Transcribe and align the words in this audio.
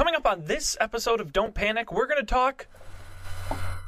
Coming 0.00 0.14
up 0.14 0.24
on 0.24 0.46
this 0.46 0.78
episode 0.80 1.20
of 1.20 1.30
Don't 1.30 1.52
Panic, 1.52 1.92
we're 1.92 2.06
going 2.06 2.20
to 2.20 2.24
talk 2.24 2.66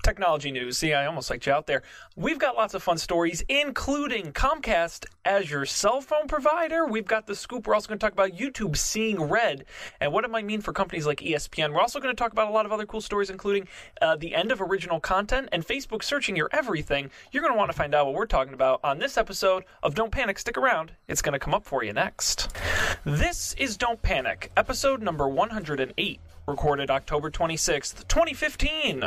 technology 0.02 0.51
news. 0.51 0.78
See, 0.78 0.93
I 0.93 1.06
almost 1.06 1.31
like 1.31 1.47
you 1.47 1.52
out 1.52 1.67
there. 1.67 1.83
We've 2.17 2.39
got 2.39 2.56
lots 2.56 2.75
of 2.75 2.83
fun 2.83 2.99
stories, 2.99 3.44
including 3.49 4.32
Comcast 4.32 5.07
as 5.25 5.51
your 5.51 5.64
cell 5.64 6.01
phone 6.01 6.27
provider. 6.29 6.87
We've 6.87 7.07
got 7.07 7.27
the 7.27 7.35
scoop. 7.35 7.67
We're 7.67 7.75
also 7.75 7.89
going 7.89 7.98
to 7.98 8.04
talk 8.04 8.12
about 8.12 8.33
YouTube 8.33 8.77
seeing 8.77 9.23
red 9.23 9.65
and 10.01 10.12
what 10.12 10.25
it 10.25 10.30
might 10.30 10.45
mean 10.45 10.61
for 10.61 10.73
companies 10.73 11.07
like 11.07 11.21
ESPN. 11.21 11.73
We're 11.73 11.80
also 11.80 12.01
going 12.01 12.15
to 12.15 12.19
talk 12.19 12.33
about 12.33 12.48
a 12.48 12.52
lot 12.52 12.66
of 12.66 12.73
other 12.73 12.87
cool 12.87 13.01
stories, 13.01 13.30
including 13.30 13.69
uh, 14.01 14.16
the 14.16 14.34
end 14.34 14.52
of 14.52 14.61
original 14.61 15.01
content 15.01 15.48
and 15.52 15.66
Facebook 15.66 16.03
searching 16.03 16.37
your 16.37 16.50
everything. 16.53 17.11
You're 17.30 17.43
going 17.43 17.55
to 17.55 17.59
want 17.59 17.71
to 17.71 17.77
find 17.77 17.95
out 17.95 18.07
what 18.07 18.14
we're 18.14 18.27
talking 18.27 18.55
about 18.55 18.80
on 18.84 18.98
this 18.98 19.16
episode 19.16 19.64
of 19.82 19.95
Don't 19.95 20.11
Panic. 20.11 20.39
Stick 20.39 20.59
around. 20.59 20.93
It's 21.09 21.23
going 21.23 21.34
to 21.34 21.39
come 21.39 21.55
up 21.55 21.64
for 21.64 21.84
you 21.84 21.93
next. 21.93 22.57
This 23.05 23.55
is 23.55 23.77
Don't 23.77 24.03
Panic, 24.03 24.50
episode 24.57 25.03
number 25.03 25.29
108 25.29 26.21
recorded 26.46 26.90
October 26.90 27.30
26th, 27.30 28.06
2015, 28.09 29.05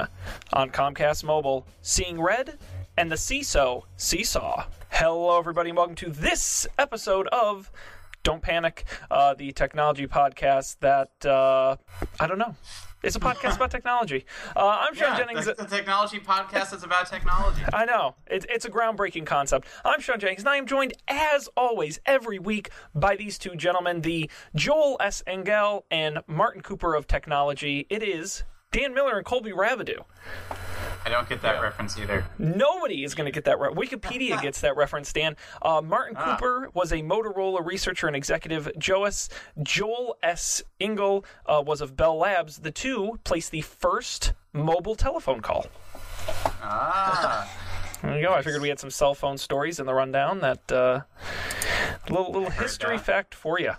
on 0.53 0.70
Comcast 0.70 1.23
Mobile, 1.23 1.67
Seeing 1.81 2.21
Red 2.21 2.57
and 2.98 3.12
the 3.12 3.16
CISO 3.16 3.84
Seesaw. 3.98 4.66
Hello, 4.89 5.38
everybody, 5.38 5.70
and 5.70 5.77
welcome 5.77 5.95
to 5.95 6.09
this 6.09 6.66
episode 6.79 7.27
of 7.27 7.71
Don't 8.23 8.41
Panic, 8.41 8.85
uh, 9.12 9.34
the 9.34 9.52
technology 9.52 10.07
podcast 10.07 10.77
that, 10.79 11.26
uh, 11.26 11.76
I 12.20 12.27
don't 12.27 12.40
know. 12.40 12.55
It's 13.04 13.16
a 13.16 13.20
podcast 13.20 13.58
about 13.58 13.70
technology. 13.70 14.26
Uh, 14.55 14.80
I'm 14.81 14.95
Sean 14.95 15.09
Yeah, 15.12 15.17
Jennings. 15.26 15.45
the, 15.45 15.54
the 15.54 15.66
technology 15.66 16.20
podcast 16.20 16.72
that's 16.72 16.84
about 16.84 17.08
technology. 17.08 17.62
I 17.71 17.85
know. 17.85 18.16
It, 18.26 18.45
it's 18.49 18.66
a 18.66 18.70
groundbreaking 18.71 19.27
concept. 19.27 19.68
I'm 19.84 19.99
Sean 20.02 20.20
Jennings, 20.20 20.40
and 20.41 20.49
I 20.49 20.58
am 20.58 20.66
joined, 20.66 20.94
as 21.08 21.48
always, 21.55 21.99
every 22.08 22.40
week 22.40 22.70
by 22.95 23.16
these 23.16 23.38
two 23.38 23.55
gentlemen, 23.55 24.02
the 24.02 24.30
Joel 24.55 24.98
S. 24.99 25.21
Engel 25.27 25.85
and 25.91 26.20
Martin 26.26 26.62
Cooper 26.62 26.95
of 26.95 27.05
technology. 27.05 27.85
It 27.91 28.02
is 28.02 28.44
Dan 28.71 28.94
Miller 28.96 29.18
and 29.18 29.26
Colby 29.26 29.52
Rabideau. 29.52 30.05
I 31.05 31.09
don't 31.09 31.29
get 31.29 31.41
that 31.43 31.61
reference 31.61 31.99
either. 31.99 32.25
Nobody 32.39 33.03
is 33.03 33.13
going 33.13 33.25
to 33.25 33.31
get 33.31 33.43
that. 33.45 33.59
Re- 33.59 33.70
Wikipedia 33.70 34.41
gets 34.41 34.61
that 34.61 34.75
reference, 34.75 35.13
Dan. 35.13 35.35
Uh, 35.61 35.79
Martin 35.84 36.15
Cooper 36.15 36.70
was 36.73 36.91
a 36.91 36.98
Motorola 36.98 37.63
researcher 37.63 38.07
and 38.07 38.15
executive. 38.15 38.71
Joas, 38.79 39.29
Joel 39.61 40.17
S. 40.23 40.63
Engel 40.79 41.23
uh, 41.45 41.61
was 41.65 41.79
of 41.81 41.95
Bell 41.95 42.17
Labs. 42.17 42.57
The 42.57 42.71
two 42.71 43.20
placed 43.23 43.51
the 43.51 43.61
first 43.61 44.33
mobile 44.51 44.95
telephone 44.95 45.41
call. 45.41 45.67
Ah, 46.63 47.48
There 48.01 48.15
you 48.17 48.26
go. 48.26 48.33
I 48.33 48.41
figured 48.41 48.63
we 48.63 48.70
had 48.70 48.79
some 48.79 48.89
cell 48.89 49.13
phone 49.13 49.37
stories 49.37 49.79
in 49.79 49.85
the 49.85 49.93
rundown. 49.93 50.39
That 50.39 50.71
uh, 50.71 51.01
little 52.09 52.31
little 52.31 52.49
history 52.49 52.98
that. 52.98 53.05
fact 53.05 53.35
for 53.35 53.59
you. 53.59 53.73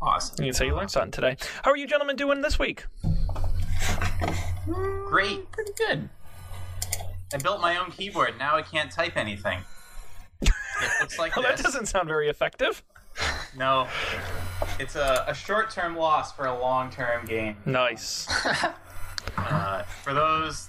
awesome. 0.00 0.42
You 0.44 0.50
can 0.50 0.54
say 0.54 0.66
you 0.66 0.74
learned 0.74 0.90
something 0.90 1.10
today. 1.10 1.36
How 1.62 1.70
are 1.72 1.76
you 1.76 1.86
gentlemen 1.86 2.16
doing 2.16 2.40
this 2.40 2.58
week? 2.58 2.86
Great. 5.06 5.50
Pretty 5.52 5.72
good. 5.76 6.08
I 7.32 7.36
built 7.38 7.60
my 7.60 7.76
own 7.76 7.90
keyboard. 7.90 8.38
Now 8.38 8.56
I 8.56 8.62
can't 8.62 8.90
type 8.90 9.16
anything. 9.16 9.60
It 10.42 10.50
looks 11.00 11.18
like 11.18 11.36
Well, 11.36 11.44
that 11.44 11.62
doesn't 11.62 11.86
sound 11.86 12.08
very 12.08 12.28
effective. 12.28 12.82
No. 13.56 13.88
It's 14.78 14.96
a, 14.96 15.24
a 15.28 15.34
short-term 15.34 15.96
loss 15.96 16.32
for 16.32 16.46
a 16.46 16.58
long-term 16.58 17.26
gain. 17.26 17.56
Nice. 17.66 18.28
Uh, 19.36 19.82
for 20.02 20.14
those 20.14 20.68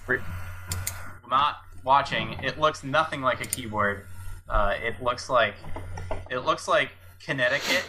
not 1.29 1.61
watching, 1.83 2.33
it 2.43 2.59
looks 2.59 2.83
nothing 2.83 3.21
like 3.21 3.41
a 3.41 3.47
keyboard. 3.47 4.05
Uh, 4.49 4.75
it 4.83 5.01
looks 5.01 5.29
like 5.29 5.55
it 6.29 6.39
looks 6.39 6.67
like 6.67 6.89
Connecticut 7.23 7.85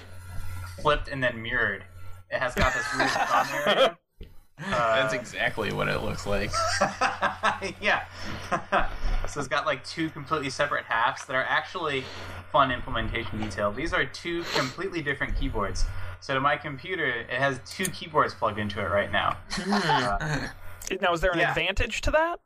flipped 0.80 1.08
and 1.08 1.22
then 1.22 1.42
mirrored. 1.42 1.84
It 2.30 2.38
has 2.38 2.54
got 2.54 2.72
this 2.72 2.86
weird 2.96 3.10
thumb 3.10 3.46
area. 3.66 3.98
That's 4.94 5.14
exactly 5.14 5.72
what 5.72 5.88
it 5.88 6.02
looks 6.02 6.26
like. 6.26 6.50
yeah. 7.80 8.04
so 9.28 9.38
it's 9.40 9.48
got 9.48 9.66
like 9.66 9.84
two 9.84 10.10
completely 10.10 10.50
separate 10.50 10.84
halves 10.84 11.24
that 11.26 11.34
are 11.34 11.44
actually 11.44 12.04
fun 12.50 12.70
implementation 12.70 13.40
detail. 13.40 13.72
These 13.72 13.92
are 13.92 14.04
two 14.04 14.44
completely 14.54 15.02
different 15.02 15.36
keyboards. 15.38 15.84
So 16.20 16.34
to 16.34 16.40
my 16.40 16.56
computer, 16.56 17.06
it 17.06 17.30
has 17.30 17.60
two 17.66 17.86
keyboards 17.86 18.34
plugged 18.34 18.58
into 18.58 18.80
it 18.80 18.90
right 18.90 19.10
now. 19.10 19.36
Uh, 19.66 20.48
now, 21.00 21.12
is 21.12 21.20
there 21.20 21.32
an 21.32 21.38
Yeah. 21.38 21.50
advantage 21.50 22.00
to 22.02 22.10
that? 22.12 22.40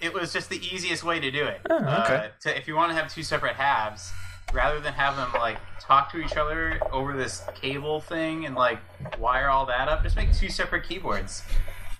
it 0.00 0.12
was 0.12 0.32
just 0.32 0.50
the 0.50 0.58
easiest 0.58 1.02
way 1.04 1.18
to 1.18 1.30
do 1.30 1.44
it. 1.46 1.60
Oh, 1.70 1.76
okay. 1.76 2.14
Uh, 2.16 2.28
to, 2.40 2.56
if 2.56 2.68
you 2.68 2.76
want 2.76 2.90
to 2.90 2.94
have 2.94 3.12
two 3.12 3.22
separate 3.22 3.54
halves, 3.56 4.12
rather 4.52 4.80
than 4.80 4.92
have 4.94 5.16
them 5.16 5.30
like 5.34 5.58
talk 5.80 6.10
to 6.12 6.18
each 6.18 6.36
other 6.36 6.80
over 6.92 7.16
this 7.16 7.42
cable 7.54 8.00
thing 8.00 8.46
and 8.46 8.54
like 8.54 8.78
wire 9.18 9.48
all 9.48 9.66
that 9.66 9.88
up, 9.88 10.02
just 10.02 10.16
make 10.16 10.32
two 10.34 10.48
separate 10.48 10.84
keyboards 10.88 11.42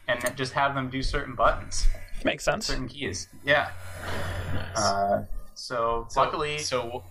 and 0.08 0.20
just 0.36 0.52
have 0.52 0.74
them 0.74 0.88
do 0.88 1.02
certain 1.02 1.34
buttons, 1.34 1.88
Makes 2.24 2.44
sense. 2.44 2.66
certain 2.66 2.88
keys. 2.88 3.28
Yeah. 3.44 3.70
Uh, 4.74 5.22
so, 5.54 6.06
So- 6.08 6.20
luckily, 6.20 6.58
so 6.58 7.04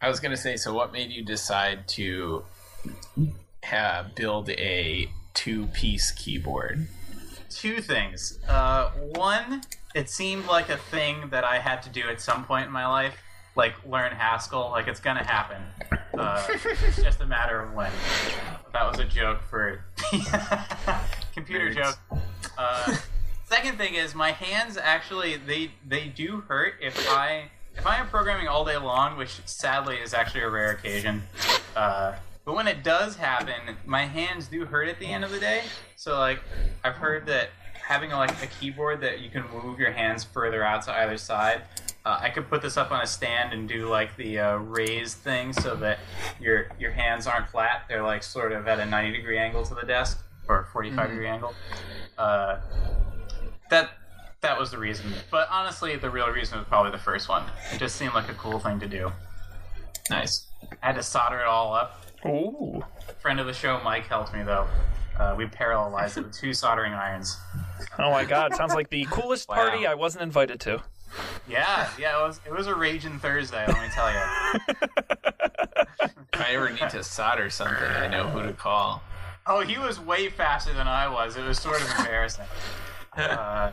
I 0.00 0.08
was 0.08 0.20
gonna 0.20 0.36
say, 0.36 0.56
so 0.56 0.72
what 0.72 0.92
made 0.92 1.10
you 1.10 1.24
decide 1.24 1.88
to 1.88 2.44
ha 3.64 4.06
build 4.14 4.50
a 4.50 5.10
two-piece 5.34 6.12
keyboard? 6.12 6.86
two 7.50 7.80
things. 7.80 8.38
Uh, 8.48 8.90
one, 9.14 9.62
it 9.94 10.10
seemed 10.10 10.44
like 10.46 10.68
a 10.70 10.76
thing 10.76 11.28
that 11.30 11.44
I 11.44 11.60
had 11.60 11.82
to 11.84 11.88
do 11.88 12.02
at 12.08 12.20
some 12.20 12.44
point 12.44 12.66
in 12.66 12.72
my 12.72 12.86
life, 12.86 13.14
like 13.56 13.74
learn 13.86 14.12
Haskell. 14.12 14.70
Like 14.70 14.88
it's 14.88 15.00
gonna 15.00 15.24
happen. 15.24 15.62
Uh, 16.18 16.46
it's 16.48 17.02
just 17.02 17.20
a 17.20 17.26
matter 17.26 17.60
of 17.60 17.72
when. 17.74 17.90
That 18.72 18.88
was 18.90 18.98
a 18.98 19.04
joke 19.04 19.40
for 19.42 19.84
computer 21.34 21.70
Nerds. 21.70 21.74
joke. 21.74 22.18
Uh, 22.58 22.96
second 23.48 23.78
thing 23.78 23.94
is 23.94 24.14
my 24.14 24.32
hands 24.32 24.76
actually 24.76 25.36
they 25.36 25.70
they 25.86 26.08
do 26.08 26.42
hurt 26.48 26.74
if 26.80 27.08
I 27.10 27.50
if 27.76 27.86
I 27.86 27.96
am 27.98 28.06
programming 28.08 28.48
all 28.48 28.64
day 28.64 28.76
long, 28.76 29.16
which 29.16 29.40
sadly 29.46 29.96
is 29.96 30.14
actually 30.14 30.42
a 30.42 30.50
rare 30.50 30.70
occasion. 30.72 31.22
Uh, 31.74 32.14
but 32.44 32.54
when 32.54 32.68
it 32.68 32.84
does 32.84 33.16
happen, 33.16 33.76
my 33.86 34.04
hands 34.04 34.46
do 34.48 34.64
hurt 34.66 34.88
at 34.88 34.98
the 35.00 35.06
end 35.06 35.24
of 35.24 35.30
the 35.30 35.40
day. 35.40 35.62
So 35.96 36.18
like 36.18 36.40
I've 36.84 36.94
heard 36.96 37.26
that 37.26 37.50
having 37.72 38.10
like 38.10 38.30
a 38.42 38.46
keyboard 38.46 39.00
that 39.00 39.20
you 39.20 39.30
can 39.30 39.44
move 39.52 39.78
your 39.78 39.90
hands 39.92 40.24
further 40.24 40.62
out 40.64 40.82
to 40.84 40.92
either 40.92 41.16
side. 41.18 41.62
Uh, 42.06 42.18
I 42.20 42.28
could 42.28 42.48
put 42.50 42.60
this 42.60 42.76
up 42.76 42.90
on 42.92 43.00
a 43.00 43.06
stand 43.06 43.54
and 43.54 43.66
do 43.66 43.88
like 43.88 44.14
the 44.16 44.38
uh, 44.38 44.56
raised 44.56 45.16
thing 45.18 45.52
so 45.54 45.74
that 45.76 46.00
your 46.38 46.68
your 46.78 46.90
hands 46.90 47.26
aren't 47.26 47.48
flat. 47.48 47.84
They're 47.88 48.02
like 48.02 48.22
sort 48.22 48.52
of 48.52 48.68
at 48.68 48.78
a 48.78 48.84
90 48.86 49.16
degree 49.16 49.38
angle 49.38 49.64
to 49.64 49.74
the 49.74 49.86
desk 49.86 50.22
or 50.46 50.68
45 50.72 51.08
degree 51.10 51.26
angle. 51.28 51.54
Uh, 52.18 52.58
that 53.70 53.92
that 54.42 54.58
was 54.58 54.70
the 54.70 54.76
reason. 54.78 55.06
But 55.30 55.48
honestly, 55.50 55.96
the 55.96 56.10
real 56.10 56.28
reason 56.28 56.58
was 56.58 56.66
probably 56.68 56.90
the 56.92 56.98
first 56.98 57.30
one. 57.30 57.44
It 57.72 57.78
just 57.78 57.96
seemed 57.96 58.12
like 58.12 58.28
a 58.28 58.34
cool 58.34 58.58
thing 58.58 58.78
to 58.80 58.86
do. 58.86 59.10
Nice. 60.10 60.46
I 60.82 60.88
had 60.88 60.96
to 60.96 61.02
solder 61.02 61.38
it 61.40 61.46
all 61.46 61.72
up. 61.74 62.04
Ooh. 62.26 62.82
Friend 63.22 63.40
of 63.40 63.46
the 63.46 63.54
show, 63.54 63.80
Mike, 63.82 64.06
helped 64.06 64.34
me 64.34 64.42
though. 64.42 64.66
Uh, 65.18 65.34
we 65.38 65.46
parallelized 65.46 66.18
it 66.18 66.24
with 66.24 66.34
two 66.34 66.52
soldering 66.52 66.92
irons. 66.92 67.38
Oh 67.98 68.10
my 68.10 68.24
God! 68.24 68.54
Sounds 68.54 68.74
like 68.74 68.90
the 68.90 69.06
coolest 69.10 69.48
Wow. 69.48 69.54
party 69.56 69.86
I 69.86 69.94
wasn't 69.94 70.24
invited 70.24 70.60
to. 70.60 70.82
Yeah, 71.46 71.88
yeah, 71.98 72.18
it 72.20 72.26
was 72.26 72.40
it 72.46 72.52
was 72.52 72.66
a 72.66 72.74
raging 72.74 73.18
Thursday. 73.18 73.64
Let 73.66 73.82
me 73.82 73.88
tell 73.92 74.10
you. 74.10 74.18
If 76.32 76.40
I 76.40 76.50
ever 76.54 76.70
need 76.70 76.90
to 76.90 77.04
solder 77.04 77.48
something, 77.50 77.76
I 77.76 78.08
know 78.08 78.28
who 78.28 78.42
to 78.46 78.52
call. 78.52 79.02
Oh, 79.46 79.60
he 79.60 79.78
was 79.78 80.00
way 80.00 80.30
faster 80.30 80.72
than 80.72 80.88
I 80.88 81.06
was. 81.06 81.36
It 81.36 81.42
was 81.44 81.58
sort 81.58 81.80
of 81.82 81.88
embarrassing. 81.98 82.46
Uh, 83.16 83.70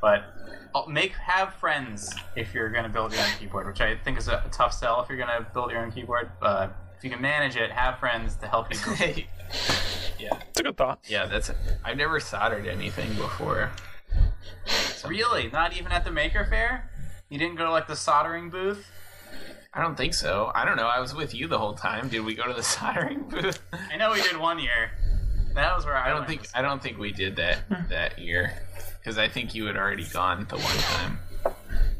but 0.00 0.24
I'll 0.74 0.86
make 0.88 1.12
have 1.14 1.54
friends 1.54 2.14
if 2.36 2.54
you're 2.54 2.68
going 2.70 2.84
to 2.84 2.90
build 2.90 3.12
your 3.12 3.22
own 3.22 3.30
keyboard, 3.40 3.66
which 3.66 3.80
I 3.80 3.96
think 3.96 4.18
is 4.18 4.28
a 4.28 4.44
tough 4.52 4.72
sell 4.72 5.00
if 5.02 5.08
you're 5.08 5.18
going 5.18 5.30
to 5.30 5.46
build 5.52 5.70
your 5.70 5.80
own 5.82 5.90
keyboard. 5.90 6.30
But 6.40 6.76
if 6.96 7.02
you 7.02 7.10
can 7.10 7.20
manage 7.20 7.56
it, 7.56 7.70
have 7.72 7.98
friends 7.98 8.36
to 8.36 8.46
help 8.46 8.72
you. 8.72 8.78
yeah, 10.18 10.38
It's 10.50 10.60
a 10.60 10.62
good 10.62 10.76
thought. 10.76 11.00
yeah. 11.08 11.26
That's. 11.26 11.50
I've 11.84 11.96
never 11.96 12.20
soldered 12.20 12.66
anything 12.66 13.08
before. 13.14 13.70
So- 14.66 15.08
Really? 15.08 15.48
Not 15.50 15.76
even 15.76 15.92
at 15.92 16.04
the 16.04 16.10
Maker 16.10 16.44
Faire? 16.44 16.88
You 17.28 17.38
didn't 17.38 17.56
go 17.56 17.64
to 17.64 17.70
like 17.70 17.86
the 17.86 17.96
soldering 17.96 18.50
booth? 18.50 18.86
I 19.74 19.80
don't 19.82 19.96
think 19.96 20.12
so. 20.14 20.52
I 20.54 20.64
don't 20.66 20.76
know. 20.76 20.86
I 20.86 21.00
was 21.00 21.14
with 21.14 21.34
you 21.34 21.48
the 21.48 21.58
whole 21.58 21.72
time. 21.74 22.08
Did 22.08 22.20
we 22.24 22.34
go 22.34 22.46
to 22.46 22.52
the 22.52 22.62
soldering 22.62 23.22
booth? 23.22 23.58
I 23.90 23.96
know 23.96 24.12
we 24.12 24.20
did 24.22 24.36
one 24.36 24.58
year. 24.58 24.90
That 25.54 25.74
was 25.76 25.84
where 25.86 25.96
I, 25.96 26.06
I 26.06 26.10
don't 26.10 26.26
think. 26.26 26.46
I 26.54 26.62
don't 26.62 26.82
think 26.82 26.98
we 26.98 27.12
did 27.12 27.36
that 27.36 27.58
that 27.88 28.18
year 28.18 28.52
because 28.98 29.18
I 29.18 29.28
think 29.28 29.54
you 29.54 29.66
had 29.66 29.76
already 29.76 30.04
gone 30.04 30.46
the 30.48 30.56
one 30.56 30.76
time. 30.76 31.18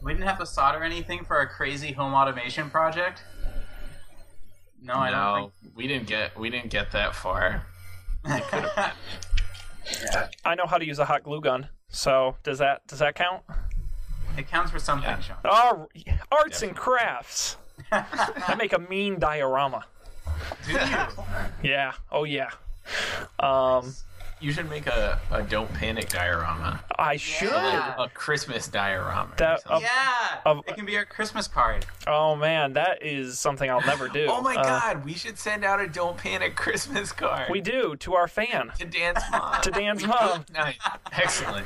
we 0.03 0.13
didn't 0.13 0.27
have 0.27 0.39
to 0.39 0.47
solder 0.47 0.83
anything 0.83 1.25
for 1.25 1.37
our 1.37 1.47
crazy 1.47 1.93
home 1.93 2.15
automation 2.15 2.71
project. 2.71 3.25
No, 4.83 4.95
I 4.95 5.11
don't 5.11 5.19
no, 5.43 5.53
we 5.75 5.87
didn't 5.87 6.07
get. 6.09 6.39
We 6.39 6.51
didn't 6.51 6.71
get 6.71 6.93
that 6.93 7.15
far. 7.15 7.67
think. 8.27 8.45
I 10.45 10.55
know 10.55 10.67
how 10.67 10.79
to 10.79 10.87
use 10.87 10.99
a 10.99 11.05
hot 11.05 11.23
glue 11.25 11.41
gun. 11.41 11.69
So 11.93 12.37
does 12.43 12.59
that 12.59 12.85
does 12.89 12.99
that 12.99 13.15
count? 13.15 13.43
it 14.37 14.49
counts 14.49 14.71
for 14.73 14.79
something, 14.79 15.09
Yeah. 15.09 15.21
Sean. 15.21 15.37
Oh, 15.45 15.89
arts 16.33 16.63
and 16.63 16.75
crafts. 16.75 17.57
I 17.93 18.55
make 18.59 18.73
a 18.73 18.79
mean 18.79 19.19
diorama. 19.19 19.85
Do 20.67 20.73
you? 20.73 20.79
Yeah. 21.63 21.93
Oh 22.11 22.25
yeah. 22.25 22.51
Um, 23.39 23.95
You 24.43 24.53
should 24.53 24.69
make 24.69 24.89
a, 24.89 25.21
a 25.31 25.43
don't 25.43 25.73
panic 25.73 26.09
diorama. 26.09 26.83
I 26.99 27.17
should. 27.17 27.49
Yeah. 27.51 27.95
A 27.97 28.09
Christmas 28.09 28.67
diorama. 28.67 29.33
That- 29.37 29.63
something. 29.63 29.83
Yeah, 29.83 30.41
Of- 30.45 30.65
it 30.67 30.75
can 30.75 30.85
be 30.85 30.97
our 30.97 31.05
Christmas 31.05 31.47
card. 31.47 31.87
Oh 32.09 32.35
man, 32.35 32.73
that 32.73 33.03
is 33.05 33.39
something 33.39 33.71
I'll 33.71 33.87
never 33.87 34.09
do. 34.09 34.27
Oh 34.29 34.43
my 34.43 34.57
Uh, 34.57 34.63
god, 34.65 35.05
we 35.05 35.13
should 35.15 35.39
send 35.39 35.65
out 35.65 35.81
a 35.81 35.87
don't 35.87 36.17
panic 36.17 36.57
Christmas 36.57 37.13
card. 37.13 37.51
we 37.51 37.61
do 37.61 37.95
to 37.97 38.15
our 38.15 38.27
fan. 38.27 38.73
to 38.81 38.85
Dan's 38.85 39.23
mom. 39.31 39.61
To 39.63 39.71
Dan's 39.71 40.05
mom. 40.05 40.45
nice. 40.53 40.75
Excellent. 41.13 41.65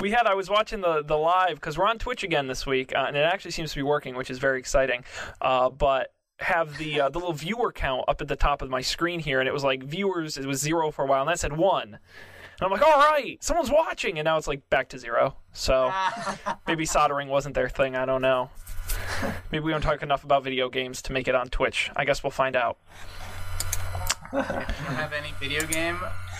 We 0.00 0.10
had. 0.10 0.26
I 0.26 0.34
was 0.34 0.50
watching 0.50 0.82
the 0.82 1.02
the 1.02 1.16
live 1.16 1.54
because 1.54 1.78
we're 1.78 1.86
on 1.86 1.98
Twitch 1.98 2.22
again 2.22 2.48
this 2.48 2.66
week, 2.66 2.94
uh, 2.94 3.06
and 3.08 3.16
it 3.16 3.24
actually 3.24 3.52
seems 3.52 3.70
to 3.70 3.76
be 3.76 3.82
working, 3.82 4.14
which 4.14 4.28
is 4.30 4.38
very 4.38 4.58
exciting. 4.58 5.04
Uh, 5.40 5.70
but 5.70 6.12
have 6.40 6.78
the 6.78 7.00
uh, 7.00 7.08
the 7.08 7.18
little 7.18 7.32
viewer 7.34 7.72
count 7.72 8.04
up 8.08 8.20
at 8.20 8.28
the 8.28 8.36
top 8.36 8.62
of 8.62 8.70
my 8.70 8.80
screen 8.80 9.20
here, 9.20 9.40
and 9.40 9.48
it 9.48 9.52
was 9.52 9.64
like 9.64 9.82
viewers. 9.82 10.36
It 10.36 10.46
was 10.46 10.60
zero 10.60 10.90
for 10.90 11.04
a 11.04 11.06
while, 11.06 11.22
and 11.22 11.30
that 11.30 11.40
said 11.40 11.56
one. 11.56 11.98
And 12.60 12.66
I'm 12.66 12.70
like, 12.70 12.82
all 12.82 12.98
right, 12.98 13.42
someone's 13.42 13.70
watching, 13.70 14.18
and 14.18 14.24
now 14.24 14.36
it's 14.36 14.48
like 14.48 14.68
back 14.68 14.88
to 14.90 14.98
zero. 14.98 15.36
So 15.52 15.92
maybe 16.66 16.84
soldering 16.84 17.28
wasn't 17.28 17.54
their 17.54 17.68
thing. 17.68 17.96
I 17.96 18.04
don't 18.04 18.22
know. 18.22 18.50
Maybe 19.52 19.64
we 19.64 19.70
don't 19.70 19.80
talk 19.80 20.02
enough 20.02 20.24
about 20.24 20.44
video 20.44 20.68
games 20.68 21.02
to 21.02 21.12
make 21.12 21.28
it 21.28 21.34
on 21.34 21.48
Twitch. 21.48 21.90
I 21.94 22.04
guess 22.04 22.22
we'll 22.22 22.30
find 22.30 22.56
out. 22.56 22.78
You 24.32 24.38
don't 24.38 24.94
have 24.96 25.12
any 25.12 25.32
video 25.40 25.64
game 25.66 25.98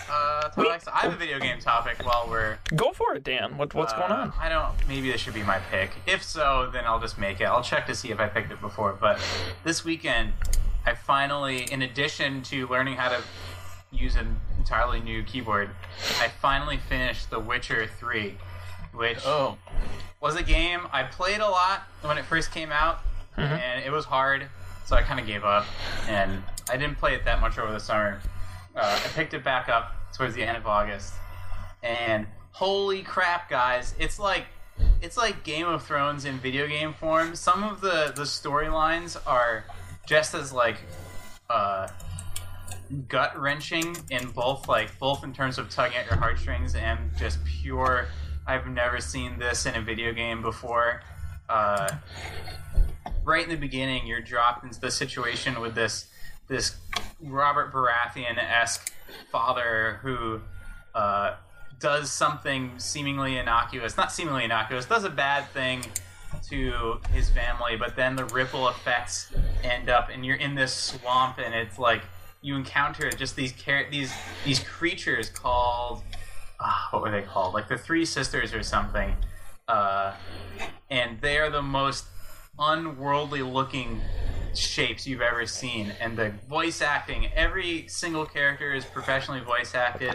uh, 0.09 0.41
topics? 0.49 0.87
I 0.87 0.99
have 1.01 1.13
a 1.13 1.15
video 1.15 1.39
game 1.39 1.59
topic 1.59 2.05
while 2.05 2.27
we're. 2.29 2.57
Go 2.75 2.91
for 2.91 3.15
it, 3.15 3.23
Dan. 3.23 3.57
What, 3.57 3.73
what's 3.73 3.93
going 3.93 4.11
uh, 4.11 4.15
on? 4.15 4.33
I 4.39 4.49
don't. 4.49 4.73
Maybe 4.87 5.11
this 5.11 5.21
should 5.21 5.33
be 5.33 5.43
my 5.43 5.59
pick. 5.71 5.91
If 6.07 6.23
so, 6.23 6.69
then 6.71 6.85
I'll 6.85 6.99
just 6.99 7.17
make 7.17 7.41
it. 7.41 7.45
I'll 7.45 7.63
check 7.63 7.87
to 7.87 7.95
see 7.95 8.11
if 8.11 8.19
I 8.19 8.27
picked 8.27 8.51
it 8.51 8.61
before. 8.61 8.97
But 8.99 9.19
this 9.63 9.83
weekend, 9.83 10.33
I 10.85 10.93
finally, 10.95 11.71
in 11.71 11.81
addition 11.81 12.41
to 12.43 12.67
learning 12.67 12.95
how 12.95 13.09
to 13.09 13.21
use 13.91 14.15
an 14.15 14.39
entirely 14.57 14.99
new 14.99 15.23
keyboard, 15.23 15.69
I 16.19 16.27
finally 16.27 16.77
finished 16.77 17.29
The 17.31 17.39
Witcher 17.39 17.87
3, 17.87 18.35
which 18.93 19.17
Oh, 19.25 19.57
was 20.21 20.35
a 20.35 20.43
game 20.43 20.81
I 20.91 21.03
played 21.03 21.39
a 21.39 21.47
lot 21.49 21.83
when 22.01 22.17
it 22.17 22.25
first 22.25 22.51
came 22.51 22.71
out, 22.71 22.99
and 23.35 23.83
it 23.83 23.91
was 23.91 24.05
hard, 24.05 24.47
so 24.89 24.95
I 24.95 25.03
kind 25.03 25.19
of 25.19 25.27
gave 25.27 25.43
up, 25.43 25.67
and 26.07 26.41
I 26.67 26.75
didn't 26.75 26.97
play 26.97 27.13
it 27.13 27.23
that 27.25 27.39
much 27.39 27.59
over 27.59 27.71
the 27.71 27.79
summer. 27.79 28.19
Uh, 28.75 28.99
I 29.03 29.07
picked 29.09 29.35
it 29.35 29.43
back 29.43 29.69
up 29.69 29.93
towards 30.13 30.33
the 30.33 30.41
end 30.41 30.57
of 30.57 30.65
August, 30.65 31.13
and 31.83 32.25
holy 32.51 33.03
crap, 33.03 33.51
guys! 33.51 33.93
It's 33.99 34.17
like 34.17 34.45
it's 34.99 35.15
like 35.15 35.43
Game 35.43 35.67
of 35.67 35.83
Thrones 35.83 36.25
in 36.25 36.39
video 36.39 36.67
game 36.67 36.93
form. 36.93 37.35
Some 37.35 37.63
of 37.63 37.81
the 37.81 38.13
the 38.15 38.23
storylines 38.23 39.15
are 39.27 39.63
just 40.07 40.33
as 40.33 40.51
like 40.51 40.77
uh, 41.51 41.87
gut 43.07 43.39
wrenching 43.39 43.95
in 44.09 44.27
both 44.31 44.67
like 44.67 44.97
both 44.97 45.23
in 45.23 45.33
terms 45.33 45.59
of 45.59 45.69
tugging 45.69 45.97
at 45.97 46.07
your 46.07 46.17
heartstrings 46.17 46.73
and 46.73 47.15
just 47.15 47.37
pure. 47.45 48.07
I've 48.47 48.65
never 48.65 48.99
seen 48.99 49.37
this 49.37 49.67
in 49.67 49.75
a 49.75 49.81
video 49.81 50.13
game 50.13 50.41
before. 50.41 51.03
Uh, 51.47 51.89
right 53.29 53.43
in 53.43 53.49
the 53.49 53.55
beginning, 53.55 54.07
you're 54.07 54.21
dropped 54.21 54.63
into 54.63 54.79
the 54.81 54.91
situation 54.91 55.61
with 55.61 55.75
this 55.75 56.07
this 56.47 56.77
Robert 57.21 57.71
Baratheon 57.71 58.39
esque 58.39 58.91
father 59.31 59.99
who 60.01 60.41
uh, 60.95 61.35
does 61.79 62.11
something 62.11 62.71
seemingly 62.79 63.37
innocuous, 63.37 63.95
not 63.95 64.11
seemingly 64.11 64.45
innocuous, 64.45 64.85
does 64.87 65.03
a 65.03 65.11
bad 65.11 65.47
thing 65.49 65.85
to 66.49 66.99
his 67.13 67.29
family, 67.29 67.75
but 67.77 67.95
then 67.95 68.15
the 68.15 68.25
ripple 68.25 68.67
effects 68.67 69.31
end 69.63 69.89
up, 69.89 70.09
and 70.11 70.25
you're 70.25 70.37
in 70.37 70.55
this 70.55 70.73
swamp, 70.73 71.37
and 71.37 71.53
it's 71.53 71.77
like 71.77 72.01
you 72.41 72.55
encounter 72.55 73.11
just 73.11 73.35
these 73.35 73.53
char- 73.53 73.89
these 73.91 74.11
these 74.43 74.59
creatures 74.59 75.29
called 75.29 76.01
ah, 76.59 76.87
what 76.89 77.03
were 77.03 77.11
they 77.11 77.21
called? 77.21 77.53
Like 77.53 77.67
the 77.67 77.77
Three 77.77 78.05
Sisters 78.05 78.55
or 78.55 78.63
something, 78.63 79.15
uh, 79.67 80.15
and 80.89 81.21
they 81.21 81.37
are 81.37 81.51
the 81.51 81.61
most 81.61 82.05
unworldly 82.59 83.41
looking 83.41 84.01
shapes 84.53 85.07
you've 85.07 85.21
ever 85.21 85.45
seen. 85.45 85.93
And 85.99 86.17
the 86.17 86.31
voice 86.49 86.81
acting 86.81 87.27
every 87.33 87.87
single 87.87 88.25
character 88.25 88.73
is 88.73 88.85
professionally 88.85 89.41
voice 89.41 89.73
acted. 89.75 90.13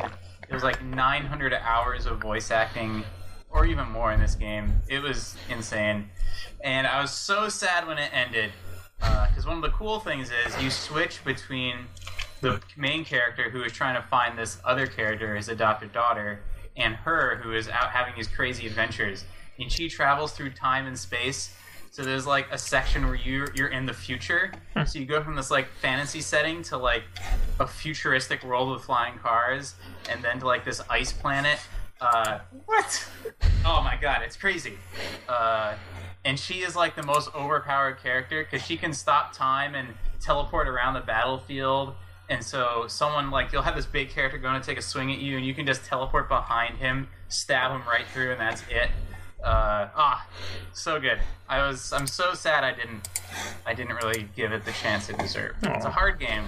There's 0.48 0.62
like 0.62 0.82
900 0.84 1.54
hours 1.54 2.06
of 2.06 2.20
voice 2.20 2.50
acting 2.50 3.04
or 3.50 3.64
even 3.64 3.88
more 3.88 4.12
in 4.12 4.20
this 4.20 4.34
game. 4.34 4.82
It 4.88 5.00
was 5.00 5.36
insane. 5.48 6.10
And 6.62 6.86
i 6.86 7.00
was 7.00 7.12
so 7.12 7.48
sad 7.48 7.86
when 7.86 7.98
it 7.98 8.10
ended 8.12 8.50
uh, 9.00 9.28
because 9.28 9.46
one 9.46 9.56
of 9.56 9.62
the 9.62 9.70
cool 9.70 10.00
things 10.00 10.30
is 10.46 10.62
you 10.62 10.70
switch 10.70 11.24
between 11.24 11.86
the 12.40 12.60
main 12.76 13.04
character 13.04 13.50
who 13.50 13.62
is 13.62 13.72
trying 13.72 13.94
to 13.94 14.06
find 14.08 14.36
this 14.38 14.58
other 14.64 14.86
character 14.86 15.36
his 15.36 15.48
adopted 15.48 15.92
daughter 15.92 16.42
and 16.76 16.94
her 16.96 17.40
who 17.42 17.52
is 17.52 17.68
out 17.68 17.90
having 17.90 18.14
these 18.16 18.26
crazy 18.26 18.66
adventures. 18.66 19.24
And 19.58 19.70
she 19.70 19.88
travels 19.88 20.32
through 20.32 20.50
time 20.50 20.86
and 20.86 20.98
space 20.98 21.54
so 21.94 22.02
there's 22.02 22.26
like 22.26 22.50
a 22.50 22.58
section 22.58 23.06
where 23.06 23.14
you 23.14 23.46
you're 23.54 23.68
in 23.68 23.86
the 23.86 23.92
future. 23.92 24.50
So 24.84 24.98
you 24.98 25.04
go 25.04 25.22
from 25.22 25.36
this 25.36 25.48
like 25.48 25.68
fantasy 25.80 26.20
setting 26.20 26.60
to 26.64 26.76
like 26.76 27.04
a 27.60 27.68
futuristic 27.68 28.42
world 28.42 28.72
with 28.72 28.82
flying 28.82 29.16
cars, 29.18 29.76
and 30.10 30.20
then 30.20 30.40
to 30.40 30.46
like 30.46 30.64
this 30.64 30.80
ice 30.90 31.12
planet. 31.12 31.60
Uh, 32.00 32.40
what? 32.66 33.08
Oh 33.64 33.80
my 33.80 33.96
god, 34.02 34.22
it's 34.22 34.36
crazy. 34.36 34.72
Uh, 35.28 35.76
and 36.24 36.36
she 36.36 36.62
is 36.62 36.74
like 36.74 36.96
the 36.96 37.04
most 37.04 37.32
overpowered 37.32 37.98
character 38.02 38.42
because 38.42 38.66
she 38.66 38.76
can 38.76 38.92
stop 38.92 39.32
time 39.32 39.76
and 39.76 39.94
teleport 40.20 40.66
around 40.66 40.94
the 40.94 41.00
battlefield. 41.00 41.94
And 42.28 42.42
so 42.42 42.86
someone 42.88 43.30
like 43.30 43.52
you'll 43.52 43.62
have 43.62 43.76
this 43.76 43.86
big 43.86 44.10
character 44.10 44.38
going 44.38 44.60
to 44.60 44.66
take 44.66 44.78
a 44.78 44.82
swing 44.82 45.12
at 45.12 45.20
you, 45.20 45.36
and 45.36 45.46
you 45.46 45.54
can 45.54 45.64
just 45.64 45.84
teleport 45.84 46.28
behind 46.28 46.76
him, 46.76 47.06
stab 47.28 47.70
him 47.70 47.82
right 47.86 48.06
through, 48.12 48.32
and 48.32 48.40
that's 48.40 48.62
it. 48.68 48.90
Uh, 49.44 49.88
ah, 49.94 50.26
so 50.72 50.98
good. 50.98 51.18
I 51.48 51.66
was. 51.66 51.92
I'm 51.92 52.06
so 52.06 52.32
sad 52.34 52.64
I 52.64 52.72
didn't. 52.72 53.08
I 53.66 53.74
didn't 53.74 53.96
really 53.96 54.26
give 54.34 54.52
it 54.52 54.64
the 54.64 54.72
chance 54.72 55.10
it 55.10 55.18
deserved. 55.18 55.58
It's 55.64 55.84
a 55.84 55.90
hard 55.90 56.18
game, 56.18 56.44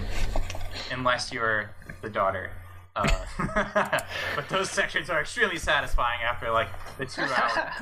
unless 0.91 1.31
you're 1.31 1.69
the 2.01 2.09
daughter. 2.09 2.49
Uh, 2.95 3.07
but 4.35 4.49
those 4.49 4.71
sections 4.71 5.11
are 5.11 5.21
extremely 5.21 5.57
satisfying 5.57 6.19
after 6.23 6.49
like 6.49 6.69
the 6.97 7.05
two 7.05 7.21
hours 7.37 7.73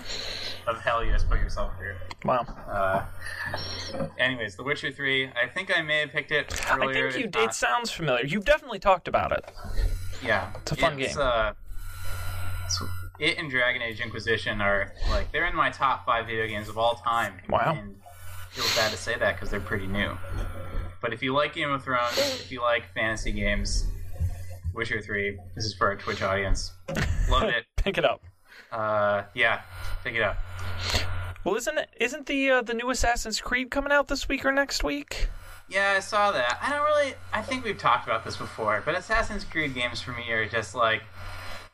of 0.67 0.81
hell 0.81 1.01
you 1.06 1.13
just 1.13 1.29
put 1.29 1.39
yourself 1.39 1.71
through. 1.77 1.95
Wow. 2.25 2.41
Uh, 2.67 3.06
anyways, 4.19 4.57
The 4.57 4.63
Witcher 4.63 4.91
Three. 4.91 5.27
I 5.27 5.47
think 5.47 5.71
I 5.73 5.81
may 5.81 6.01
have 6.01 6.09
picked 6.09 6.31
it 6.31 6.51
I 6.69 6.77
think 6.77 6.94
you. 7.17 7.29
if 7.29 7.35
It 7.38 7.53
sounds 7.53 7.89
familiar. 7.89 8.25
You've 8.25 8.44
definitely 8.44 8.79
talked 8.79 9.07
about 9.07 9.31
it. 9.31 9.45
Yeah, 10.22 10.51
It's 10.57 10.74
a 10.74 10.75
fun 10.75 11.00
it's, 11.00 11.15
game. 11.15 11.25
Uh, 11.25 11.51
it's- 12.65 12.84
it 13.19 13.38
and 13.38 13.50
Dragon 13.50 13.81
Age 13.81 14.00
Inquisition 14.00 14.62
are 14.62 14.93
like 15.10 15.31
they're 15.31 15.45
in 15.48 15.55
my 15.55 15.69
top 15.69 16.05
five 16.05 16.27
video 16.27 16.48
games 16.48 16.69
of 16.69 16.77
all 16.77 16.95
time. 16.95 17.34
Wow. 17.50 17.75
And 17.77 17.91
it 17.91 17.98
feels 18.51 18.75
bad 18.75 18.91
to 18.91 18.98
say 18.98 19.17
that 19.17 19.36
because 19.36 19.50
they're 19.50 19.60
pretty 19.60 19.88
new. 19.88 20.17
But 21.01 21.13
if 21.13 21.22
you 21.22 21.34
like 21.34 21.53
Game 21.53 21.72
of 21.72 21.84
Thrones, 21.84 22.17
if 22.17 22.51
you 22.51 22.62
like 22.62 22.84
fantasy 22.93 23.31
games, 23.31 23.86
Witcher 24.74 25.01
Three. 25.01 25.38
This 25.55 25.65
is 25.65 25.74
for 25.74 25.88
our 25.88 25.95
Twitch 25.95 26.22
audience. 26.22 26.74
Loved 27.29 27.53
it. 27.53 27.65
Pick 27.77 27.98
it 27.98 28.05
up. 28.05 28.22
Uh, 28.72 29.24
yeah, 29.34 29.62
pick 30.03 30.15
it 30.15 30.22
up. 30.22 30.38
Well, 31.43 31.55
isn't 31.55 31.77
it? 31.77 31.89
Isn't 32.00 32.25
the 32.25 32.50
uh, 32.50 32.62
the 32.62 32.74
new 32.74 32.89
Assassin's 32.89 33.39
Creed 33.39 33.72
coming 33.72 33.91
out 33.91 34.07
this 34.07 34.27
week 34.27 34.43
or 34.43 34.51
next 34.51 34.84
week? 34.84 35.29
Yeah, 35.69 35.93
I 35.95 36.00
saw 36.00 36.31
that. 36.31 36.60
I 36.62 36.69
don't 36.69 36.84
really. 36.84 37.13
I 37.31 37.41
think 37.41 37.63
we've 37.63 37.77
talked 37.77 38.05
about 38.05 38.25
this 38.25 38.36
before, 38.36 38.81
but 38.84 38.95
Assassin's 38.95 39.45
Creed 39.45 39.74
games 39.74 40.01
for 40.01 40.12
me 40.12 40.29
are 40.31 40.48
just 40.48 40.75
like 40.75 41.03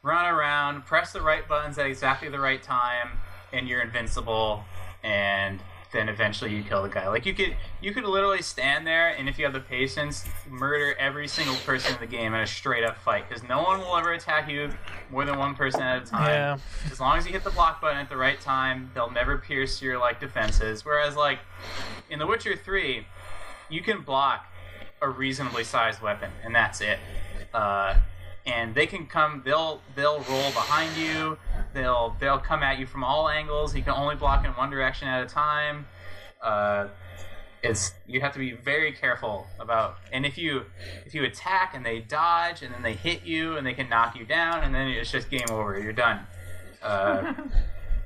run 0.04 0.26
around, 0.26 0.86
press 0.86 1.12
the 1.12 1.22
right 1.22 1.48
buttons 1.48 1.78
at 1.78 1.86
exactly 1.86 2.30
the 2.30 2.40
right 2.40 2.62
time, 2.62 3.20
and 3.54 3.68
you're 3.68 3.82
invincible. 3.82 4.64
And 5.04 5.60
then 5.92 6.08
eventually 6.08 6.56
you 6.56 6.64
kill 6.64 6.84
the 6.84 6.90
guy. 6.90 7.10
Like 7.10 7.26
you 7.26 7.34
could, 7.34 7.56
you 7.82 7.94
could 7.94 8.06
literally 8.06 8.42
stand 8.42 8.88
there, 8.88 9.10
and 9.10 9.28
if 9.28 9.38
you 9.38 9.44
have 9.44 9.54
the 9.54 9.60
patience, 9.60 10.26
murder 10.50 10.96
every 10.98 11.28
single 11.28 11.56
person 11.66 11.96
in 11.96 12.00
the 12.00 12.08
game 12.08 12.34
in 12.34 12.40
a 12.40 12.48
straight 12.48 12.86
up 12.86 12.98
fight, 12.98 13.28
because 13.28 13.44
no 13.44 13.62
one 13.62 13.82
will 13.82 13.98
ever 13.98 14.14
attack 14.14 14.50
you 14.50 14.72
more 15.10 15.26
than 15.26 15.38
one 15.38 15.54
person 15.54 15.82
at 15.82 16.04
a 16.04 16.06
time. 16.06 16.30
Yeah. 16.30 16.58
As 16.90 17.02
long 17.02 17.18
as 17.18 17.26
you 17.26 17.34
hit 17.34 17.44
the 17.44 17.50
block 17.50 17.82
button 17.82 17.98
at 17.98 18.08
the 18.08 18.16
right 18.16 18.40
time, 18.40 18.90
they'll 18.94 19.12
never 19.12 19.38
pierce 19.38 19.82
your 19.82 20.00
like 20.00 20.20
defenses. 20.22 20.86
Whereas 20.86 21.18
like 21.18 21.40
in 22.10 22.20
The 22.20 22.28
Witcher 22.28 22.56
Three 22.56 23.06
you 23.70 23.82
can 23.82 24.02
block 24.02 24.46
a 25.02 25.10
reasonably 25.10 25.64
sized 25.64 26.02
weapon, 26.02 26.32
and 26.44 26.56
that's 26.56 26.80
it. 26.80 27.00
Uh, 27.54 27.96
and 28.46 28.74
they 28.74 28.88
can 28.88 29.06
come. 29.06 29.42
They'll 29.46 29.82
they'll 29.96 30.20
roll 30.30 30.52
behind 30.52 30.96
you. 30.98 31.38
They'll 31.74 32.16
they'll 32.20 32.40
come 32.40 32.64
at 32.64 32.80
you 32.80 32.86
from 32.86 33.04
all 33.04 33.30
angles. 33.30 33.76
You 33.76 33.84
can 33.84 33.94
only 33.94 34.16
block 34.16 34.46
in 34.46 34.52
one 34.52 34.70
direction 34.70 35.08
at 35.08 35.24
a 35.24 35.28
time. 35.28 35.86
Uh, 36.42 36.88
it's 37.64 37.94
you 38.08 38.22
have 38.22 38.34
to 38.34 38.40
be 38.40 38.54
very 38.54 38.92
careful 38.92 39.48
about. 39.60 39.98
And 40.12 40.26
if 40.26 40.38
you 40.38 40.66
if 41.06 41.14
you 41.14 41.24
attack 41.24 41.74
and 41.76 41.86
they 41.86 42.00
dodge 42.00 42.64
and 42.64 42.74
then 42.74 42.82
they 42.82 42.94
hit 42.94 43.24
you 43.24 43.58
and 43.58 43.66
they 43.66 43.74
can 43.74 43.90
knock 43.90 44.16
you 44.16 44.26
down 44.26 44.64
and 44.64 44.74
then 44.74 44.88
it's 44.88 45.12
just 45.12 45.30
game 45.30 45.48
over. 45.50 45.80
You're 45.80 45.94
done. 45.94 46.22
Uh, 46.82 47.34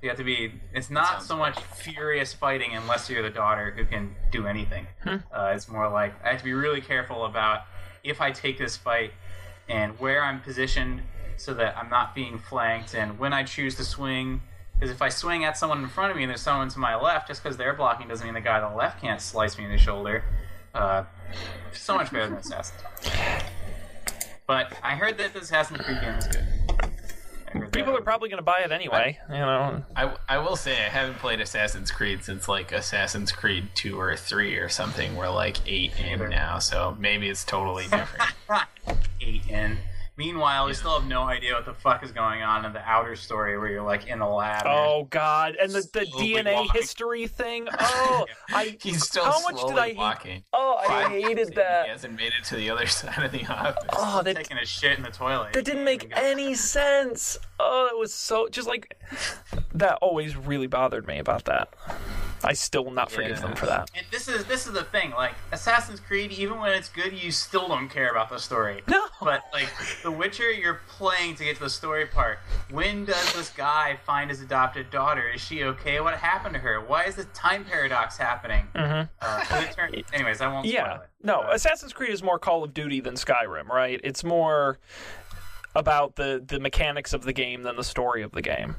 You 0.06 0.10
have 0.10 0.20
to 0.20 0.24
be. 0.24 0.52
It's 0.72 0.92
not 0.92 1.24
so 1.24 1.36
much 1.36 1.60
furious 1.60 2.32
fighting 2.32 2.76
unless 2.76 3.10
you're 3.10 3.24
the 3.24 3.32
daughter 3.32 3.74
who 3.76 3.86
can 3.86 4.16
do 4.32 4.46
anything. 4.46 4.86
Hmm. 5.04 5.16
Uh, 5.34 5.54
it's 5.56 5.68
more 5.68 5.90
like 5.90 6.14
I 6.24 6.30
have 6.30 6.38
to 6.38 6.44
be 6.44 6.54
really 6.54 6.80
careful 6.80 7.26
about 7.26 7.62
if 8.04 8.22
I 8.22 8.32
take 8.32 8.60
this 8.60 8.78
fight 8.78 9.14
and 9.68 10.00
where 10.00 10.24
I'm 10.24 10.42
positioned 10.42 11.02
so 11.38 11.54
that 11.56 11.78
I'm 11.78 11.90
not 11.90 12.16
being 12.16 12.40
flanked 12.40 12.94
and 12.94 13.20
when 13.20 13.34
I 13.34 13.44
choose 13.44 13.76
to 13.76 13.84
swing. 13.84 14.42
Because 14.74 14.92
if 14.92 15.02
I 15.02 15.10
swing 15.10 15.46
at 15.46 15.58
someone 15.58 15.82
in 15.82 15.88
front 15.88 16.12
of 16.12 16.18
me 16.18 16.24
and 16.24 16.30
there's 16.30 16.42
someone 16.42 16.68
to 16.70 16.80
my 16.80 16.96
left, 16.96 17.30
just 17.30 17.42
because 17.42 17.56
they're 17.56 17.74
blocking 17.74 18.10
doesn't 18.10 18.26
mean 18.26 18.34
the 18.34 18.42
guy 18.42 18.60
on 18.60 18.72
the 18.72 18.78
left 18.78 19.02
can't 19.02 19.22
slice 19.22 19.58
me 19.58 19.64
in 19.64 19.72
the 19.72 19.78
shoulder. 19.78 20.24
Uh, 20.74 21.04
so 21.72 21.96
much 21.96 22.12
better 22.12 22.28
than 22.28 22.38
Assassin's. 22.38 22.82
But 24.48 24.74
I 24.84 24.96
heard 24.96 25.18
that 25.18 25.34
the 25.34 25.40
Assassin's 25.40 25.82
Creed 25.82 26.02
game 26.02 26.16
is 26.16 26.28
good. 26.28 26.65
I 27.48 27.58
heard 27.58 27.72
People 27.72 27.96
are 27.96 28.02
probably 28.02 28.30
going 28.30 28.40
to 28.40 28.44
buy 28.44 28.62
it 28.64 28.72
anyway. 28.72 29.20
You 29.30 29.36
know, 29.36 29.84
I, 29.96 30.16
I 30.28 30.38
will 30.40 30.56
say 30.56 30.74
I 30.74 30.90
haven't 30.90 31.20
played 31.20 31.40
Assassin's 31.40 31.92
Creed 31.92 32.24
since 32.24 32.48
like 32.48 32.72
Assassin's 32.72 33.32
Creed 33.32 33.70
two 33.76 34.00
or 34.00 34.16
three 34.16 34.58
or 34.58 34.70
something. 34.70 35.16
We're 35.16 35.30
like 35.30 35.58
eight 35.68 35.94
in 36.00 36.30
now, 36.30 36.60
so 36.60 36.96
maybe 37.00 37.30
it's 37.30 37.44
totally 37.44 37.84
different. 37.90 38.32
eight 39.22 39.48
in. 39.48 39.78
Meanwhile, 40.18 40.68
we 40.68 40.74
still 40.74 40.98
have 40.98 41.10
no 41.10 41.24
idea 41.24 41.54
what 41.56 41.66
the 41.66 41.74
fuck 41.74 42.02
is 42.02 42.12
going 42.14 42.42
on 42.42 42.64
in 42.64 42.72
the 42.72 42.80
outer 42.80 43.18
story 43.18 43.58
where 43.58 43.68
you're 43.68 43.82
like 43.84 44.08
in 44.08 44.20
the 44.20 44.26
lab. 44.28 44.64
Oh 44.66 45.08
God! 45.10 45.56
And 45.62 45.70
the, 45.72 45.82
the 45.92 46.06
DNA 46.06 46.54
walking. 46.54 46.70
history 46.74 47.28
thing. 47.28 47.68
Oh, 47.78 48.26
I 48.50 48.78
He's 48.82 49.04
still 49.04 49.26
how 49.26 49.42
much 49.42 49.58
slowly 49.60 49.74
did 49.74 49.80
I 49.82 49.88
hate? 49.90 49.98
walking. 49.98 50.44
Oh, 50.54 50.78
I 50.80 50.88
Five 50.88 51.12
hated 51.12 51.56
that. 51.56 51.80
in, 51.82 51.86
He 51.86 51.92
hasn't 51.92 52.14
made 52.16 52.32
it 52.40 52.46
to 52.46 52.56
the 52.56 52.70
other 52.70 52.88
side 53.00 53.24
of 53.26 53.32
the 53.34 53.46
office. 53.46 53.84
Oh, 53.92 54.22
that 54.24 54.38
taking 54.38 54.58
a 54.58 54.66
shit 54.66 54.98
in 54.98 55.04
the 55.04 55.12
toilet. 55.12 55.52
that 55.52 55.66
didn't 55.66 55.84
make 55.84 56.10
any 56.16 56.54
sense. 56.54 57.38
Oh, 57.60 57.90
it 57.92 57.98
was 58.00 58.14
so 58.14 58.48
just 58.48 58.68
like 58.70 58.98
that. 59.74 59.98
Always 60.02 60.38
really 60.38 60.68
bothered 60.68 61.08
me 61.08 61.20
about 61.20 61.44
that. 61.46 61.74
I 62.46 62.54
still 62.54 62.86
will 62.86 62.92
not 62.92 63.12
forgive 63.12 63.38
Yeah. 63.38 63.42
them 63.48 63.56
for 63.56 63.66
that. 63.66 63.90
And 63.96 64.06
this 64.12 64.28
is 64.28 64.46
this 64.46 64.68
is 64.68 64.74
the 64.74 64.84
thing. 64.84 65.12
Like 65.12 65.34
Assassin's 65.52 66.00
Creed, 66.00 66.32
even 66.32 66.60
when 66.60 66.72
it's 66.74 66.90
good, 66.90 67.12
you 67.14 67.32
still 67.32 67.68
don't 67.68 67.90
care 67.90 68.10
about 68.12 68.30
the 68.30 68.38
story. 68.40 68.84
No. 68.96 69.02
But 69.22 69.44
like 69.54 69.70
The 70.04 70.12
Witcher, 70.12 70.52
you're 70.52 70.82
playing 70.88 71.36
to 71.38 71.46
get 71.46 71.56
to 71.56 71.64
the 71.64 71.70
story 71.70 72.06
part. 72.06 72.40
When 72.70 73.06
does 73.06 73.34
this 73.34 73.50
guy 73.50 73.98
find 74.06 74.30
his 74.30 74.42
adopted 74.42 74.92
daughter? 74.92 75.30
Is 75.30 75.42
she 75.42 75.64
okay? 75.64 76.00
What 76.02 76.14
happened 76.16 76.54
to 76.54 76.60
her? 76.60 76.82
Why 76.82 77.06
is 77.06 77.16
the 77.16 77.24
time 77.26 77.66
paradox 77.66 78.18
happening? 78.18 78.68
Mm-hmm. 78.76 79.10
Uh, 79.22 79.44
'cause 79.46 79.64
it 79.64 79.72
turn- 79.72 80.04
anyways, 80.14 80.42
I 80.42 80.48
won't 80.48 80.68
Yeah. 80.68 80.84
spoil 80.86 81.02
it. 81.04 81.10
No, 81.24 81.42
Uh, 81.42 81.50
Assassin's 81.54 81.94
Creed 81.94 82.12
is 82.12 82.22
more 82.22 82.38
Call 82.38 82.64
of 82.64 82.74
Duty 82.74 83.00
than 83.00 83.16
Skyrim, 83.16 83.68
right? 83.70 84.00
It's 84.04 84.24
more 84.24 84.78
about 85.76 86.16
the 86.16 86.44
the 86.46 86.60
mechanics 86.60 87.14
of 87.14 87.24
the 87.24 87.34
game 87.34 87.64
than 87.64 87.76
the 87.78 87.84
story 87.84 88.22
of 88.22 88.32
the 88.32 88.42
game. 88.42 88.76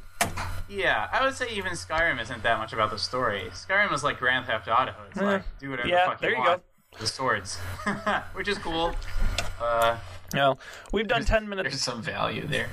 Yeah, 0.68 1.08
I 1.12 1.24
would 1.24 1.34
say 1.34 1.48
even 1.50 1.72
Skyrim 1.72 2.20
isn't 2.20 2.42
that 2.42 2.58
much 2.58 2.72
about 2.72 2.90
the 2.90 2.98
story. 2.98 3.44
Skyrim 3.52 3.92
is 3.92 4.02
like 4.04 4.18
Grand 4.18 4.46
Theft 4.46 4.68
Auto. 4.68 4.94
It's 5.10 5.18
Eh, 5.18 5.24
like 5.24 5.58
do 5.58 5.70
whatever 5.70 5.88
yeah, 5.88 6.04
the 6.04 6.10
fuck 6.10 6.20
there 6.20 6.30
you 6.30 6.36
you 6.36 6.42
want. 6.42 6.62
The 6.98 7.06
swords, 7.06 7.56
which 8.32 8.48
is 8.48 8.58
cool. 8.58 8.94
Uh, 9.60 9.96
No, 10.34 10.58
we've 10.92 11.06
done 11.08 11.24
ten 11.24 11.48
minutes. 11.48 11.68
There's 11.70 11.82
some 11.82 12.02
value 12.02 12.46
there. 12.46 12.68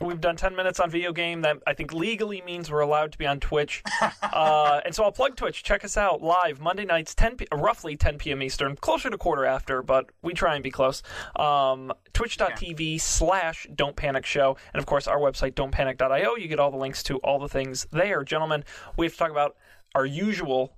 We've 0.00 0.20
done 0.20 0.36
10 0.36 0.56
minutes 0.56 0.80
on 0.80 0.90
video 0.90 1.12
game. 1.12 1.42
That 1.42 1.58
I 1.66 1.72
think 1.74 1.92
legally 1.92 2.42
means 2.42 2.70
we're 2.70 2.80
allowed 2.80 3.12
to 3.12 3.18
be 3.18 3.26
on 3.26 3.40
Twitch. 3.40 3.82
uh, 4.22 4.80
and 4.84 4.94
so 4.94 5.04
I'll 5.04 5.12
plug 5.12 5.36
Twitch. 5.36 5.62
Check 5.62 5.84
us 5.84 5.96
out 5.96 6.20
live 6.20 6.60
Monday 6.60 6.84
nights, 6.84 7.14
10 7.14 7.36
p- 7.36 7.46
roughly 7.52 7.96
10 7.96 8.18
p.m. 8.18 8.42
Eastern, 8.42 8.76
closer 8.76 9.08
to 9.10 9.16
quarter 9.16 9.44
after, 9.44 9.82
but 9.82 10.10
we 10.22 10.34
try 10.34 10.54
and 10.54 10.62
be 10.64 10.70
close. 10.70 11.02
Um, 11.36 11.92
Twitch.tv 12.12 13.00
slash 13.00 13.66
Don't 13.74 13.96
Panic 13.96 14.26
Show. 14.26 14.56
And 14.72 14.80
of 14.80 14.86
course, 14.86 15.06
our 15.06 15.18
website, 15.18 15.52
don'tpanic.io. 15.54 16.36
You 16.36 16.48
get 16.48 16.58
all 16.60 16.70
the 16.70 16.76
links 16.76 17.02
to 17.04 17.18
all 17.18 17.38
the 17.38 17.48
things 17.48 17.86
there. 17.92 18.24
Gentlemen, 18.24 18.64
we 18.96 19.06
have 19.06 19.12
to 19.12 19.18
talk 19.18 19.30
about 19.30 19.56
our 19.94 20.04
usual 20.06 20.76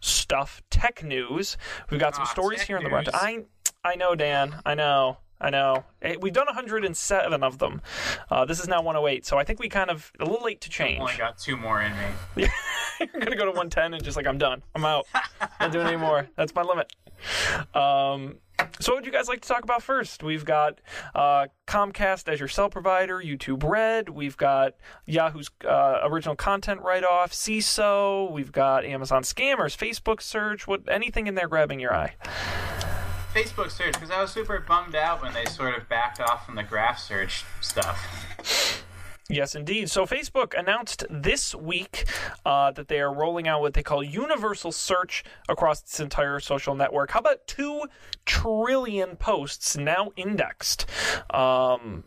stuff, 0.00 0.62
tech 0.70 1.02
news. 1.02 1.56
We've 1.90 1.98
got 2.00 2.14
some 2.14 2.24
Ah, 2.24 2.30
stories 2.30 2.62
here 2.62 2.76
in 2.76 2.84
the 2.84 2.90
news. 2.90 3.08
front. 3.08 3.46
I, 3.84 3.90
I 3.92 3.94
know, 3.96 4.14
Dan. 4.14 4.60
I 4.64 4.74
know. 4.74 5.18
I 5.40 5.50
know. 5.50 5.84
Eh, 6.02 6.16
We've 6.20 6.32
done 6.32 6.46
107 6.46 7.42
of 7.42 7.58
them. 7.58 7.80
Uh, 8.30 8.44
this 8.44 8.58
is 8.60 8.68
now 8.68 8.82
108, 8.82 9.24
so 9.24 9.38
I 9.38 9.44
think 9.44 9.60
we 9.60 9.68
kind 9.68 9.90
of 9.90 10.12
a 10.18 10.24
little 10.24 10.44
late 10.44 10.60
to 10.62 10.70
change. 10.70 10.98
I 10.98 11.02
only 11.02 11.16
got 11.16 11.38
two 11.38 11.56
more 11.56 11.80
in 11.82 11.92
me. 11.92 12.48
You're 13.00 13.20
gonna 13.22 13.36
go 13.36 13.44
to 13.44 13.50
110 13.52 13.94
and 13.94 14.02
just 14.02 14.16
like 14.16 14.26
I'm 14.26 14.38
done. 14.38 14.62
I'm 14.74 14.84
out. 14.84 15.06
Not 15.60 15.72
doing 15.72 15.86
anymore. 15.86 16.28
That's 16.36 16.54
my 16.54 16.62
limit. 16.62 16.92
Um, 17.74 18.36
so, 18.80 18.92
what 18.92 18.98
would 19.02 19.06
you 19.06 19.12
guys 19.12 19.28
like 19.28 19.40
to 19.42 19.48
talk 19.48 19.62
about 19.62 19.82
first? 19.84 20.22
We've 20.24 20.44
got 20.44 20.80
uh, 21.14 21.46
Comcast 21.66 22.28
as 22.28 22.40
your 22.40 22.48
cell 22.48 22.68
provider, 22.68 23.18
YouTube 23.18 23.62
Red. 23.68 24.08
We've 24.08 24.36
got 24.36 24.74
Yahoo's 25.06 25.50
uh, 25.64 26.00
original 26.04 26.34
content 26.34 26.80
write-off, 26.82 27.32
CISO. 27.32 28.30
We've 28.32 28.50
got 28.52 28.84
Amazon 28.84 29.22
scammers, 29.22 29.76
Facebook 29.76 30.20
search. 30.20 30.66
What 30.66 30.82
anything 30.88 31.28
in 31.28 31.34
there 31.36 31.46
grabbing 31.48 31.78
your 31.78 31.94
eye? 31.94 32.14
Facebook 33.34 33.70
search 33.70 33.94
because 33.94 34.10
I 34.10 34.20
was 34.20 34.30
super 34.30 34.58
bummed 34.66 34.94
out 34.94 35.22
when 35.22 35.32
they 35.34 35.44
sort 35.46 35.76
of 35.76 35.88
backed 35.88 36.20
off 36.20 36.46
from 36.46 36.54
the 36.54 36.62
graph 36.62 36.98
search 36.98 37.44
stuff. 37.60 38.84
Yes, 39.30 39.54
indeed. 39.54 39.90
So 39.90 40.06
Facebook 40.06 40.58
announced 40.58 41.04
this 41.10 41.54
week 41.54 42.06
uh, 42.46 42.70
that 42.70 42.88
they 42.88 42.98
are 42.98 43.12
rolling 43.12 43.46
out 43.46 43.60
what 43.60 43.74
they 43.74 43.82
call 43.82 44.02
universal 44.02 44.72
search 44.72 45.22
across 45.50 45.82
its 45.82 46.00
entire 46.00 46.40
social 46.40 46.74
network. 46.74 47.10
How 47.10 47.20
about 47.20 47.46
two 47.46 47.84
trillion 48.24 49.16
posts 49.16 49.76
now 49.76 50.12
indexed? 50.16 50.86
Um, 51.28 52.04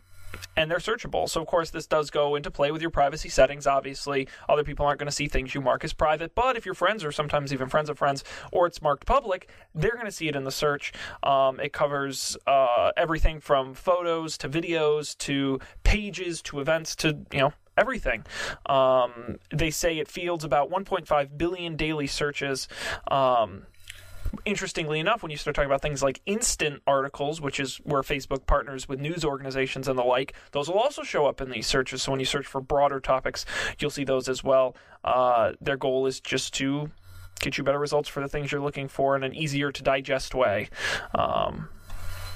and 0.56 0.70
they're 0.70 0.78
searchable. 0.78 1.28
So, 1.28 1.40
of 1.40 1.46
course, 1.46 1.70
this 1.70 1.86
does 1.86 2.10
go 2.10 2.34
into 2.34 2.50
play 2.50 2.70
with 2.70 2.82
your 2.82 2.90
privacy 2.90 3.28
settings. 3.28 3.66
Obviously, 3.66 4.28
other 4.48 4.64
people 4.64 4.86
aren't 4.86 4.98
going 4.98 5.06
to 5.06 5.12
see 5.12 5.28
things 5.28 5.54
you 5.54 5.60
mark 5.60 5.84
as 5.84 5.92
private, 5.92 6.34
but 6.34 6.56
if 6.56 6.66
your 6.66 6.74
friends 6.74 7.04
or 7.04 7.12
sometimes 7.12 7.52
even 7.52 7.68
friends 7.68 7.88
of 7.88 7.98
friends 7.98 8.24
or 8.52 8.66
it's 8.66 8.82
marked 8.82 9.06
public, 9.06 9.48
they're 9.74 9.92
going 9.94 10.06
to 10.06 10.12
see 10.12 10.28
it 10.28 10.36
in 10.36 10.44
the 10.44 10.50
search. 10.50 10.92
Um, 11.22 11.60
it 11.60 11.72
covers 11.72 12.36
uh, 12.46 12.92
everything 12.96 13.40
from 13.40 13.74
photos 13.74 14.36
to 14.38 14.48
videos 14.48 15.16
to 15.18 15.60
pages 15.84 16.42
to 16.42 16.60
events 16.60 16.96
to, 16.96 17.18
you 17.32 17.40
know, 17.40 17.52
everything. 17.76 18.24
Um, 18.66 19.38
they 19.50 19.70
say 19.70 19.98
it 19.98 20.08
fields 20.08 20.44
about 20.44 20.70
1.5 20.70 21.38
billion 21.38 21.76
daily 21.76 22.06
searches. 22.06 22.68
Um, 23.10 23.66
interestingly 24.44 24.98
enough, 24.98 25.22
when 25.22 25.30
you 25.30 25.36
start 25.36 25.54
talking 25.54 25.70
about 25.70 25.82
things 25.82 26.02
like 26.02 26.20
instant 26.26 26.82
articles, 26.86 27.40
which 27.40 27.60
is 27.60 27.76
where 27.78 28.02
Facebook 28.02 28.46
partners 28.46 28.88
with 28.88 29.00
news 29.00 29.24
organizations 29.24 29.88
and 29.88 29.98
the 29.98 30.02
like, 30.02 30.34
those 30.52 30.68
will 30.68 30.78
also 30.78 31.02
show 31.02 31.26
up 31.26 31.40
in 31.40 31.50
these 31.50 31.66
searches. 31.66 32.02
So 32.02 32.12
when 32.12 32.20
you 32.20 32.26
search 32.26 32.46
for 32.46 32.60
broader 32.60 33.00
topics, 33.00 33.44
you'll 33.78 33.90
see 33.90 34.04
those 34.04 34.28
as 34.28 34.42
well. 34.42 34.76
Uh, 35.04 35.52
their 35.60 35.76
goal 35.76 36.06
is 36.06 36.20
just 36.20 36.54
to 36.54 36.90
get 37.40 37.58
you 37.58 37.64
better 37.64 37.78
results 37.78 38.08
for 38.08 38.20
the 38.20 38.28
things 38.28 38.52
you're 38.52 38.60
looking 38.60 38.88
for 38.88 39.16
in 39.16 39.24
an 39.24 39.34
easier 39.34 39.72
to 39.72 39.82
digest 39.82 40.34
way. 40.34 40.68
Um, 41.14 41.68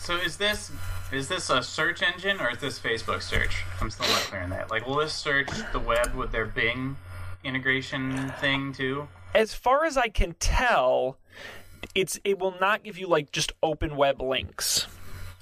So 0.00 0.16
is 0.16 0.36
this 0.36 0.70
is 1.12 1.28
this 1.28 1.50
a 1.50 1.62
search 1.62 2.02
engine 2.02 2.40
or 2.40 2.50
is 2.50 2.58
this 2.58 2.78
Facebook 2.78 3.22
search? 3.22 3.62
I'm 3.80 3.90
still 3.90 4.08
not 4.08 4.18
clear 4.22 4.42
on 4.42 4.50
that. 4.50 4.70
Like, 4.70 4.86
will 4.86 4.96
this 4.96 5.12
search 5.12 5.48
the 5.72 5.78
web 5.78 6.14
with 6.14 6.32
their 6.32 6.46
Bing 6.46 6.96
integration 7.44 8.32
thing 8.40 8.72
too? 8.72 9.08
as 9.34 9.52
far 9.52 9.84
as 9.84 9.98
I 9.98 10.08
can 10.08 10.32
tell, 10.40 11.18
it's 11.94 12.18
it 12.24 12.38
will 12.38 12.54
not 12.60 12.82
give 12.82 12.98
you 12.98 13.06
like 13.06 13.32
just 13.32 13.52
open 13.62 13.96
web 13.96 14.20
links. 14.20 14.86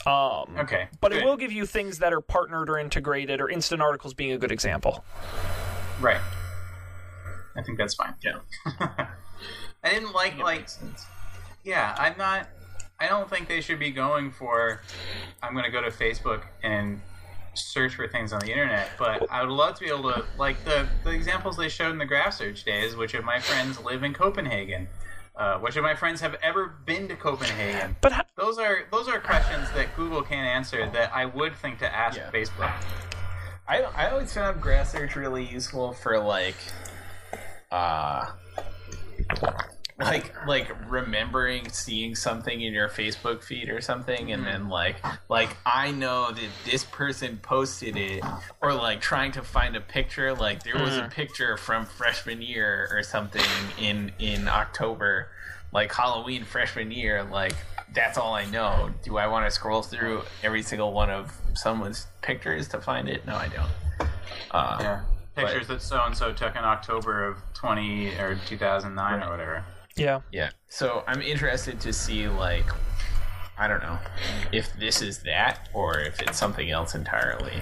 Um, 0.06 0.56
Okay, 0.58 0.88
But 1.00 1.12
it 1.14 1.24
will 1.24 1.36
give 1.36 1.50
you 1.50 1.64
things 1.64 1.98
that 2.00 2.12
are 2.12 2.20
partnered 2.20 2.68
or 2.68 2.78
integrated, 2.78 3.40
or 3.40 3.48
instant 3.48 3.80
articles 3.80 4.12
being 4.12 4.32
a 4.32 4.38
good 4.38 4.52
example. 4.52 5.02
Right. 5.98 6.20
I 7.56 7.62
think 7.62 7.78
that's 7.78 7.94
fine. 7.94 8.14
Yeah. 8.22 8.40
I 9.82 9.90
didn't 9.90 10.12
like 10.12 10.34
It 10.34 10.40
like 10.40 10.68
yeah. 11.62 11.94
I'm 11.98 12.18
not. 12.18 12.48
I 13.00 13.08
don't 13.08 13.28
think 13.28 13.48
they 13.48 13.60
should 13.60 13.78
be 13.78 13.90
going 13.90 14.30
for. 14.30 14.82
I'm 15.42 15.52
going 15.52 15.64
to 15.64 15.70
go 15.70 15.82
to 15.82 15.90
Facebook 15.90 16.42
and 16.62 17.00
search 17.54 17.94
for 17.94 18.08
things 18.08 18.32
on 18.32 18.40
the 18.40 18.50
internet, 18.50 18.90
but 18.98 19.30
I 19.30 19.42
would 19.42 19.50
love 19.50 19.74
to 19.76 19.84
be 19.84 19.90
able 19.90 20.12
to 20.12 20.24
like 20.38 20.62
the 20.64 20.86
the 21.04 21.10
examples 21.10 21.56
they 21.56 21.68
showed 21.68 21.90
in 21.90 21.98
the 21.98 22.06
graph 22.06 22.34
search 22.34 22.64
days. 22.64 22.96
Which 22.96 23.14
of 23.14 23.24
my 23.24 23.40
friends 23.40 23.80
live 23.82 24.02
in 24.02 24.12
Copenhagen? 24.12 24.88
Uh, 25.36 25.58
which 25.58 25.74
of 25.76 25.82
my 25.82 25.94
friends 25.96 26.20
have 26.20 26.36
ever 26.42 26.74
been 26.86 27.08
to 27.08 27.16
Copenhagen? 27.16 27.96
But 28.00 28.12
ho- 28.12 28.22
Those 28.36 28.58
are 28.58 28.84
those 28.92 29.08
are 29.08 29.18
questions 29.18 29.68
that 29.72 29.94
Google 29.96 30.22
can't 30.22 30.46
answer 30.46 30.88
that 30.90 31.10
I 31.14 31.24
would 31.26 31.56
think 31.56 31.80
to 31.80 31.92
ask 31.92 32.16
Yeah. 32.16 32.30
Facebook. 32.30 32.70
I 33.66 33.82
I 33.82 34.10
always 34.10 34.32
found 34.32 34.60
graph 34.60 34.90
search 34.90 35.16
really 35.16 35.44
useful 35.44 35.92
for 35.94 36.20
like, 36.20 36.54
uh, 37.72 38.26
like 39.98 40.34
like 40.46 40.90
remembering 40.90 41.68
seeing 41.70 42.14
something 42.16 42.60
in 42.60 42.72
your 42.72 42.88
Facebook 42.88 43.42
feed 43.44 43.68
or 43.68 43.80
something, 43.80 44.32
and 44.32 44.44
then 44.44 44.68
like 44.68 44.96
like 45.28 45.56
I 45.64 45.92
know 45.92 46.32
that 46.32 46.48
this 46.64 46.84
person 46.84 47.38
posted 47.42 47.96
it, 47.96 48.24
or 48.60 48.74
like 48.74 49.00
trying 49.00 49.30
to 49.32 49.42
find 49.42 49.76
a 49.76 49.80
picture. 49.80 50.34
Like 50.34 50.64
there 50.64 50.76
was 50.82 50.96
a 50.96 51.08
picture 51.08 51.56
from 51.56 51.86
freshman 51.86 52.42
year 52.42 52.88
or 52.90 53.02
something 53.04 53.42
in 53.80 54.10
in 54.18 54.48
October, 54.48 55.28
like 55.72 55.92
Halloween 55.94 56.42
freshman 56.44 56.90
year. 56.90 57.22
Like 57.22 57.54
that's 57.94 58.18
all 58.18 58.34
I 58.34 58.46
know. 58.46 58.90
Do 59.04 59.16
I 59.18 59.28
want 59.28 59.46
to 59.46 59.50
scroll 59.52 59.82
through 59.82 60.22
every 60.42 60.62
single 60.62 60.92
one 60.92 61.10
of 61.10 61.32
someone's 61.54 62.08
pictures 62.20 62.66
to 62.68 62.80
find 62.80 63.08
it? 63.08 63.24
No, 63.26 63.36
I 63.36 63.46
don't. 63.48 64.08
Uh, 64.50 64.78
Yeah. 64.80 65.00
pictures 65.36 65.68
that 65.68 65.82
so 65.82 66.02
and 66.04 66.16
so 66.16 66.32
took 66.32 66.56
in 66.56 66.64
October 66.64 67.24
of 67.26 67.38
20 67.54 68.08
or 68.18 68.36
2009 68.46 69.20
Right. 69.20 69.26
or 69.26 69.30
whatever. 69.30 69.64
Yeah. 69.96 70.20
Yeah. 70.32 70.50
So 70.68 71.04
I'm 71.06 71.22
interested 71.22 71.80
to 71.80 71.92
see 71.92 72.28
like 72.28 72.66
I 73.56 73.68
don't 73.68 73.82
know 73.82 73.98
if 74.52 74.72
this 74.78 75.00
is 75.00 75.22
that 75.22 75.68
or 75.72 76.00
if 76.00 76.20
it's 76.20 76.38
something 76.38 76.70
else 76.70 76.94
entirely. 76.94 77.52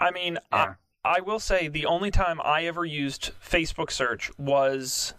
I 0.00 0.10
mean, 0.10 0.38
Yeah. 0.52 0.74
I, 1.04 1.16
I 1.16 1.20
will 1.20 1.38
say 1.40 1.68
the 1.68 1.86
only 1.86 2.10
time 2.10 2.40
I 2.44 2.64
ever 2.64 2.84
used 2.84 3.32
Facebook 3.42 3.90
search 3.90 4.30
was 4.38 5.14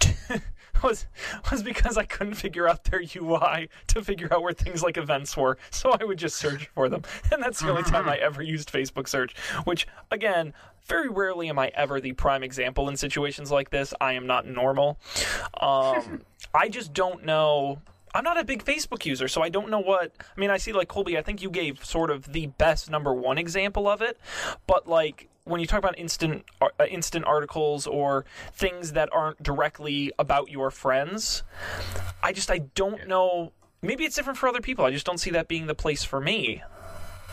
was 0.82 1.06
was 1.52 1.62
because 1.62 1.96
I 1.96 2.04
couldn't 2.04 2.34
figure 2.34 2.68
out 2.68 2.82
their 2.84 3.00
UI 3.00 3.68
to 3.88 4.02
figure 4.02 4.32
out 4.32 4.42
where 4.42 4.52
things 4.52 4.82
like 4.82 4.96
events 4.96 5.36
were. 5.36 5.58
So 5.70 5.92
I 5.92 6.02
would 6.04 6.18
just 6.18 6.36
search 6.36 6.66
for 6.74 6.88
them, 6.88 7.02
and 7.32 7.40
that's 7.40 7.60
the 7.60 7.70
only 7.70 7.84
time 7.84 8.08
I 8.08 8.16
ever 8.18 8.42
used 8.42 8.72
Facebook 8.72 9.06
search. 9.06 9.36
Which, 9.62 9.86
again, 10.10 10.54
very 10.92 11.08
rarely 11.08 11.48
am 11.48 11.58
I 11.58 11.70
ever 11.74 12.00
the 12.00 12.12
prime 12.12 12.42
example 12.42 12.88
in 12.90 12.96
situations 12.98 13.50
like 13.50 13.70
this. 13.70 13.94
I 14.00 14.12
am 14.12 14.26
not 14.26 14.46
normal. 14.46 14.98
Um, 15.58 16.20
I 16.54 16.68
just 16.68 16.92
don't 16.92 17.24
know. 17.24 17.80
I'm 18.14 18.24
not 18.24 18.38
a 18.38 18.44
big 18.44 18.62
Facebook 18.62 19.06
user, 19.06 19.26
so 19.26 19.40
I 19.42 19.48
don't 19.48 19.70
know 19.70 19.78
what. 19.78 20.12
I 20.20 20.38
mean, 20.40 20.50
I 20.50 20.58
see 20.58 20.74
like 20.74 20.88
Colby. 20.88 21.16
I 21.16 21.22
think 21.22 21.40
you 21.40 21.48
gave 21.50 21.82
sort 21.82 22.10
of 22.10 22.30
the 22.32 22.48
best 22.48 22.90
number 22.90 23.14
one 23.14 23.38
example 23.38 23.88
of 23.88 24.02
it, 24.02 24.18
but 24.66 24.86
like 24.86 25.28
when 25.44 25.60
you 25.62 25.66
talk 25.66 25.78
about 25.78 25.98
instant 25.98 26.44
uh, 26.60 26.68
instant 26.90 27.24
articles 27.24 27.86
or 27.86 28.26
things 28.52 28.92
that 28.92 29.08
aren't 29.12 29.42
directly 29.42 30.12
about 30.18 30.50
your 30.50 30.70
friends, 30.70 31.42
I 32.22 32.32
just 32.34 32.50
I 32.50 32.58
don't 32.74 33.08
know. 33.08 33.52
Maybe 33.80 34.04
it's 34.04 34.14
different 34.14 34.38
for 34.38 34.46
other 34.46 34.60
people. 34.60 34.84
I 34.84 34.90
just 34.90 35.06
don't 35.06 35.18
see 35.18 35.30
that 35.30 35.48
being 35.48 35.66
the 35.66 35.74
place 35.74 36.04
for 36.04 36.20
me. 36.20 36.62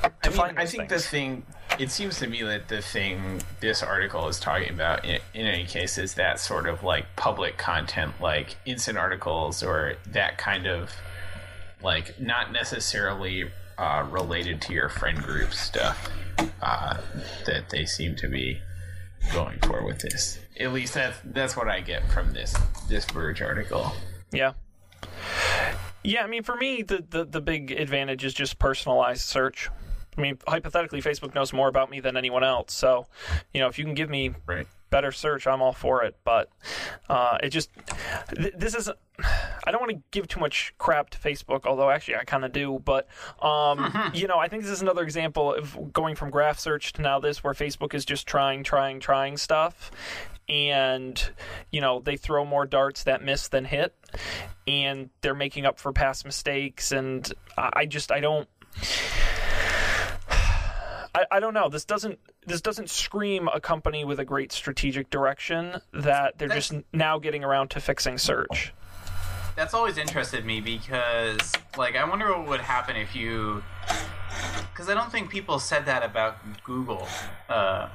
I 0.01 0.09
To 0.23 0.31
mean, 0.31 0.39
I 0.55 0.65
think 0.65 0.87
things. 0.87 1.03
the 1.03 1.09
thing. 1.09 1.45
It 1.79 1.91
seems 1.91 2.19
to 2.19 2.27
me 2.27 2.43
that 2.43 2.67
the 2.67 2.81
thing 2.81 3.41
this 3.61 3.81
article 3.81 4.27
is 4.27 4.37
talking 4.37 4.69
about, 4.69 5.05
in, 5.05 5.21
in 5.33 5.47
any 5.47 5.65
case, 5.65 5.97
is 5.97 6.13
that 6.15 6.39
sort 6.39 6.67
of 6.67 6.83
like 6.83 7.05
public 7.15 7.57
content, 7.57 8.11
like 8.19 8.57
instant 8.65 8.97
articles 8.97 9.63
or 9.63 9.95
that 10.07 10.37
kind 10.37 10.67
of 10.67 10.91
like 11.81 12.19
not 12.19 12.51
necessarily 12.51 13.49
uh, 13.77 14.05
related 14.11 14.61
to 14.63 14.73
your 14.73 14.89
friend 14.89 15.17
group 15.19 15.53
stuff 15.53 16.09
uh, 16.61 16.97
that 17.45 17.69
they 17.69 17.85
seem 17.85 18.13
to 18.17 18.27
be 18.27 18.59
going 19.31 19.57
for 19.59 19.85
with 19.85 19.99
this. 19.99 20.39
At 20.59 20.73
least 20.73 20.95
that's 20.95 21.17
that's 21.23 21.55
what 21.55 21.69
I 21.69 21.79
get 21.79 22.09
from 22.11 22.33
this 22.33 22.53
this 22.89 23.05
Verge 23.05 23.41
article. 23.41 23.93
Yeah. 24.31 24.53
Yeah, 26.03 26.23
I 26.23 26.27
mean, 26.27 26.43
for 26.43 26.55
me, 26.55 26.81
the, 26.81 27.05
the, 27.09 27.25
the 27.25 27.41
big 27.41 27.71
advantage 27.71 28.23
is 28.23 28.33
just 28.33 28.57
personalized 28.57 29.21
search. 29.21 29.69
I 30.19 30.21
mean, 30.21 30.37
hypothetically, 30.45 31.01
Facebook 31.01 31.33
knows 31.33 31.53
more 31.53 31.69
about 31.69 31.89
me 31.89 32.01
than 32.01 32.17
anyone 32.17 32.43
else. 32.43 32.73
So, 32.73 33.07
you 33.53 33.61
know, 33.61 33.67
if 33.67 33.79
you 33.79 33.85
can 33.85 33.93
give 33.93 34.09
me 34.09 34.33
Right. 34.45 34.67
better 34.89 35.13
search, 35.13 35.47
I'm 35.47 35.61
all 35.61 35.71
for 35.71 36.03
it. 36.03 36.17
But 36.25 36.49
uh, 37.09 37.37
it 37.41 37.49
just, 37.51 37.69
th- 38.35 38.53
this 38.57 38.75
is, 38.75 38.89
I 39.65 39.71
don't 39.71 39.79
want 39.79 39.91
to 39.91 40.01
give 40.11 40.27
too 40.27 40.41
much 40.41 40.73
crap 40.77 41.09
to 41.11 41.17
Facebook, 41.17 41.65
although 41.65 41.89
actually 41.89 42.17
I 42.17 42.25
kind 42.25 42.43
of 42.43 42.51
do. 42.51 42.81
But, 42.83 43.07
um, 43.41 44.11
you 44.13 44.27
know, 44.27 44.37
I 44.37 44.49
think 44.49 44.63
this 44.63 44.71
is 44.73 44.81
another 44.81 45.03
example 45.03 45.53
of 45.53 45.93
going 45.93 46.15
from 46.15 46.31
graph 46.31 46.59
search 46.59 46.91
to 46.93 47.01
now 47.01 47.19
this, 47.19 47.41
where 47.41 47.53
Facebook 47.53 47.93
is 47.93 48.03
just 48.03 48.27
trying, 48.27 48.63
trying, 48.63 48.99
trying 48.99 49.37
stuff. 49.37 49.89
And, 50.49 51.31
you 51.71 51.79
know, 51.79 52.01
they 52.01 52.17
throw 52.17 52.43
more 52.43 52.65
darts 52.65 53.03
that 53.05 53.23
miss 53.23 53.47
than 53.47 53.63
hit. 53.63 53.95
And 54.67 55.11
they're 55.21 55.33
making 55.35 55.65
up 55.65 55.79
for 55.79 55.93
past 55.93 56.25
mistakes. 56.25 56.91
And 56.91 57.31
I 57.57 57.69
I 57.73 57.85
just, 57.85 58.11
I 58.11 58.19
don't. 58.19 58.49
I, 61.15 61.25
I 61.31 61.39
don't 61.39 61.53
know. 61.53 61.69
This 61.69 61.85
doesn't 61.85 62.19
this 62.45 62.61
doesn't 62.61 62.89
scream 62.89 63.47
a 63.47 63.59
company 63.59 64.05
with 64.05 64.19
a 64.19 64.25
great 64.25 64.51
strategic 64.51 65.09
direction 65.09 65.81
that 65.93 66.37
they're 66.37 66.47
just 66.47 66.73
now 66.93 67.19
getting 67.19 67.43
around 67.43 67.69
to 67.71 67.79
fixing 67.79 68.17
search. 68.17 68.73
That's 69.55 69.73
always 69.73 69.97
interested 69.97 70.45
me 70.45 70.61
because, 70.61 71.51
like, 71.77 71.97
I 71.97 72.07
wonder 72.07 72.29
what 72.29 72.47
would 72.47 72.61
happen 72.61 72.95
if 72.95 73.15
you. 73.15 73.61
Because 74.71 74.87
I 74.87 74.93
don't 74.93 75.11
think 75.11 75.29
people 75.29 75.59
said 75.59 75.85
that 75.87 76.03
about 76.03 76.37
Google. 76.63 77.05
Uh, 77.49 77.89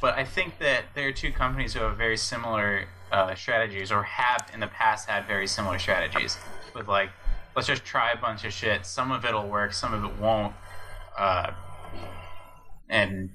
but 0.00 0.14
I 0.14 0.24
think 0.24 0.58
that 0.60 0.84
there 0.94 1.08
are 1.08 1.12
two 1.12 1.32
companies 1.32 1.74
who 1.74 1.80
have 1.80 1.96
very 1.96 2.16
similar 2.16 2.84
uh, 3.10 3.34
strategies, 3.34 3.90
or 3.90 4.04
have 4.04 4.48
in 4.54 4.60
the 4.60 4.68
past 4.68 5.08
had 5.08 5.26
very 5.26 5.48
similar 5.48 5.80
strategies. 5.80 6.38
With, 6.74 6.86
like, 6.86 7.10
let's 7.56 7.66
just 7.66 7.84
try 7.84 8.12
a 8.12 8.16
bunch 8.16 8.44
of 8.44 8.52
shit. 8.52 8.86
Some 8.86 9.10
of 9.10 9.24
it'll 9.24 9.48
work, 9.48 9.72
some 9.72 9.92
of 9.92 10.04
it 10.04 10.16
won't. 10.20 10.54
Uh, 11.18 11.50
and 12.90 13.30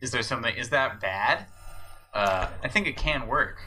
is 0.00 0.10
there 0.10 0.22
something. 0.22 0.54
Is 0.54 0.70
that 0.70 1.00
bad? 1.00 1.46
Uh, 2.14 2.48
I 2.62 2.68
think 2.68 2.86
it 2.86 2.96
can 2.96 3.26
work. 3.26 3.58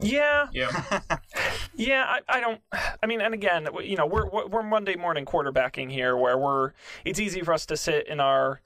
Yeah, 0.00 0.48
Yeah. 0.52 1.00
yeah. 1.76 2.04
I, 2.08 2.38
I 2.38 2.40
don't. 2.40 2.60
I 3.02 3.06
mean, 3.06 3.20
and 3.20 3.32
again, 3.32 3.68
you 3.82 3.96
know, 3.96 4.06
we're 4.06 4.28
we're 4.28 4.46
we're 4.46 4.62
Monday 4.62 4.96
morning 4.96 5.24
quarterbacking 5.24 5.90
here, 5.90 6.16
where 6.16 6.36
we're. 6.36 6.72
It's 7.04 7.20
easy 7.20 7.42
for 7.42 7.52
us 7.52 7.66
to 7.66 7.76
sit 7.76 8.08
in 8.08 8.18
our 8.18 8.60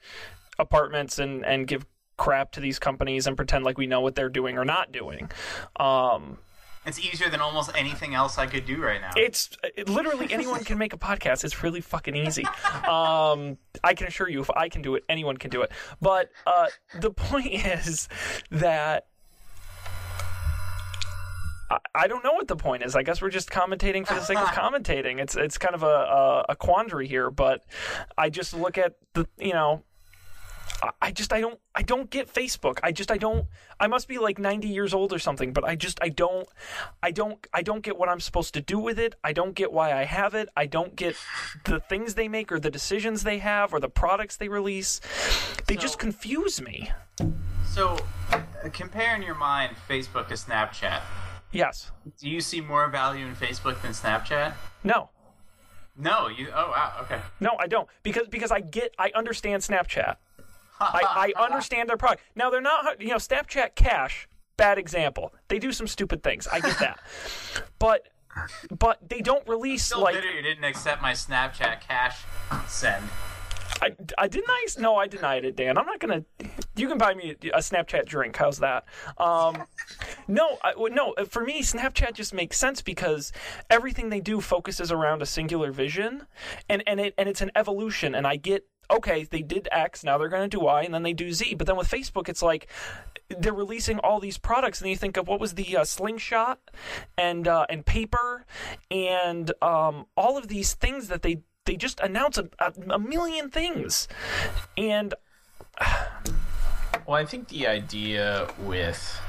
apartments 0.58 1.18
and 1.18 1.44
and 1.44 1.66
give 1.66 1.84
crap 2.16 2.52
to 2.52 2.60
these 2.60 2.78
companies 2.78 3.26
and 3.26 3.36
pretend 3.36 3.64
like 3.64 3.76
we 3.76 3.86
know 3.86 4.00
what 4.00 4.14
they're 4.14 4.28
doing 4.28 4.56
or 4.56 4.64
not 4.64 4.92
doing. 4.92 5.30
Um, 5.76 6.38
It's 6.84 6.98
easier 6.98 7.30
than 7.30 7.40
almost 7.40 7.70
anything 7.76 8.14
else 8.14 8.38
I 8.38 8.46
could 8.46 8.66
do 8.66 8.82
right 8.82 9.00
now. 9.00 9.10
It's 9.16 9.50
it, 9.76 9.88
literally 9.88 10.32
anyone 10.32 10.64
can 10.64 10.78
make 10.78 10.92
a 10.92 10.98
podcast. 10.98 11.44
It's 11.44 11.62
really 11.62 11.80
fucking 11.80 12.16
easy. 12.16 12.44
Um, 12.88 13.56
I 13.84 13.94
can 13.94 14.08
assure 14.08 14.28
you, 14.28 14.40
if 14.40 14.50
I 14.50 14.68
can 14.68 14.82
do 14.82 14.96
it, 14.96 15.04
anyone 15.08 15.36
can 15.36 15.50
do 15.50 15.62
it. 15.62 15.70
But 16.00 16.30
uh, 16.46 16.66
the 17.00 17.10
point 17.12 17.52
is 17.52 18.08
that. 18.50 19.06
I- 21.70 21.78
I 21.94 22.06
don't 22.06 22.22
know 22.24 22.32
what 22.34 22.48
the 22.48 22.56
point 22.56 22.82
is. 22.82 22.94
I 22.96 23.02
guess 23.02 23.22
we're 23.22 23.30
just 23.30 23.50
commentating 23.50 24.06
for 24.06 24.14
the 24.14 24.20
sake 24.20 24.38
of 24.38 24.48
commentating. 24.48 25.20
It's 25.20 25.36
it's 25.36 25.56
kind 25.58 25.74
of 25.74 25.82
a, 25.82 25.86
a 25.86 26.44
a 26.50 26.56
quandary 26.56 27.06
here, 27.08 27.30
but 27.30 27.64
I 28.18 28.28
just 28.28 28.52
look 28.52 28.76
at 28.76 28.96
the 29.14 29.26
you 29.38 29.52
know 29.54 29.82
I- 31.00 31.12
just 31.12 31.32
I 31.32 31.40
don't 31.40 31.58
I 31.74 31.82
don't 31.82 32.10
get 32.10 32.32
Facebook. 32.32 32.78
I 32.82 32.92
just 32.92 33.10
I 33.10 33.16
don't 33.16 33.46
I 33.78 33.86
must 33.86 34.08
be 34.08 34.18
like 34.18 34.38
90 34.38 34.68
years 34.68 34.94
old 34.94 35.12
or 35.12 35.18
something, 35.18 35.52
but 35.52 35.64
I 35.64 35.76
just 35.76 35.98
I 36.02 36.08
don't 36.08 36.48
I 37.02 37.10
don't 37.10 37.46
I 37.52 37.62
don't 37.62 37.82
get 37.82 37.98
what 37.98 38.08
I'm 38.08 38.20
supposed 38.20 38.54
to 38.54 38.60
do 38.60 38.78
with 38.78 38.98
it. 38.98 39.14
I 39.22 39.32
don't 39.32 39.54
get 39.54 39.72
why 39.72 39.92
I 39.92 40.04
have 40.04 40.34
it. 40.34 40.48
I 40.56 40.66
don't 40.66 40.96
get 40.96 41.16
the 41.64 41.80
things 41.80 42.14
they 42.14 42.28
make 42.28 42.50
or 42.50 42.58
the 42.58 42.70
decisions 42.70 43.22
they 43.22 43.38
have 43.38 43.72
or 43.72 43.80
the 43.80 43.88
products 43.88 44.36
they 44.36 44.48
release. 44.48 45.00
They 45.66 45.76
just 45.76 45.98
confuse 45.98 46.60
me. 46.60 46.90
So, 47.66 47.96
uh, 48.32 48.40
compare 48.72 49.14
in 49.16 49.22
your 49.22 49.34
mind 49.34 49.76
Facebook 49.88 50.28
to 50.28 50.34
Snapchat. 50.34 51.00
Yes. 51.52 51.90
Do 52.18 52.28
you 52.28 52.40
see 52.40 52.60
more 52.60 52.88
value 52.88 53.26
in 53.26 53.34
Facebook 53.34 53.80
than 53.82 53.92
Snapchat? 53.92 54.54
No. 54.84 55.10
No, 55.96 56.28
you. 56.28 56.48
Oh 56.54 56.70
wow. 56.70 56.92
Okay. 57.02 57.20
No, 57.40 57.56
I 57.58 57.66
don't 57.66 57.88
because 58.02 58.28
because 58.28 58.50
I 58.50 58.60
get 58.60 58.94
I 58.98 59.12
understand 59.14 59.62
Snapchat. 59.62 60.16
I, 60.82 61.32
I 61.36 61.42
understand 61.44 61.88
their 61.88 61.96
product. 61.96 62.22
Now 62.34 62.50
they're 62.50 62.60
not 62.60 63.00
you 63.00 63.08
know 63.08 63.16
Snapchat 63.16 63.74
Cash 63.74 64.28
bad 64.56 64.78
example. 64.78 65.34
They 65.48 65.58
do 65.58 65.72
some 65.72 65.86
stupid 65.86 66.22
things. 66.22 66.46
I 66.46 66.60
get 66.60 66.78
that. 66.78 67.00
but 67.78 68.08
but 68.78 69.08
they 69.08 69.20
don't 69.20 69.46
release 69.46 69.84
Still 69.84 70.02
like 70.02 70.14
bitter 70.14 70.30
you 70.30 70.42
didn't 70.42 70.64
accept 70.64 71.02
my 71.02 71.12
Snapchat 71.12 71.80
cash 71.80 72.22
send. 72.66 73.04
I, 73.82 73.94
I 74.16 74.28
didn't 74.28 74.48
I 74.48 74.66
no 74.78 74.96
I 74.96 75.06
denied 75.06 75.44
it 75.44 75.56
Dan 75.56 75.76
I'm 75.76 75.84
not 75.84 75.98
gonna 75.98 76.24
you 76.76 76.88
can 76.88 76.96
buy 76.96 77.14
me 77.14 77.30
a 77.52 77.58
Snapchat 77.58 78.06
drink 78.06 78.36
how's 78.36 78.58
that 78.60 78.84
um 79.18 79.64
no 80.28 80.58
I, 80.62 80.72
no 80.92 81.14
for 81.28 81.44
me 81.44 81.62
Snapchat 81.62 82.14
just 82.14 82.32
makes 82.32 82.56
sense 82.58 82.80
because 82.80 83.32
everything 83.68 84.08
they 84.08 84.20
do 84.20 84.40
focuses 84.40 84.92
around 84.92 85.20
a 85.20 85.26
singular 85.26 85.72
vision 85.72 86.26
and 86.68 86.82
and 86.86 87.00
it 87.00 87.14
and 87.18 87.28
it's 87.28 87.40
an 87.40 87.50
evolution 87.56 88.14
and 88.14 88.26
I 88.26 88.36
get 88.36 88.66
okay 88.90 89.24
they 89.24 89.42
did 89.42 89.68
X 89.70 90.04
now 90.04 90.18
they're 90.18 90.28
gonna 90.28 90.48
do 90.48 90.60
Y 90.60 90.82
and 90.82 90.92
then 90.92 91.02
they 91.02 91.12
do 91.12 91.32
Z 91.32 91.54
but 91.54 91.66
then 91.66 91.76
with 91.76 91.90
Facebook 91.90 92.28
it's 92.28 92.42
like 92.42 92.66
they're 93.38 93.52
releasing 93.52 93.98
all 94.00 94.20
these 94.20 94.38
products 94.38 94.80
and 94.80 94.90
you 94.90 94.96
think 94.96 95.16
of 95.16 95.28
what 95.28 95.40
was 95.40 95.54
the 95.54 95.76
uh, 95.76 95.84
slingshot 95.84 96.58
and 97.16 97.48
uh, 97.48 97.66
and 97.68 97.86
paper 97.86 98.44
and 98.90 99.52
um, 99.62 100.06
all 100.16 100.36
of 100.36 100.48
these 100.48 100.74
things 100.74 101.08
that 101.08 101.22
they 101.22 101.40
they 101.64 101.76
just 101.76 102.00
announce 102.00 102.38
a, 102.38 102.48
a, 102.58 102.72
a 102.90 102.98
million 102.98 103.48
things 103.48 104.08
and 104.76 105.14
Well, 107.06 107.16
I 107.20 107.24
think 107.24 107.48
the 107.48 107.66
idea 107.66 108.48
with 108.60 109.20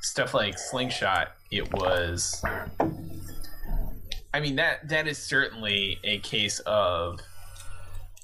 stuff 0.00 0.34
like 0.34 0.58
Slingshot, 0.58 1.28
it 1.50 1.72
was. 1.72 2.44
I 4.34 4.40
mean 4.40 4.56
that 4.56 4.88
that 4.88 5.06
is 5.06 5.18
certainly 5.18 5.98
a 6.04 6.18
case 6.18 6.58
of 6.60 7.20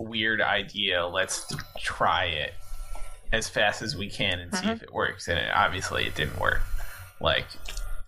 weird 0.00 0.40
idea. 0.40 1.06
Let's 1.06 1.52
try 1.78 2.26
it 2.26 2.54
as 3.32 3.48
fast 3.48 3.82
as 3.82 3.96
we 3.96 4.08
can 4.08 4.38
and 4.38 4.54
see 4.54 4.68
if 4.68 4.82
it 4.82 4.92
works. 4.92 5.28
And 5.28 5.38
it, 5.38 5.50
obviously, 5.54 6.06
it 6.06 6.14
didn't 6.14 6.38
work. 6.40 6.62
Like, 7.20 7.46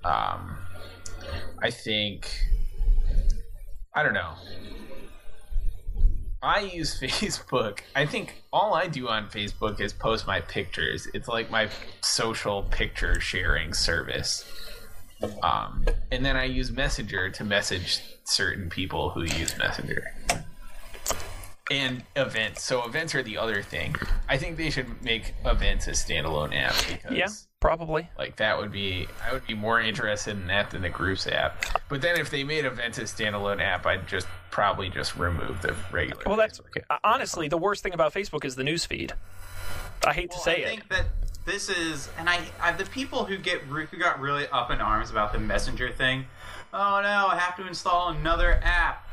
um, 0.04 0.56
I 1.62 1.70
think 1.70 2.30
I 3.92 4.02
don't 4.02 4.14
know. 4.14 4.34
I 6.42 6.60
use 6.60 6.98
Facebook. 7.00 7.80
I 7.94 8.06
think 8.06 8.42
all 8.52 8.74
I 8.74 8.86
do 8.86 9.08
on 9.08 9.28
Facebook 9.28 9.80
is 9.80 9.92
post 9.92 10.26
my 10.26 10.40
pictures. 10.40 11.08
It's 11.12 11.28
like 11.28 11.50
my 11.50 11.68
social 12.00 12.62
picture 12.64 13.20
sharing 13.20 13.74
service. 13.74 14.44
Um, 15.42 15.84
and 16.10 16.24
then 16.24 16.36
I 16.36 16.44
use 16.44 16.70
Messenger 16.70 17.30
to 17.30 17.44
message 17.44 18.00
certain 18.24 18.70
people 18.70 19.10
who 19.10 19.24
use 19.24 19.56
Messenger. 19.58 20.02
And 21.70 22.02
events. 22.16 22.64
So 22.64 22.84
events 22.84 23.14
are 23.14 23.22
the 23.22 23.38
other 23.38 23.62
thing. 23.62 23.94
I 24.28 24.36
think 24.38 24.56
they 24.56 24.70
should 24.70 25.02
make 25.04 25.34
events 25.44 25.86
a 25.86 25.92
standalone 25.92 26.52
app 26.54 26.74
because 26.88 27.16
Yeah, 27.16 27.28
probably. 27.60 28.08
like 28.18 28.36
that 28.36 28.58
would 28.58 28.72
be 28.72 29.06
I 29.24 29.32
would 29.32 29.46
be 29.46 29.54
more 29.54 29.80
interested 29.80 30.32
in 30.32 30.48
that 30.48 30.72
than 30.72 30.82
the 30.82 30.88
groups 30.88 31.28
app. 31.28 31.64
But 31.88 32.02
then 32.02 32.18
if 32.18 32.28
they 32.28 32.42
made 32.42 32.64
events 32.64 32.98
a 32.98 33.02
standalone 33.02 33.60
app, 33.62 33.86
I'd 33.86 34.08
just 34.08 34.26
probably 34.50 34.88
just 34.90 35.16
remove 35.16 35.62
the 35.62 35.76
regular. 35.92 36.22
Well, 36.26 36.36
that's 36.36 36.58
Facebook 36.58 36.82
app. 36.90 37.00
honestly 37.04 37.46
the 37.46 37.56
worst 37.58 37.84
thing 37.84 37.94
about 37.94 38.12
Facebook 38.12 38.44
is 38.44 38.56
the 38.56 38.64
news 38.64 38.84
feed. 38.84 39.12
I 40.04 40.12
hate 40.12 40.32
to 40.32 40.36
Well, 40.38 40.44
say 40.44 40.64
I 40.64 40.66
it. 40.66 40.68
think 40.70 40.88
that 40.88 41.04
this 41.46 41.68
is, 41.68 42.08
and 42.18 42.28
I, 42.28 42.40
I 42.60 42.72
the 42.72 42.84
people 42.86 43.24
who 43.26 43.36
get 43.38 43.60
who 43.62 43.96
got 43.96 44.18
really 44.18 44.48
up 44.48 44.72
in 44.72 44.80
arms 44.80 45.10
about 45.10 45.32
the 45.32 45.38
messenger 45.38 45.92
thing. 45.92 46.24
Oh 46.74 47.00
no, 47.00 47.28
I 47.28 47.38
have 47.38 47.56
to 47.58 47.66
install 47.68 48.08
another 48.08 48.60
app. 48.64 49.06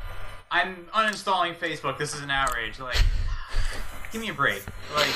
I'm 0.50 0.86
uninstalling 0.94 1.56
Facebook. 1.56 1.98
This 1.98 2.14
is 2.14 2.22
an 2.22 2.30
outrage. 2.30 2.78
Like, 2.80 2.96
give 4.12 4.20
me 4.20 4.28
a 4.30 4.34
break. 4.34 4.62
Like, 4.94 5.14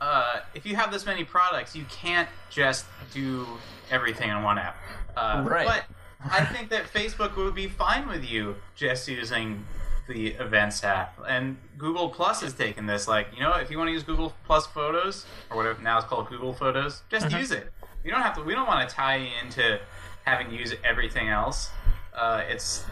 uh, 0.00 0.40
if 0.54 0.64
you 0.66 0.76
have 0.76 0.90
this 0.92 1.06
many 1.06 1.24
products, 1.24 1.74
you 1.76 1.84
can't 1.90 2.28
just 2.50 2.86
do 3.12 3.46
everything 3.90 4.30
on 4.30 4.42
one 4.42 4.58
app. 4.58 4.76
Uh, 5.16 5.44
Right. 5.46 5.66
But 5.66 5.84
I 6.30 6.44
think 6.44 6.70
that 6.70 6.84
Facebook 6.92 7.36
would 7.36 7.54
be 7.54 7.68
fine 7.68 8.08
with 8.08 8.24
you 8.24 8.56
just 8.74 9.06
using 9.08 9.64
the 10.08 10.28
Events 10.34 10.84
app. 10.84 11.18
And 11.28 11.56
Google 11.78 12.08
Plus 12.08 12.40
has 12.42 12.54
taken 12.54 12.86
this. 12.86 13.08
Like, 13.08 13.28
you 13.34 13.40
know, 13.40 13.52
if 13.54 13.70
you 13.70 13.78
want 13.78 13.88
to 13.88 13.92
use 13.92 14.02
Google 14.02 14.34
Plus 14.44 14.66
Photos 14.66 15.26
or 15.50 15.56
whatever 15.56 15.82
now 15.82 15.98
it's 15.98 16.06
called 16.06 16.28
Google 16.28 16.52
Photos, 16.54 17.02
just 17.10 17.30
use 17.32 17.50
it. 17.50 17.72
You 18.04 18.10
don't 18.12 18.22
have 18.22 18.36
to. 18.36 18.42
We 18.42 18.54
don't 18.54 18.68
want 18.68 18.88
to 18.88 18.94
tie 18.94 19.28
into 19.42 19.80
having 20.24 20.48
to 20.50 20.56
use 20.56 20.74
everything 20.84 21.28
else. 21.28 21.70
Uh, 22.16 22.42
it's 22.48 22.84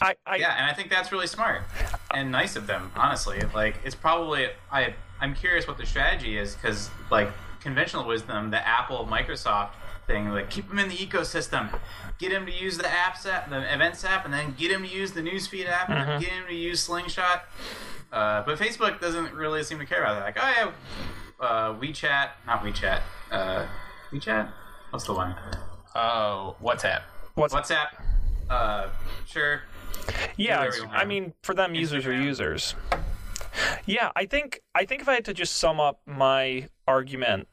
I, 0.00 0.14
I 0.26 0.36
yeah, 0.36 0.54
and 0.56 0.70
I 0.70 0.74
think 0.74 0.90
that's 0.90 1.10
really 1.10 1.26
smart 1.26 1.62
and 2.12 2.30
nice 2.30 2.56
of 2.56 2.66
them. 2.66 2.92
Honestly, 2.94 3.40
like 3.54 3.76
it's 3.84 3.94
probably 3.94 4.48
I 4.70 4.94
I'm 5.20 5.34
curious 5.34 5.66
what 5.66 5.78
the 5.78 5.86
strategy 5.86 6.38
is 6.38 6.54
because 6.54 6.90
like 7.10 7.28
conventional 7.60 8.06
wisdom, 8.06 8.50
the 8.50 8.66
Apple 8.66 9.06
Microsoft 9.10 9.70
thing, 10.06 10.28
like 10.28 10.50
keep 10.50 10.68
them 10.68 10.78
in 10.78 10.88
the 10.88 10.96
ecosystem, 10.96 11.76
get 12.18 12.30
them 12.30 12.46
to 12.46 12.52
use 12.52 12.76
the 12.76 12.84
apps 12.84 13.26
app, 13.26 13.50
the 13.50 13.74
Events 13.74 14.04
app, 14.04 14.24
and 14.24 14.32
then 14.32 14.54
get 14.56 14.70
them 14.72 14.82
to 14.82 14.88
use 14.88 15.12
the 15.12 15.20
Newsfeed 15.20 15.68
app, 15.68 15.88
and 15.90 16.08
then 16.08 16.20
get 16.20 16.30
them 16.30 16.44
to 16.48 16.54
use 16.54 16.80
Slingshot. 16.80 17.44
Uh, 18.12 18.42
but 18.42 18.58
Facebook 18.58 19.00
doesn't 19.00 19.34
really 19.34 19.62
seem 19.62 19.78
to 19.78 19.86
care 19.86 20.02
about 20.02 20.14
that. 20.14 20.24
Like, 20.24 20.38
oh 20.40 20.72
yeah, 21.40 21.44
uh, 21.44 21.74
WeChat, 21.74 22.30
not 22.46 22.62
WeChat, 22.62 23.00
uh, 23.30 23.66
WeChat. 24.12 24.50
What's 24.90 25.06
the 25.06 25.14
one? 25.14 25.34
Oh, 25.94 26.56
WhatsApp. 26.62 27.02
What's 27.38 27.54
WhatsApp. 27.54 27.88
Uh, 28.50 28.88
sure. 29.26 29.62
yeah. 30.36 30.58
whatever 30.58 30.66
it's- 30.68 30.76
you 30.82 30.86
want. 30.88 30.98
I 30.98 31.04
mean, 31.04 31.34
for 31.42 31.54
them, 31.54 31.74
users 31.74 32.06
are 32.06 32.12
users. 32.12 32.74
Yeah, 33.86 34.12
I 34.14 34.26
think 34.26 34.60
I 34.74 34.84
think 34.84 35.02
if 35.02 35.08
I 35.08 35.14
had 35.14 35.24
to 35.24 35.34
just 35.34 35.56
sum 35.56 35.80
up 35.80 36.00
my 36.06 36.68
argument, 36.86 37.48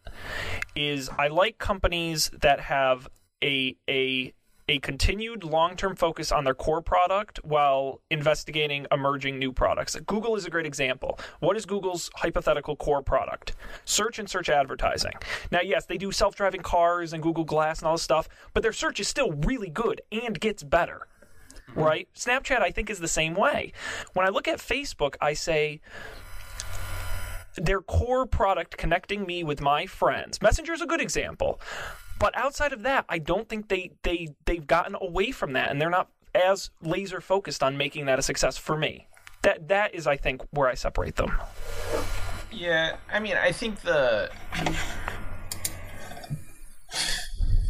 is 0.75 1.09
I 1.17 1.27
like 1.29 1.57
companies 1.57 2.29
that 2.41 2.59
have 2.61 3.07
a 3.43 3.75
a 3.89 4.33
a 4.67 4.79
continued 4.79 5.43
long-term 5.43 5.95
focus 5.95 6.31
on 6.31 6.43
their 6.43 6.55
core 6.55 6.81
product 6.81 7.39
while 7.43 8.01
investigating 8.09 8.87
emerging 8.91 9.37
new 9.37 9.51
products. 9.51 9.95
Google 10.07 10.35
is 10.35 10.45
a 10.45 10.49
great 10.49 10.65
example. 10.65 11.19
What 11.39 11.55
is 11.55 11.65
Google's 11.65 12.09
hypothetical 12.15 12.75
core 12.75 13.03
product? 13.03 13.53
Search 13.85 14.17
and 14.17 14.29
search 14.29 14.49
advertising. 14.49 15.13
Now, 15.51 15.61
yes, 15.61 15.85
they 15.85 15.97
do 15.97 16.11
self-driving 16.11 16.61
cars 16.61 17.13
and 17.13 17.21
Google 17.21 17.43
Glass 17.43 17.79
and 17.79 17.87
all 17.87 17.93
this 17.93 18.01
stuff, 18.01 18.27
but 18.53 18.63
their 18.63 18.73
search 18.73 18.99
is 18.99 19.07
still 19.07 19.31
really 19.31 19.69
good 19.69 20.01
and 20.11 20.39
gets 20.39 20.63
better 20.63 21.07
right? 21.73 22.07
Snapchat, 22.15 22.61
I 22.61 22.71
think, 22.71 22.89
is 22.89 22.99
the 22.99 23.07
same 23.07 23.33
way. 23.33 23.73
When 24.13 24.25
I 24.25 24.29
look 24.29 24.47
at 24.47 24.59
Facebook, 24.59 25.15
I 25.19 25.33
say 25.33 25.81
their 27.57 27.81
core 27.81 28.25
product 28.25 28.77
connecting 28.77 29.25
me 29.25 29.43
with 29.43 29.61
my 29.61 29.85
friends. 29.85 30.41
Messenger 30.41 30.73
is 30.73 30.81
a 30.81 30.85
good 30.85 31.01
example, 31.01 31.59
but 32.19 32.35
outside 32.37 32.73
of 32.73 32.83
that, 32.83 33.05
I 33.09 33.19
don't 33.19 33.47
think 33.49 33.67
they 33.67 33.91
they 34.03 34.29
they've 34.45 34.65
gotten 34.65 34.95
away 34.99 35.31
from 35.31 35.53
that, 35.53 35.69
and 35.71 35.81
they're 35.81 35.89
not 35.89 36.09
as 36.33 36.69
laser 36.81 37.21
focused 37.21 37.63
on 37.63 37.77
making 37.77 38.05
that 38.05 38.19
a 38.19 38.21
success 38.21 38.57
for 38.57 38.77
me. 38.77 39.07
That 39.41 39.67
that 39.67 39.93
is, 39.93 40.07
I 40.07 40.17
think, 40.17 40.41
where 40.51 40.67
I 40.67 40.75
separate 40.75 41.15
them. 41.15 41.31
Yeah, 42.51 42.95
I 43.11 43.19
mean, 43.19 43.35
I 43.37 43.51
think 43.51 43.81
the 43.81 44.29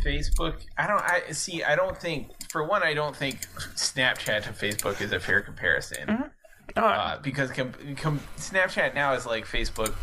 Facebook. 0.05 0.55
I 0.77 0.87
don't. 0.87 1.01
I 1.01 1.31
see. 1.31 1.63
I 1.63 1.75
don't 1.75 1.97
think. 1.97 2.29
For 2.49 2.63
one, 2.63 2.83
I 2.83 2.93
don't 2.93 3.15
think 3.15 3.41
Snapchat 3.75 4.43
to 4.43 4.49
Facebook 4.51 5.01
is 5.01 5.11
a 5.11 5.19
fair 5.19 5.41
comparison 5.41 6.09
Uh, 6.09 6.79
uh, 6.79 7.19
because 7.21 7.51
com- 7.51 7.73
com- 7.97 8.21
Snapchat 8.37 8.93
now 8.95 9.13
is 9.13 9.25
like 9.25 9.45
Facebook. 9.45 9.93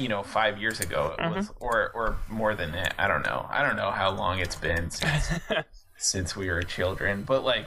You 0.00 0.08
know, 0.08 0.22
five 0.22 0.58
years 0.58 0.80
ago, 0.80 1.14
it 1.18 1.30
was, 1.36 1.50
or 1.60 1.90
or 1.94 2.16
more 2.28 2.54
than 2.54 2.72
that. 2.72 2.94
I 2.98 3.06
don't 3.06 3.22
know. 3.22 3.46
I 3.50 3.62
don't 3.62 3.76
know 3.76 3.90
how 3.90 4.10
long 4.10 4.38
it's 4.38 4.56
been 4.56 4.90
since 4.90 5.30
since 5.98 6.34
we 6.34 6.48
were 6.48 6.62
children, 6.62 7.22
but 7.22 7.44
like 7.44 7.66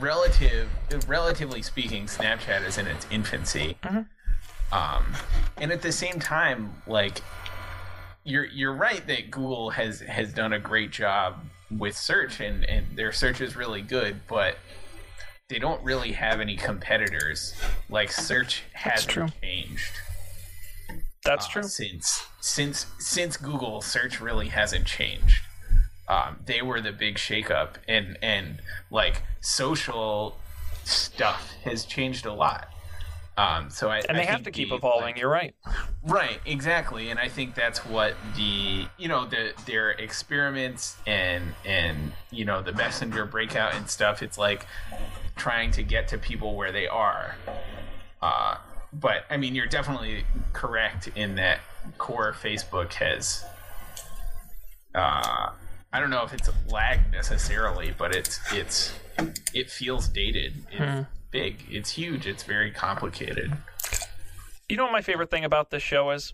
relative, 0.00 0.68
relatively 1.06 1.62
speaking, 1.62 2.06
Snapchat 2.06 2.66
is 2.66 2.76
in 2.76 2.88
its 2.88 3.06
infancy. 3.08 3.76
Um, 4.72 5.04
and 5.58 5.70
at 5.70 5.80
the 5.80 5.92
same 5.92 6.18
time, 6.18 6.74
like 6.88 7.22
you're 8.24 8.46
you're 8.46 8.74
right 8.74 9.06
that 9.06 9.30
Google 9.30 9.70
has 9.70 10.00
has 10.00 10.32
done 10.32 10.52
a 10.52 10.58
great 10.58 10.90
job 10.90 11.36
with 11.70 11.96
search 11.96 12.40
and 12.40 12.64
and 12.68 12.96
their 12.96 13.12
search 13.12 13.40
is 13.40 13.54
really 13.54 13.82
good, 13.82 14.22
but 14.26 14.56
they 15.48 15.60
don't 15.60 15.82
really 15.84 16.10
have 16.12 16.40
any 16.40 16.56
competitors. 16.56 17.54
Like 17.88 18.10
search 18.10 18.64
hasn't 18.72 19.32
changed 19.40 19.92
that's 21.24 21.46
uh, 21.46 21.50
true. 21.50 21.62
since 21.62 22.26
since 22.40 22.86
since 22.98 23.36
Google 23.36 23.80
search 23.80 24.20
really 24.20 24.48
hasn't 24.48 24.86
changed. 24.86 25.42
Um, 26.06 26.40
they 26.44 26.60
were 26.60 26.80
the 26.80 26.92
big 26.92 27.16
shakeup, 27.16 27.76
and 27.88 28.18
and 28.22 28.60
like 28.90 29.22
social 29.40 30.36
stuff 30.84 31.52
has 31.64 31.84
changed 31.84 32.26
a 32.26 32.32
lot. 32.32 32.68
Um, 33.36 33.68
so 33.68 33.88
I 33.90 33.98
And 34.08 34.16
I 34.16 34.20
they 34.20 34.26
have 34.26 34.44
to 34.44 34.52
keep 34.52 34.68
the, 34.68 34.76
evolving. 34.76 35.06
like- 35.06 35.18
You're 35.18 35.30
right. 35.30 35.54
Right, 36.04 36.38
exactly, 36.46 37.10
and 37.10 37.18
I 37.18 37.28
think 37.28 37.54
that's 37.56 37.84
what 37.84 38.14
the 38.36 38.86
you 38.98 39.08
know 39.08 39.26
the 39.26 39.52
their 39.66 39.90
experiments 39.92 40.96
and 41.06 41.54
and 41.64 42.12
you 42.30 42.44
know 42.44 42.62
the 42.62 42.72
messenger 42.72 43.24
breakout 43.24 43.74
and 43.74 43.88
stuff. 43.88 44.22
It's 44.22 44.38
like 44.38 44.66
trying 45.36 45.70
to 45.72 45.82
get 45.82 46.06
to 46.08 46.18
people 46.18 46.54
where 46.54 46.70
they 46.70 46.86
are. 46.86 47.34
Uh, 48.22 48.56
but 49.00 49.24
I 49.30 49.36
mean, 49.36 49.54
you're 49.54 49.66
definitely 49.66 50.24
correct 50.52 51.08
in 51.16 51.34
that 51.36 51.60
core 51.98 52.32
Facebook 52.32 52.92
has. 52.94 53.44
Uh, 54.94 55.50
I 55.92 56.00
don't 56.00 56.10
know 56.10 56.22
if 56.22 56.32
it's 56.32 56.48
lagged 56.68 57.12
necessarily, 57.12 57.94
but 57.96 58.14
it's 58.14 58.40
it's 58.52 58.92
it 59.52 59.70
feels 59.70 60.08
dated. 60.08 60.66
It's 60.70 61.08
big. 61.30 61.64
It's 61.68 61.90
huge. 61.90 62.26
It's 62.26 62.42
very 62.44 62.70
complicated. 62.70 63.52
You 64.68 64.76
know 64.76 64.84
what 64.84 64.92
my 64.92 65.02
favorite 65.02 65.30
thing 65.30 65.44
about 65.44 65.70
this 65.70 65.82
show 65.82 66.10
is? 66.10 66.32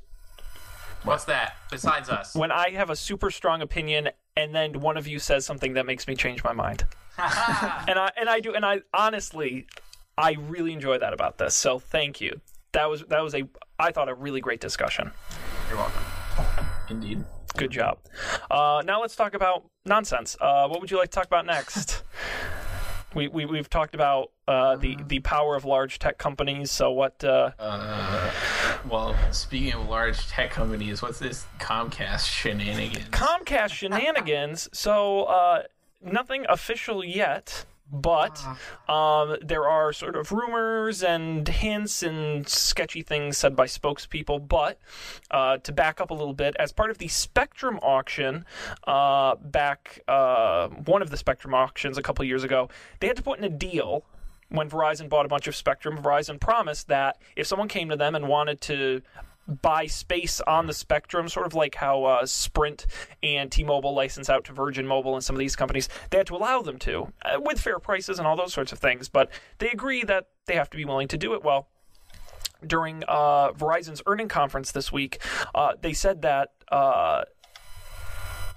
What's 1.03 1.25
that 1.25 1.57
besides 1.71 2.09
us? 2.11 2.35
When 2.35 2.53
I 2.53 2.71
have 2.71 2.91
a 2.91 2.97
super 2.97 3.31
strong 3.31 3.63
opinion 3.63 4.11
and 4.37 4.55
then 4.55 4.81
one 4.81 4.97
of 4.97 5.07
you 5.07 5.19
says 5.19 5.47
something 5.47 5.75
that 5.75 5.87
makes 5.87 6.07
me 6.07 6.15
change 6.15 6.45
my 6.45 6.53
mind. 6.53 6.85
and 7.19 7.99
I 7.99 8.11
and 8.17 8.29
I 8.29 8.41
do 8.41 8.55
and 8.55 8.65
I 8.65 8.83
honestly 8.95 9.67
I 10.17 10.37
really 10.49 10.73
enjoy 10.73 10.99
that 10.99 11.13
about 11.13 11.39
this. 11.39 11.55
So 11.55 11.79
thank 11.79 12.21
you. 12.21 12.41
That 12.73 12.89
was 12.89 13.05
that 13.09 13.21
was 13.23 13.35
a 13.35 13.43
I 13.79 13.91
thought 13.91 14.09
a 14.09 14.15
really 14.15 14.41
great 14.41 14.61
discussion. 14.61 15.11
You're 15.69 15.79
welcome. 15.79 16.03
Indeed. 16.89 17.25
Good 17.57 17.71
job. 17.71 17.99
Uh, 18.51 18.83
now 18.85 19.01
let's 19.01 19.17
talk 19.17 19.35
about 19.35 19.65
nonsense. 19.85 20.37
Uh, 20.41 20.69
what 20.69 20.81
would 20.81 20.91
you 20.91 20.99
like 20.99 21.11
to 21.11 21.15
talk 21.15 21.27
about 21.27 21.47
next? 21.47 22.05
we, 23.15 23.27
we 23.29 23.45
we've 23.45 23.69
talked 23.69 23.95
about 23.95 24.31
uh, 24.47 24.77
the 24.77 24.97
the 25.09 25.19
power 25.21 25.57
of 25.57 25.65
large 25.65 25.99
tech 25.99 26.17
companies. 26.19 26.71
So 26.71 26.93
what? 26.93 27.23
Uh, 27.25 27.51
Uh, 27.59 28.31
well, 28.89 29.17
speaking 29.33 29.73
of 29.73 29.89
large 29.89 30.29
tech 30.29 30.51
companies, 30.51 31.03
what's 31.03 31.19
this 31.19 31.45
Comcast 31.59 32.27
shenanigans? 32.27 33.09
Comcast 33.09 33.71
shenanigans. 33.71 34.69
So 34.73 35.25
uh, 35.25 35.63
nothing 36.01 36.47
official 36.49 37.05
yet, 37.05 37.65
but 37.93 38.43
um, 38.89 39.37
there 39.43 39.69
are 39.69 39.93
sort 39.93 40.17
of 40.17 40.33
rumors 40.33 41.03
and 41.03 41.47
hints 41.47 42.03
and 42.03 42.49
sketchy 42.49 43.03
things 43.03 43.37
said 43.37 43.57
by 43.57 43.67
spokespeople. 43.67 44.47
But 44.47 44.79
uh, 45.31 45.59
to 45.59 45.73
back 45.73 46.01
up 46.01 46.11
a 46.11 46.15
little 46.15 46.35
bit, 46.35 46.57
as 46.59 46.73
part 46.73 46.91
of 46.91 46.99
the 46.99 47.09
Spectrum 47.09 47.79
auction, 47.83 48.45
uh, 48.87 49.37
back 49.37 50.01
uh, 50.09 50.69
one 50.69 51.03
of 51.03 51.11
the 51.11 51.17
Spectrum 51.17 51.55
auctions 51.55 51.99
a 51.99 52.03
couple 52.03 52.25
years 52.25 52.45
ago, 52.45 52.69
they 53.01 53.07
had 53.07 53.17
to 53.17 53.23
put 53.23 53.39
in 53.39 53.45
a 53.45 53.51
deal 53.51 54.05
when 54.51 54.69
Verizon 54.69 55.09
bought 55.09 55.25
a 55.25 55.29
bunch 55.29 55.47
of 55.47 55.55
Spectrum, 55.55 55.97
Verizon 55.99 56.41
promised 56.41 56.89
that 56.89 57.19
if 57.37 57.47
someone 57.47 57.69
came 57.69 57.89
to 57.89 57.97
them 57.97 58.17
and 58.17 58.27
wanted 58.27 58.61
to 58.63 59.01
buy 59.51 59.87
space 59.87 60.41
on 60.43 60.67
the 60.67 60.73
spectrum, 60.73 61.29
sort 61.29 61.47
of 61.47 61.55
like 61.55 61.75
how 61.75 62.05
uh, 62.05 62.27
Sprint 62.27 62.87
and 63.23 63.51
T-Mobile 63.51 63.95
license 63.95 64.31
out 64.31 64.45
to 64.45 64.53
Virgin 64.53 64.87
Mobile 64.87 65.15
and 65.15 65.25
some 65.25 65.37
of 65.37 65.41
these 65.41 65.57
companies. 65.57 65.89
They 66.11 66.19
had 66.19 66.27
to 66.29 66.37
allow 66.37 66.63
them 66.63 66.79
to, 66.81 67.13
uh, 67.25 67.41
with 67.41 67.61
fair 67.61 67.79
prices 67.79 68.19
and 68.19 68.27
all 68.27 68.37
those 68.37 68.53
sorts 68.53 68.73
of 68.73 68.79
things. 68.79 69.09
But 69.09 69.31
they 69.59 69.71
agree 69.71 70.05
that 70.05 70.29
they 70.47 70.55
have 70.55 70.71
to 70.71 70.77
be 70.77 70.85
willing 70.85 71.09
to 71.09 71.19
do 71.19 71.35
it. 71.35 71.43
Well, 71.43 71.69
during 72.67 73.03
uh, 73.09 73.53
Verizon's 73.53 74.03
earning 74.07 74.29
conference 74.29 74.73
this 74.73 74.93
week, 74.93 75.21
uh, 75.55 75.73
they 75.81 75.93
said 75.93 76.23
that 76.23 76.53
uh, 76.71 77.25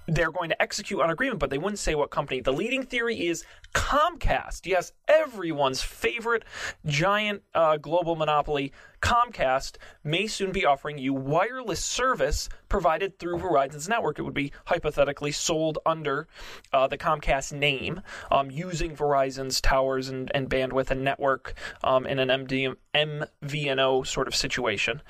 they're 0.07 0.31
going 0.31 0.49
to 0.49 0.61
execute 0.61 1.01
on 1.01 1.09
agreement, 1.09 1.39
but 1.39 1.49
they 1.49 1.57
wouldn't 1.57 1.79
say 1.79 1.95
what 1.95 2.09
company. 2.09 2.41
The 2.41 2.53
leading 2.53 2.83
theory 2.83 3.27
is 3.27 3.45
Comcast. 3.73 4.65
Yes, 4.65 4.91
everyone's 5.07 5.81
favorite 5.81 6.43
giant 6.85 7.43
uh, 7.53 7.77
global 7.77 8.15
monopoly, 8.15 8.71
Comcast, 9.01 9.77
may 10.03 10.27
soon 10.27 10.51
be 10.51 10.65
offering 10.65 10.97
you 10.97 11.13
wireless 11.13 11.83
service 11.83 12.49
provided 12.69 13.19
through 13.19 13.39
Verizon's 13.39 13.89
network. 13.89 14.19
It 14.19 14.23
would 14.23 14.33
be 14.33 14.51
hypothetically 14.65 15.31
sold 15.31 15.79
under 15.85 16.27
uh, 16.71 16.87
the 16.87 16.97
Comcast 16.97 17.51
name, 17.51 18.01
um, 18.31 18.49
using 18.49 18.95
Verizon's 18.95 19.59
towers 19.59 20.09
and, 20.09 20.31
and 20.33 20.49
bandwidth 20.49 20.91
and 20.91 21.03
network 21.03 21.53
um, 21.83 22.05
in 22.05 22.19
an 22.19 22.29
MD, 22.29 22.75
MVNO 22.93 24.07
sort 24.07 24.27
of 24.27 24.35
situation. 24.35 25.01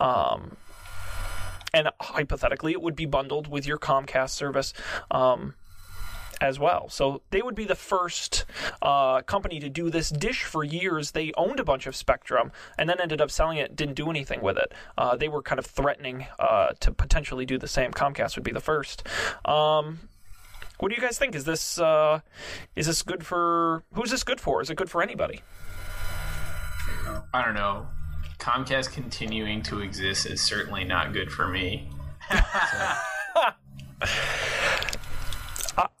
Um, 0.00 0.56
and 1.74 1.88
hypothetically, 2.00 2.72
it 2.72 2.82
would 2.82 2.96
be 2.96 3.06
bundled 3.06 3.48
with 3.48 3.66
your 3.66 3.78
Comcast 3.78 4.30
service. 4.30 4.72
Um, 5.10 5.54
as 6.42 6.58
well. 6.58 6.88
So 6.88 7.22
they 7.30 7.40
would 7.40 7.54
be 7.54 7.64
the 7.64 7.76
first 7.76 8.44
uh, 8.82 9.22
company 9.22 9.60
to 9.60 9.68
do 9.68 9.90
this. 9.90 10.10
Dish 10.10 10.42
for 10.42 10.64
years 10.64 11.12
they 11.12 11.32
owned 11.36 11.60
a 11.60 11.64
bunch 11.64 11.86
of 11.86 11.94
Spectrum 11.94 12.50
and 12.76 12.88
then 12.88 13.00
ended 13.00 13.20
up 13.20 13.30
selling 13.30 13.58
it. 13.58 13.76
Didn't 13.76 13.94
do 13.94 14.10
anything 14.10 14.42
with 14.42 14.58
it. 14.58 14.74
Uh, 14.98 15.16
they 15.16 15.28
were 15.28 15.40
kind 15.40 15.60
of 15.60 15.66
threatening 15.66 16.26
uh, 16.40 16.70
to 16.80 16.90
potentially 16.90 17.46
do 17.46 17.58
the 17.58 17.68
same. 17.68 17.92
Comcast 17.92 18.34
would 18.34 18.44
be 18.44 18.50
the 18.50 18.60
first. 18.60 19.06
Um, 19.44 20.00
what 20.78 20.88
do 20.88 20.96
you 20.96 21.00
guys 21.00 21.16
think? 21.16 21.36
Is 21.36 21.44
this 21.44 21.78
uh, 21.78 22.20
is 22.74 22.88
this 22.88 23.02
good 23.02 23.24
for 23.24 23.84
who's 23.94 24.10
this 24.10 24.24
good 24.24 24.40
for? 24.40 24.60
Is 24.60 24.68
it 24.68 24.74
good 24.76 24.90
for 24.90 25.00
anybody? 25.00 25.42
I 27.32 27.44
don't 27.44 27.54
know. 27.54 27.86
Comcast 28.42 28.90
continuing 28.90 29.62
to 29.62 29.82
exist 29.82 30.26
is 30.26 30.40
certainly 30.40 30.82
not 30.82 31.12
good 31.12 31.30
for 31.30 31.46
me. 31.46 31.88
I, 32.28 33.52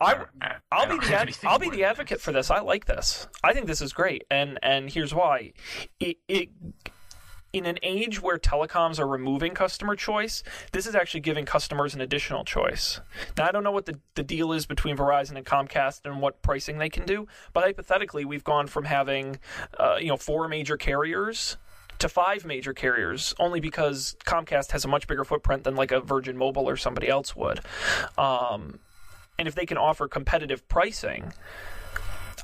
I 0.00 0.80
will 0.80 0.88
don't 0.88 1.00
be 1.00 1.06
the 1.06 1.20
anything 1.20 1.48
I'll 1.48 1.60
be 1.60 1.70
the 1.70 1.84
advocate 1.84 2.20
for 2.20 2.32
this. 2.32 2.50
I 2.50 2.58
like 2.58 2.86
this. 2.86 3.28
I 3.44 3.54
think 3.54 3.68
this 3.68 3.80
is 3.80 3.92
great, 3.92 4.24
and 4.28 4.58
and 4.60 4.90
here's 4.90 5.14
why. 5.14 5.52
It, 6.00 6.16
it 6.26 6.48
in 7.52 7.64
an 7.64 7.78
age 7.84 8.20
where 8.20 8.38
telecoms 8.38 8.98
are 8.98 9.06
removing 9.06 9.54
customer 9.54 9.94
choice, 9.94 10.42
this 10.72 10.84
is 10.84 10.96
actually 10.96 11.20
giving 11.20 11.44
customers 11.44 11.94
an 11.94 12.00
additional 12.00 12.44
choice. 12.44 13.00
Now, 13.38 13.46
I 13.46 13.52
don't 13.52 13.62
know 13.62 13.70
what 13.70 13.86
the, 13.86 14.00
the 14.14 14.22
deal 14.22 14.52
is 14.52 14.66
between 14.66 14.96
Verizon 14.96 15.36
and 15.36 15.44
Comcast 15.44 16.00
and 16.04 16.20
what 16.20 16.42
pricing 16.42 16.78
they 16.78 16.88
can 16.88 17.04
do, 17.04 17.28
but 17.52 17.62
hypothetically, 17.62 18.24
we've 18.24 18.42
gone 18.42 18.66
from 18.66 18.84
having, 18.84 19.38
uh, 19.78 19.96
you 20.00 20.08
know, 20.08 20.16
four 20.16 20.48
major 20.48 20.76
carriers 20.76 21.56
to 22.02 22.08
five 22.08 22.44
major 22.44 22.72
carriers 22.72 23.34
only 23.40 23.58
because 23.58 24.16
Comcast 24.24 24.70
has 24.72 24.84
a 24.84 24.88
much 24.88 25.06
bigger 25.06 25.24
footprint 25.24 25.64
than 25.64 25.74
like 25.74 25.90
a 25.90 26.00
Virgin 26.00 26.36
Mobile 26.36 26.68
or 26.68 26.76
somebody 26.76 27.08
else 27.08 27.34
would. 27.34 27.60
Um, 28.18 28.78
and 29.38 29.48
if 29.48 29.54
they 29.54 29.66
can 29.66 29.78
offer 29.78 30.06
competitive 30.06 30.68
pricing, 30.68 31.32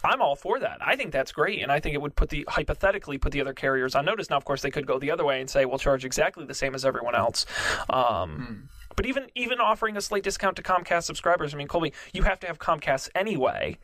I'm 0.03 0.23
all 0.23 0.37
for 0.37 0.59
that. 0.61 0.79
I 0.81 0.97
think 0.97 1.13
that's 1.13 1.33
great, 1.33 1.63
and 1.63 1.71
I 1.71 1.81
think 1.81 1.95
it 1.95 2.01
would 2.01 2.17
put 2.17 2.31
the 2.31 2.45
hypothetically 2.49 3.19
put 3.19 3.33
the 3.33 3.41
other 3.41 3.53
carriers 3.53 3.95
on 3.95 4.05
notice. 4.05 4.31
Now, 4.31 4.37
of 4.37 4.45
course, 4.45 4.63
they 4.63 4.71
could 4.71 4.87
go 4.87 4.99
the 4.99 5.11
other 5.11 5.25
way 5.25 5.41
and 5.41 5.51
say 5.51 5.65
we'll 5.65 5.79
charge 5.79 6.05
exactly 6.05 6.45
the 6.45 6.55
same 6.55 6.75
as 6.75 6.85
everyone 6.85 7.15
else. 7.15 7.47
Um, 7.91 8.69
But 8.97 9.07
even 9.07 9.27
even 9.37 9.61
offering 9.61 9.97
a 9.97 10.01
slight 10.01 10.25
discount 10.25 10.57
to 10.57 10.63
Comcast 10.63 11.05
subscribers, 11.05 11.55
I 11.55 11.57
mean, 11.57 11.69
Colby, 11.69 11.93
you 12.13 12.23
have 12.23 12.41
to 12.41 12.47
have 12.47 12.59
Comcast 12.59 13.11
anyway. 13.15 13.79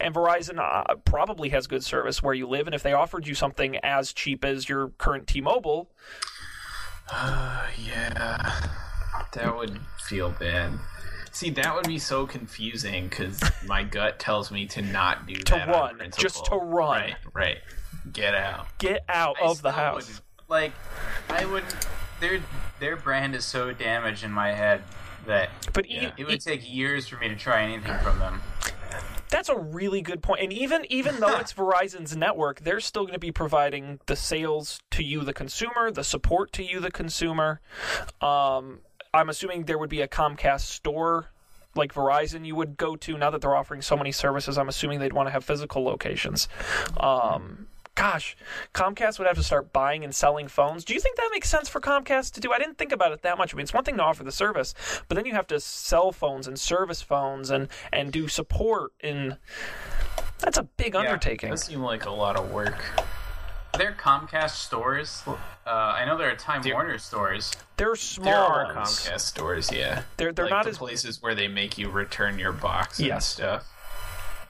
And 0.00 0.14
Verizon 0.14 0.58
uh, 0.58 0.94
probably 1.04 1.48
has 1.50 1.66
good 1.66 1.82
service 1.84 2.22
where 2.22 2.34
you 2.34 2.46
live, 2.48 2.66
and 2.66 2.74
if 2.74 2.82
they 2.82 2.92
offered 2.92 3.26
you 3.26 3.34
something 3.34 3.76
as 3.78 4.12
cheap 4.12 4.44
as 4.44 4.68
your 4.68 4.88
current 4.98 5.26
T-Mobile, 5.26 5.88
yeah, 7.12 8.68
that 9.32 9.56
would 9.56 9.78
feel 10.06 10.30
bad. 10.30 10.72
See, 11.32 11.50
that 11.50 11.74
would 11.74 11.86
be 11.86 11.98
so 11.98 12.26
confusing 12.26 13.08
because 13.08 13.40
my 13.66 13.82
gut 13.84 14.18
tells 14.18 14.50
me 14.50 14.66
to 14.68 14.82
not 14.82 15.26
do 15.26 15.34
To 15.34 15.54
that. 15.54 15.68
on 15.68 15.98
run, 15.98 16.10
just 16.18 16.46
to 16.46 16.56
run. 16.56 17.00
Right, 17.02 17.14
right. 17.34 17.58
Get 18.12 18.34
out. 18.34 18.66
get 18.78 19.04
out 19.08 19.36
I 19.42 19.46
of 19.46 19.62
the 19.62 19.72
house. 19.72 20.06
wouldn't- 20.06 20.20
Like, 20.48 20.72
I 21.28 21.44
wouldn't. 21.44 21.74
Their 22.20 22.40
their 22.80 22.96
brand 22.96 23.34
is 23.34 23.44
so 23.44 23.72
damaged 23.72 24.22
in 24.24 24.30
my 24.32 24.52
head 24.52 24.82
that 25.26 25.50
But 25.72 25.90
Yeah. 25.90 26.08
e- 26.08 26.12
it 26.18 26.26
would 26.26 26.40
take 26.40 26.60
years 26.66 27.08
for 27.08 27.16
me 27.16 27.28
to 27.28 27.36
try 27.36 27.62
anything 27.62 27.98
from 27.98 28.18
them. 28.18 28.40
That's 29.36 29.50
a 29.50 29.58
really 29.58 30.00
good 30.00 30.22
point. 30.22 30.40
And 30.40 30.50
even 30.50 30.86
even 30.88 31.16
though 31.20 31.36
it's 31.36 31.52
Verizon's 31.52 32.16
network, 32.16 32.60
they're 32.60 32.80
still 32.80 33.02
going 33.02 33.12
to 33.12 33.18
be 33.18 33.32
providing 33.32 34.00
the 34.06 34.16
sales 34.16 34.80
to 34.92 35.04
you, 35.04 35.24
the 35.24 35.34
consumer, 35.34 35.90
the 35.90 36.04
support 36.04 36.52
to 36.52 36.62
you, 36.62 36.80
the 36.80 36.90
consumer. 36.90 37.60
Um, 38.22 38.80
I'm 39.12 39.28
assuming 39.28 39.64
there 39.64 39.76
would 39.76 39.90
be 39.90 40.00
a 40.00 40.08
Comcast 40.08 40.62
store 40.62 41.26
like 41.74 41.92
Verizon 41.92 42.46
you 42.46 42.54
would 42.56 42.78
go 42.78 42.96
to. 42.96 43.18
Now 43.18 43.28
that 43.28 43.42
they're 43.42 43.54
offering 43.54 43.82
so 43.82 43.94
many 43.94 44.10
services, 44.10 44.56
I'm 44.56 44.70
assuming 44.70 45.00
they'd 45.00 45.12
want 45.12 45.26
to 45.26 45.32
have 45.32 45.44
physical 45.44 45.84
locations. 45.84 46.48
Um, 46.96 47.66
gosh, 47.96 48.36
Comcast 48.72 49.18
would 49.18 49.26
have 49.26 49.36
to 49.36 49.42
start 49.42 49.72
buying 49.72 50.04
and 50.04 50.14
selling 50.14 50.46
phones. 50.46 50.84
Do 50.84 50.94
you 50.94 51.00
think 51.00 51.16
that 51.16 51.28
makes 51.32 51.48
sense 51.48 51.68
for 51.68 51.80
Comcast 51.80 52.32
to 52.34 52.40
do? 52.40 52.52
I 52.52 52.58
didn't 52.58 52.78
think 52.78 52.92
about 52.92 53.10
it 53.10 53.22
that 53.22 53.36
much. 53.38 53.52
I 53.52 53.56
mean, 53.56 53.64
it's 53.64 53.74
one 53.74 53.82
thing 53.82 53.96
to 53.96 54.02
offer 54.04 54.22
the 54.22 54.30
service, 54.30 54.74
but 55.08 55.16
then 55.16 55.26
you 55.26 55.32
have 55.32 55.48
to 55.48 55.58
sell 55.58 56.12
phones 56.12 56.46
and 56.46 56.60
service 56.60 57.02
phones 57.02 57.50
and 57.50 57.68
and 57.92 58.12
do 58.12 58.28
support 58.28 58.92
and 59.00 59.38
that's 60.38 60.58
a 60.58 60.62
big 60.64 60.94
undertaking. 60.94 61.50
That 61.50 61.58
seemed 61.58 61.82
like 61.82 62.04
a 62.04 62.10
lot 62.10 62.36
of 62.36 62.50
work. 62.52 62.84
Their 63.76 63.92
Comcast 63.92 64.50
stores. 64.50 65.22
Uh, 65.26 65.36
I 65.66 66.04
know 66.04 66.16
there 66.16 66.30
are 66.30 66.36
Time 66.36 66.62
There- 66.62 66.74
Warner 66.74 66.98
stores. 66.98 67.52
They're 67.76 67.96
small 67.96 68.24
There 68.24 68.36
are 68.36 68.74
ones. 68.74 69.06
Comcast 69.08 69.20
stores, 69.20 69.72
yeah. 69.72 70.02
They're 70.16 70.32
they're 70.32 70.46
like 70.46 70.50
not 70.50 70.64
the 70.64 70.70
as 70.70 70.78
places 70.78 71.22
where 71.22 71.34
they 71.34 71.48
make 71.48 71.76
you 71.76 71.90
return 71.90 72.38
your 72.38 72.52
box 72.52 73.00
and 73.00 73.22
stuff. 73.22 73.66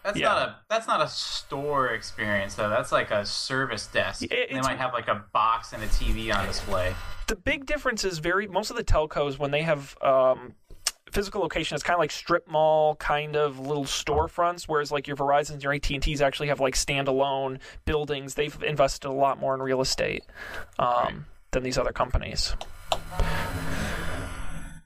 That's 0.06 0.18
Yeah. 0.18 0.28
not 0.28 0.38
a 0.48 0.56
that's 0.70 0.86
not 0.86 1.00
a 1.02 1.08
store 1.08 1.88
experience 1.88 2.54
though. 2.54 2.68
That's 2.70 2.92
like 2.92 3.10
a 3.10 3.26
service 3.26 3.88
desk. 3.88 4.22
It- 4.22 4.50
they 4.52 4.60
might 4.60 4.78
have 4.78 4.92
like 4.92 5.08
a 5.08 5.24
box 5.32 5.72
and 5.72 5.82
a 5.82 5.88
TV 5.88 6.30
on 6.32 6.46
display. 6.46 6.94
the 7.26 7.34
big 7.34 7.66
difference 7.66 8.04
is 8.04 8.20
very 8.20 8.46
most 8.46 8.70
of 8.70 8.76
the 8.76 8.84
telcos 8.84 9.36
when 9.36 9.50
they 9.50 9.62
have 9.62 10.00
um, 10.02 10.54
physical 11.10 11.40
location 11.40 11.74
it's 11.74 11.82
kind 11.82 11.96
of 11.96 11.98
like 11.98 12.12
strip 12.12 12.46
mall 12.46 12.94
kind 12.96 13.34
of 13.34 13.58
little 13.58 13.84
storefronts 13.84 14.64
whereas 14.68 14.92
like 14.92 15.08
your 15.08 15.16
verizons 15.16 15.60
your 15.64 15.72
at&ts 15.72 16.20
actually 16.20 16.46
have 16.46 16.60
like 16.60 16.74
standalone 16.74 17.58
buildings 17.84 18.34
they've 18.34 18.62
invested 18.62 19.08
a 19.08 19.12
lot 19.12 19.40
more 19.40 19.54
in 19.56 19.60
real 19.60 19.80
estate 19.80 20.22
um, 20.78 21.26
than 21.50 21.64
these 21.64 21.76
other 21.78 21.90
companies 21.92 22.54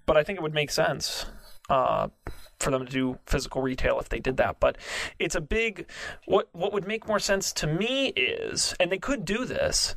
but 0.07 0.17
i 0.17 0.23
think 0.23 0.39
it 0.39 0.43
would 0.43 0.55
make 0.55 0.71
sense 0.71 1.27
uh, 1.69 2.09
for 2.61 2.71
them 2.71 2.87
to 2.87 2.93
do 2.93 3.19
physical 3.27 3.63
retail 3.63 3.99
if 3.99 4.09
they 4.09 4.21
did 4.21 4.37
that. 4.37 4.61
But 4.61 4.79
it's 5.19 5.35
a 5.35 5.41
big 5.41 5.89
what 6.27 6.49
what 6.53 6.73
would 6.73 6.87
make 6.87 7.09
more 7.09 7.19
sense 7.19 7.53
to 7.55 7.67
me 7.67 8.09
is, 8.09 8.75
and 8.79 8.93
they 8.93 8.99
could 8.99 9.25
do 9.25 9.45
this, 9.45 9.95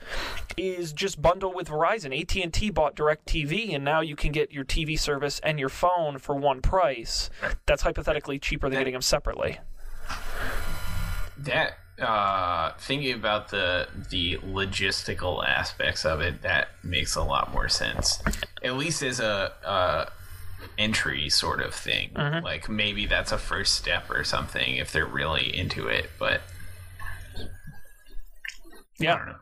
is 0.58 0.94
just 0.94 1.22
bundle 1.22 1.54
with 1.54 1.68
Verizon. 1.68 2.20
AT 2.20 2.36
and 2.36 2.54
T 2.54 2.70
bought 2.70 2.96
DirecTV, 2.96 3.76
and 3.76 3.84
now 3.84 4.02
you 4.02 4.16
can 4.16 4.32
get 4.32 4.52
your 4.52 4.66
TV 4.66 4.98
service 4.98 5.40
and 5.44 5.60
your 5.60 5.70
phone 5.70 6.18
for 6.18 6.36
one 6.36 6.62
price. 6.62 7.30
That's 7.66 7.84
hypothetically 7.84 8.40
cheaper 8.40 8.70
than 8.70 8.80
getting 8.80 8.94
them 8.94 9.02
separately. 9.02 9.60
That 11.38 11.78
uh 12.02 12.72
thinking 12.80 13.14
about 13.14 13.50
the 13.50 13.88
the 14.10 14.38
logistical 14.38 15.48
aspects 15.48 16.06
of 16.06 16.22
it, 16.22 16.42
that 16.42 16.70
makes 16.84 17.16
a 17.16 17.24
lot 17.24 17.54
more 17.54 17.70
sense. 17.70 18.22
At 18.64 18.78
least 18.78 19.04
as 19.04 19.20
a 19.20 19.54
uh 19.64 20.06
entry 20.78 21.30
sort 21.30 21.62
of 21.62 21.74
thing. 21.74 22.12
Mm-hmm. 22.16 22.44
Like 22.44 22.70
maybe 22.70 23.06
that's 23.06 23.32
a 23.32 23.38
first 23.38 23.76
step 23.76 24.10
or 24.10 24.24
something 24.24 24.76
if 24.78 24.92
they're 24.92 25.06
really 25.06 25.56
into 25.56 25.88
it, 25.88 26.10
but 26.20 26.42
I 27.40 27.44
Yeah. 29.00 29.16
know. 29.26 29.36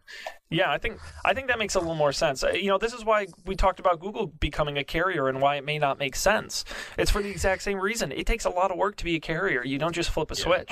Yeah, 0.49 0.69
I 0.69 0.77
think 0.79 0.99
I 1.23 1.33
think 1.33 1.47
that 1.47 1.59
makes 1.59 1.75
a 1.75 1.79
little 1.79 1.95
more 1.95 2.11
sense. 2.11 2.43
You 2.43 2.67
know, 2.67 2.77
this 2.77 2.93
is 2.93 3.05
why 3.05 3.27
we 3.45 3.55
talked 3.55 3.79
about 3.79 4.01
Google 4.01 4.27
becoming 4.27 4.77
a 4.77 4.83
carrier 4.83 5.29
and 5.29 5.39
why 5.41 5.55
it 5.55 5.63
may 5.63 5.79
not 5.79 5.97
make 5.97 6.13
sense. 6.15 6.65
It's 6.97 7.09
for 7.09 7.21
the 7.21 7.29
exact 7.29 7.61
same 7.63 7.79
reason. 7.79 8.11
It 8.11 8.25
takes 8.25 8.43
a 8.43 8.49
lot 8.49 8.69
of 8.69 8.77
work 8.77 8.97
to 8.97 9.05
be 9.05 9.15
a 9.15 9.19
carrier. 9.21 9.63
You 9.63 9.77
don't 9.77 9.93
just 9.95 10.09
flip 10.09 10.29
a 10.29 10.35
switch. 10.35 10.71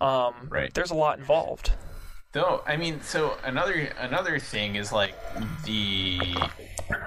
Um, 0.00 0.48
Right. 0.48 0.72
There's 0.72 0.90
a 0.90 0.94
lot 0.94 1.18
involved. 1.18 1.72
Though 2.32 2.62
I 2.66 2.76
mean, 2.78 3.02
so 3.02 3.36
another 3.44 3.92
another 3.98 4.38
thing 4.38 4.76
is 4.76 4.92
like 4.92 5.14
the 5.64 6.20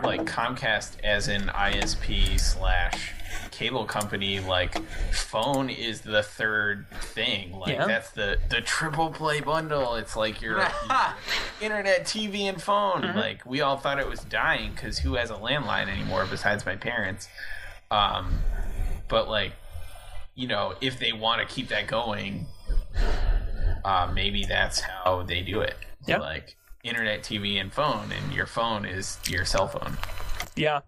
like 0.03 0.25
Comcast 0.25 0.99
as 1.03 1.27
an 1.27 1.43
ISP 1.47 2.39
slash 2.39 3.13
cable 3.51 3.85
company, 3.85 4.39
like 4.39 4.77
phone 5.13 5.69
is 5.69 6.01
the 6.01 6.23
third 6.23 6.85
thing. 6.91 7.51
Like 7.53 7.69
Yeah. 7.75 7.85
that's 7.85 8.11
the 8.11 8.37
the 8.49 8.61
triple 8.61 9.09
play 9.11 9.39
bundle. 9.41 9.95
It's 9.95 10.15
like 10.15 10.41
your 10.41 10.59
internet, 11.61 12.03
TV, 12.05 12.41
and 12.43 12.61
phone. 12.61 13.01
Mm-hmm. 13.01 13.17
Like 13.17 13.45
we 13.45 13.61
all 13.61 13.77
thought 13.77 13.99
it 13.99 14.07
was 14.07 14.21
dying 14.21 14.71
because 14.71 14.99
who 14.99 15.15
has 15.15 15.29
a 15.29 15.35
landline 15.35 15.87
anymore 15.89 16.25
besides 16.29 16.65
my 16.65 16.75
parents? 16.75 17.27
Um, 17.89 18.33
but 19.07 19.27
like, 19.29 19.53
you 20.35 20.47
know, 20.47 20.73
if 20.81 20.97
they 20.99 21.11
want 21.13 21.47
to 21.47 21.53
keep 21.53 21.67
that 21.69 21.87
going, 21.87 22.47
uh, 23.83 24.11
maybe 24.13 24.45
that's 24.45 24.79
how 24.79 25.23
they 25.23 25.41
do 25.41 25.61
it. 25.61 25.75
Yeah. 26.07 26.19
Like 26.19 26.55
internet, 26.83 27.21
TV, 27.23 27.59
and 27.59 27.71
phone, 27.71 28.11
and 28.11 28.33
your 28.33 28.45
phone 28.45 28.85
is 28.85 29.17
your 29.27 29.45
cell 29.45 29.67
phone. 29.67 29.97
Yeah, 30.55 30.81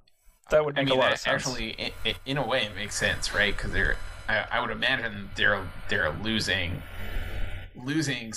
that 0.49 0.63
would 0.65 0.77
I 0.77 0.82
make 0.82 0.89
mean, 0.89 0.97
a 0.99 1.01
lot 1.01 1.13
of 1.13 1.19
sense. 1.19 1.45
actually, 1.47 1.75
i- 1.79 1.93
i- 2.10 2.15
in 2.25 2.38
a 2.38 2.45
way, 2.45 2.63
it 2.63 2.75
makes 2.75 2.95
sense, 2.95 3.34
right? 3.34 3.56
Because 3.56 3.71
they're, 3.71 3.95
I, 4.27 4.45
I 4.51 4.60
would 4.62 4.71
imagine 4.71 5.29
they're 5.36 5.65
they're 5.89 6.12
losing, 6.21 6.82
losing 7.75 8.34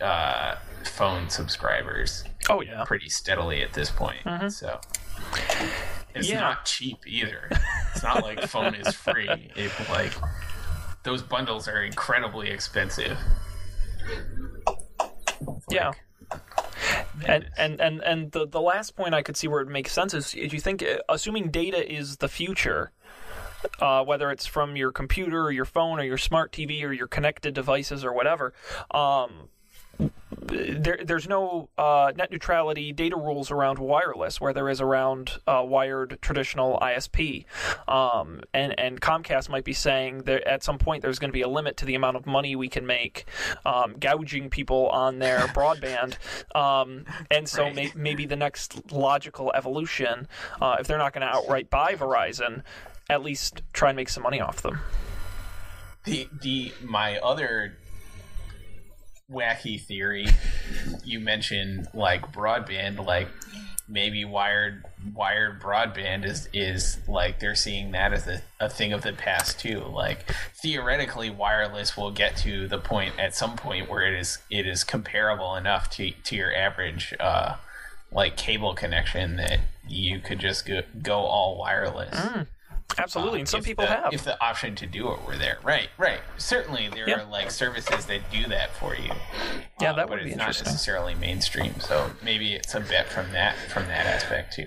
uh, 0.00 0.56
phone 0.84 1.28
subscribers 1.30 2.24
oh 2.48 2.60
yeah, 2.62 2.84
pretty 2.84 3.08
steadily 3.08 3.62
at 3.62 3.72
this 3.72 3.90
point. 3.90 4.20
So 4.52 4.80
it's 6.14 6.28
Yeah. 6.28 6.40
not 6.40 6.64
cheap 6.64 6.98
either. 7.06 7.50
It's 7.94 8.02
not 8.02 8.22
like 8.22 8.42
phone 8.46 8.74
is 8.74 8.94
free. 8.94 9.50
It 9.56 9.70
like 9.90 10.12
those 11.02 11.22
bundles 11.22 11.68
are 11.68 11.82
incredibly 11.82 12.50
expensive. 12.50 13.18
yeah. 15.70 15.92
And, 17.26 17.50
and 17.56 17.80
and 17.80 18.02
and 18.02 18.32
the 18.32 18.46
the 18.46 18.60
last 18.60 18.96
point 18.96 19.14
I 19.14 19.22
could 19.22 19.36
see 19.36 19.48
where 19.48 19.60
it 19.60 19.68
makes 19.68 19.92
sense 19.92 20.14
is 20.14 20.34
if 20.34 20.52
you 20.52 20.60
think 20.60 20.82
uh, 20.82 20.98
assuming 21.08 21.50
data 21.50 21.90
is 21.90 22.16
the 22.16 22.28
future, 22.28 22.92
uh, 23.80 24.04
whether 24.04 24.30
it's 24.30 24.46
from 24.46 24.76
your 24.76 24.92
computer 24.92 25.42
or 25.42 25.52
your 25.52 25.64
phone 25.64 26.00
or 26.00 26.04
your 26.04 26.18
smart 26.18 26.52
TV 26.52 26.82
or 26.84 26.92
your 26.92 27.06
connected 27.06 27.54
devices 27.54 28.04
or 28.04 28.12
whatever, 28.12 28.52
um, 28.90 29.48
there, 30.46 30.98
there's 31.04 31.28
no 31.28 31.68
uh, 31.78 32.12
net 32.16 32.30
neutrality 32.30 32.92
data 32.92 33.16
rules 33.16 33.50
around 33.50 33.78
wireless 33.78 34.40
where 34.40 34.52
there 34.52 34.68
is 34.68 34.80
around 34.80 35.38
uh, 35.46 35.62
wired 35.64 36.18
traditional 36.22 36.78
ISP. 36.80 37.44
Um, 37.86 38.40
and, 38.54 38.78
and 38.78 39.00
Comcast 39.00 39.48
might 39.48 39.64
be 39.64 39.72
saying 39.72 40.22
that 40.24 40.42
at 40.44 40.62
some 40.62 40.78
point 40.78 41.02
there's 41.02 41.18
going 41.18 41.28
to 41.28 41.32
be 41.32 41.42
a 41.42 41.48
limit 41.48 41.76
to 41.78 41.84
the 41.84 41.94
amount 41.94 42.16
of 42.16 42.26
money 42.26 42.56
we 42.56 42.68
can 42.68 42.86
make 42.86 43.26
um, 43.64 43.94
gouging 43.98 44.50
people 44.50 44.88
on 44.88 45.18
their 45.18 45.38
broadband. 45.48 46.16
Um, 46.56 47.04
and 47.30 47.48
so 47.48 47.64
Right. 47.64 47.74
may, 47.74 47.92
maybe 47.94 48.26
the 48.26 48.36
next 48.36 48.90
logical 48.92 49.52
evolution, 49.54 50.26
uh, 50.60 50.76
if 50.80 50.86
they're 50.86 50.98
not 50.98 51.12
going 51.12 51.26
to 51.26 51.32
outright 51.32 51.70
buy 51.70 51.94
Verizon, 51.94 52.62
at 53.08 53.22
least 53.22 53.62
try 53.72 53.90
and 53.90 53.96
make 53.96 54.08
some 54.08 54.22
money 54.22 54.40
off 54.40 54.62
them. 54.62 54.78
The 56.04 56.28
the 56.40 56.72
my 56.82 57.18
other 57.18 57.76
wacky 59.32 59.80
theory. 59.80 60.26
You 61.04 61.20
mentioned 61.20 61.88
like 61.94 62.32
broadband 62.32 63.04
like 63.04 63.28
maybe 63.88 64.24
wired 64.24 64.84
wired 65.14 65.60
broadband 65.60 66.24
is 66.24 66.48
is 66.52 66.98
like 67.08 67.40
they're 67.40 67.54
seeing 67.56 67.90
that 67.90 68.12
as 68.12 68.26
a, 68.26 68.40
a 68.60 68.68
thing 68.68 68.92
of 68.92 69.02
the 69.02 69.12
past 69.12 69.58
too. 69.58 69.80
Like 69.80 70.24
theoretically 70.54 71.30
wireless 71.30 71.96
will 71.96 72.10
get 72.12 72.36
to 72.38 72.68
the 72.68 72.78
point 72.78 73.18
at 73.18 73.34
some 73.34 73.56
point 73.56 73.90
where 73.90 74.02
it 74.02 74.18
is 74.18 74.38
it 74.50 74.66
is 74.66 74.84
comparable 74.84 75.56
enough 75.56 75.90
to 75.90 76.10
to 76.10 76.36
your 76.36 76.54
average 76.54 77.14
uh 77.18 77.56
like 78.12 78.36
cable 78.36 78.74
connection 78.74 79.36
that 79.36 79.60
you 79.88 80.18
could 80.18 80.38
just 80.38 80.66
go, 80.66 80.82
go 81.02 81.18
all 81.18 81.58
wireless 81.58 82.16
Absolutely, 82.98 83.40
and 83.40 83.48
some 83.48 83.62
people 83.62 83.84
the, 83.84 83.90
have. 83.90 84.12
If 84.12 84.24
the 84.24 84.42
option 84.42 84.74
to 84.76 84.86
do 84.86 85.10
it 85.12 85.24
were 85.26 85.36
there, 85.36 85.58
right, 85.62 85.88
right. 85.98 86.20
Certainly, 86.38 86.88
there 86.94 87.08
Yeah. 87.08 87.20
are 87.20 87.24
like 87.24 87.50
services 87.50 88.06
that 88.06 88.20
do 88.30 88.46
that 88.48 88.70
for 88.76 88.94
you. 88.94 89.10
Yeah, 89.80 89.92
Uh, 89.92 89.96
that 89.96 90.08
would 90.10 90.22
be 90.22 90.30
it's 90.30 90.36
not 90.36 90.46
necessarily 90.48 91.14
mainstream. 91.14 91.78
So 91.80 92.10
maybe 92.22 92.54
it's 92.54 92.74
a 92.74 92.80
bet 92.80 93.08
from 93.08 93.32
that 93.32 93.56
from 93.70 93.86
that 93.86 94.06
aspect 94.06 94.54
too. 94.54 94.66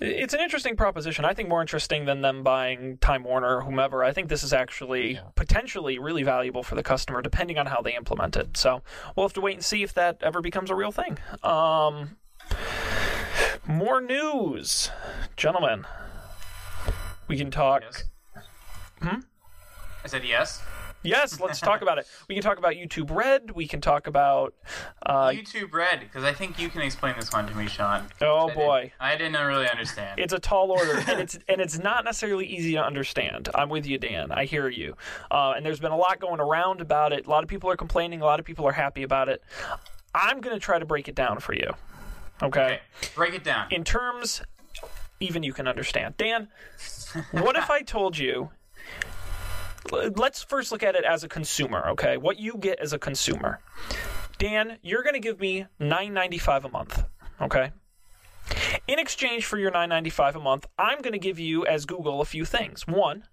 It's 0.00 0.34
an 0.34 0.40
interesting 0.40 0.76
proposition. 0.76 1.24
I 1.24 1.34
think 1.34 1.48
more 1.48 1.60
interesting 1.60 2.04
than 2.04 2.20
them 2.20 2.42
buying 2.42 2.98
Time 2.98 3.22
Warner 3.22 3.58
or 3.58 3.60
whomever. 3.62 4.02
I 4.02 4.12
think 4.12 4.28
this 4.28 4.42
is 4.42 4.52
actually 4.52 5.20
potentially 5.36 5.98
really 6.00 6.24
valuable 6.24 6.64
for 6.64 6.74
the 6.74 6.82
customer, 6.82 7.22
depending 7.22 7.58
on 7.58 7.66
how 7.66 7.80
they 7.80 7.94
implement 7.94 8.36
it. 8.36 8.56
So 8.56 8.82
we'll 9.14 9.24
have 9.26 9.32
to 9.34 9.40
wait 9.40 9.54
and 9.54 9.64
see 9.64 9.84
if 9.84 9.94
that 9.94 10.18
ever 10.20 10.40
becomes 10.40 10.68
a 10.68 10.74
real 10.74 10.90
thing. 10.90 11.18
Um, 11.44 12.16
more 13.66 14.00
news, 14.00 14.90
gentlemen. 15.36 15.86
We 17.28 17.36
can 17.36 17.50
talk. 17.50 17.82
Yes. 17.82 18.04
I 19.02 20.06
said 20.06 20.24
yes. 20.24 20.62
Yes, 21.02 21.38
let's 21.38 21.60
talk 21.60 21.82
about 21.82 21.98
it. 21.98 22.06
We 22.30 22.34
can 22.34 22.42
talk 22.42 22.56
about 22.56 22.74
YouTube 22.74 23.14
Red. 23.14 23.50
We 23.50 23.68
can 23.68 23.82
talk 23.82 24.06
about. 24.06 24.54
Uh, 25.04 25.28
YouTube 25.28 25.70
Red, 25.74 26.00
because 26.00 26.24
I 26.24 26.32
think 26.32 26.58
you 26.58 26.70
can 26.70 26.80
explain 26.80 27.14
this 27.18 27.30
one 27.30 27.46
to 27.46 27.54
me, 27.54 27.66
Sean. 27.68 28.06
oh 28.22 28.44
I 28.44 28.46
didn't- 28.46 28.54
boy. 28.56 28.92
I 28.98 29.16
didn't 29.16 29.46
really 29.46 29.68
understand. 29.68 30.18
it's 30.18 30.32
a 30.32 30.38
tall 30.38 30.70
order 30.70 30.92
and 31.08 31.20
it's 31.20 31.38
and 31.46 31.60
it's 31.60 31.78
not 31.78 32.06
necessarily 32.06 32.46
easy 32.46 32.72
to 32.72 32.82
understand 32.82 33.50
i'm 33.54 33.68
with 33.68 33.84
you 33.86 33.98
dan 33.98 34.32
i 34.32 34.44
hear 34.46 34.68
you 34.68 34.96
uh, 35.30 35.52
and 35.56 35.64
there's 35.66 35.80
been 35.80 35.92
a 35.92 35.96
lot 35.96 36.20
going 36.20 36.40
around 36.40 36.80
about 36.80 37.12
it 37.12 37.26
a 37.26 37.30
lot 37.30 37.42
of 37.42 37.48
people 37.50 37.68
are 37.70 37.76
complaining 37.76 38.22
a 38.22 38.24
lot 38.24 38.40
of 38.40 38.46
people 38.46 38.66
are 38.66 38.72
happy 38.72 39.02
about 39.02 39.28
it 39.28 39.42
i'm 40.14 40.40
going 40.40 40.54
to 40.56 40.60
try 40.60 40.78
to 40.78 40.86
break 40.86 41.06
it 41.08 41.14
down 41.14 41.38
for 41.38 41.52
you 41.54 41.70
okay, 42.42 42.60
okay, 42.62 42.80
break 43.14 43.34
it 43.34 43.44
down. 43.44 43.66
in 43.70 43.84
terms 43.84 44.42
even 45.20 45.42
you 45.42 45.52
can 45.52 45.68
understand 45.68 46.16
dan 46.16 46.48
what 47.32 47.56
if 47.56 47.70
i 47.70 47.82
told 47.82 48.16
you 48.16 48.50
let's 50.16 50.42
first 50.42 50.72
look 50.72 50.82
at 50.82 50.94
it 50.94 51.04
as 51.04 51.24
a 51.24 51.28
consumer 51.28 51.88
okay? 51.90 52.16
What 52.16 52.38
you 52.38 52.56
get 52.58 52.78
as 52.80 52.92
a 52.92 52.98
consumer. 52.98 53.60
Dan 54.38 54.78
you're 54.82 55.02
going 55.02 55.14
to 55.14 55.20
give 55.20 55.40
me 55.40 55.66
9.95 55.80 56.64
a 56.64 56.68
month 56.68 57.04
okay? 57.40 57.70
In 58.86 58.98
exchange 58.98 59.46
for 59.46 59.58
your 59.58 59.70
9.95 59.70 60.34
a 60.34 60.40
month, 60.40 60.66
I'm 60.78 61.00
going 61.00 61.12
to 61.12 61.18
give 61.18 61.38
you 61.38 61.64
as 61.66 61.86
Google 61.86 62.20
a 62.20 62.26
few 62.26 62.44
things. 62.44 62.86
One, 62.86 63.24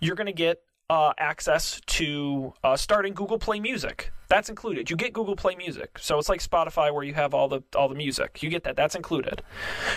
you're 0.00 0.16
going 0.16 0.26
to 0.26 0.32
get 0.32 0.62
uh, 0.90 1.12
access 1.18 1.80
to 1.86 2.52
uh, 2.62 2.76
starting 2.76 3.14
Google 3.14 3.38
Play 3.38 3.60
Music. 3.60 4.12
That's 4.28 4.48
included. 4.48 4.88
You 4.88 4.96
get 4.96 5.12
Google 5.12 5.36
Play 5.36 5.54
Music, 5.56 5.98
so 5.98 6.18
it's 6.18 6.30
like 6.30 6.40
Spotify 6.40 6.92
where 6.92 7.04
you 7.04 7.12
have 7.12 7.34
all 7.34 7.48
the 7.48 7.62
all 7.76 7.88
the 7.90 7.94
music. 7.94 8.42
You 8.42 8.48
get 8.48 8.64
that. 8.64 8.76
That's 8.76 8.94
included. 8.94 9.42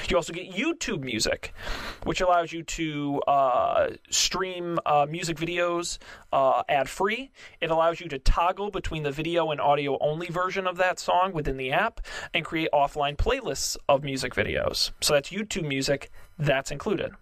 You 0.10 0.18
also 0.18 0.34
get 0.34 0.52
YouTube 0.52 1.02
Music, 1.02 1.54
which 2.04 2.20
allows 2.20 2.52
you 2.52 2.64
to 2.64 3.22
uh, 3.28 3.92
stream 4.10 4.78
uh, 4.86 5.06
music 5.10 5.38
videos 5.38 6.00
uh, 6.34 6.64
ad 6.68 6.90
free. 6.90 7.32
It 7.62 7.72
allows 7.72 8.02
you 8.02 8.10
to 8.10 8.20
toggle 8.20 8.72
between 8.72 9.04
the 9.04 9.12
video 9.12 9.52
and 9.52 9.62
audio 9.62 9.98
only 10.00 10.28
version 10.28 10.68
of 10.68 10.76
that 10.78 11.00
song 11.00 11.32
within 11.32 11.56
the 11.56 11.72
app 11.72 12.02
and 12.34 12.44
create 12.44 12.70
offline 12.74 13.16
playlists 13.16 13.78
of 13.88 14.04
music 14.04 14.34
videos. 14.34 14.92
So 15.02 15.14
that's 15.14 15.30
YouTube 15.30 15.66
Music. 15.66 16.12
That's 16.38 16.72
included. 16.72 17.14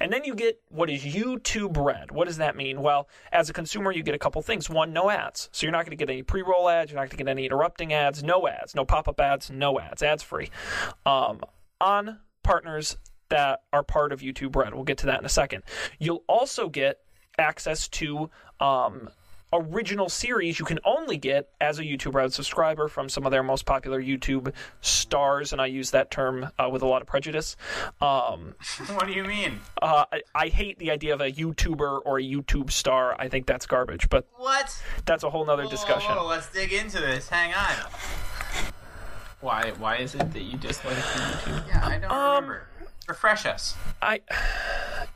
And 0.00 0.12
then 0.12 0.24
you 0.24 0.34
get 0.34 0.60
what 0.68 0.90
is 0.90 1.02
YouTube 1.02 1.76
Red. 1.76 2.10
What 2.10 2.26
does 2.26 2.38
that 2.38 2.56
mean? 2.56 2.82
Well, 2.82 3.08
as 3.32 3.50
a 3.50 3.52
consumer, 3.52 3.92
you 3.92 4.02
get 4.02 4.14
a 4.14 4.18
couple 4.18 4.40
things. 4.42 4.68
One, 4.70 4.92
no 4.92 5.10
ads. 5.10 5.48
So 5.52 5.66
you're 5.66 5.72
not 5.72 5.84
going 5.84 5.96
to 5.96 6.04
get 6.04 6.10
any 6.10 6.22
pre 6.22 6.42
roll 6.42 6.68
ads. 6.68 6.90
You're 6.90 7.00
not 7.00 7.08
going 7.08 7.18
to 7.18 7.24
get 7.24 7.28
any 7.28 7.46
interrupting 7.46 7.92
ads. 7.92 8.22
No 8.22 8.48
ads. 8.48 8.74
No 8.74 8.84
pop 8.84 9.08
up 9.08 9.20
ads. 9.20 9.50
No 9.50 9.78
ads. 9.78 10.02
Ads 10.02 10.22
free. 10.22 10.50
Um, 11.06 11.40
on 11.80 12.18
partners 12.42 12.96
that 13.28 13.62
are 13.72 13.82
part 13.82 14.12
of 14.12 14.20
YouTube 14.20 14.56
Red. 14.56 14.74
We'll 14.74 14.84
get 14.84 14.98
to 14.98 15.06
that 15.06 15.20
in 15.20 15.26
a 15.26 15.30
second. 15.30 15.62
You'll 15.98 16.24
also 16.26 16.68
get 16.68 17.00
access 17.38 17.88
to 17.88 18.30
um, 18.60 19.10
original 19.52 20.08
series 20.08 20.58
you 20.58 20.64
can 20.64 20.78
only 20.84 21.16
get 21.16 21.48
as 21.60 21.78
a 21.78 21.82
YouTube 21.82 22.14
Red 22.14 22.32
subscriber 22.32 22.88
from 22.88 23.08
some 23.08 23.24
of 23.24 23.30
their 23.32 23.42
most 23.42 23.64
popular 23.66 24.00
YouTube 24.02 24.52
stars, 24.80 25.52
and 25.52 25.60
I 25.60 25.66
use 25.66 25.90
that 25.92 26.10
term 26.10 26.50
uh, 26.58 26.68
with 26.70 26.82
a 26.82 26.86
lot 26.86 27.00
of 27.02 27.08
prejudice. 27.08 27.56
Um, 28.00 28.54
what 28.94 29.06
do 29.06 29.12
you 29.12 29.24
mean? 29.24 29.60
uh, 29.80 30.04
I, 30.12 30.22
I 30.34 30.48
hate 30.48 30.78
the 30.78 30.90
idea 30.90 31.14
of 31.14 31.20
a 31.20 31.30
YouTuber 31.32 32.00
or 32.04 32.18
a 32.18 32.22
YouTube 32.22 32.70
star. 32.70 33.16
I 33.18 33.28
think 33.28 33.46
that's 33.46 33.66
garbage, 33.66 34.08
but 34.08 34.26
What? 34.36 34.80
that's 35.06 35.24
a 35.24 35.30
whole 35.30 35.46
nother 35.46 35.64
Whoa, 35.64 35.70
discussion. 35.70 36.10
whoa, 36.14 36.22
whoa, 36.24 36.28
let's 36.28 36.50
dig 36.52 36.72
into 36.72 36.98
this. 37.00 37.28
Hang 37.28 37.54
on. 37.54 37.74
Why 39.40 39.72
why 39.78 39.96
is 39.98 40.14
it 40.16 40.32
that 40.32 40.42
you 40.42 40.58
dislike 40.58 40.96
YouTube? 40.96 41.68
Yeah, 41.68 41.86
I 41.86 41.98
don't 41.98 42.10
Um, 42.10 42.34
remember. 42.44 42.66
Refresh 43.08 43.46
us. 43.46 43.74
I 44.02 44.20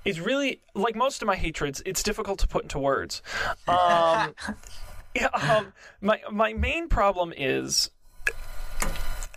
it's 0.05 0.19
really 0.19 0.61
like 0.75 0.97
most 0.97 1.23
of 1.23 1.27
my 1.27 1.37
hatreds. 1.37 1.83
It's 1.85 2.03
difficult 2.03 2.39
to 2.41 2.49
put 2.49 2.63
into 2.63 2.79
words. 2.79 3.23
Um, 3.69 4.35
yeah, 5.15 5.29
um, 5.35 5.73
my 6.01 6.21
my 6.31 6.55
main 6.55 6.89
problem 6.89 7.33
is, 7.37 7.91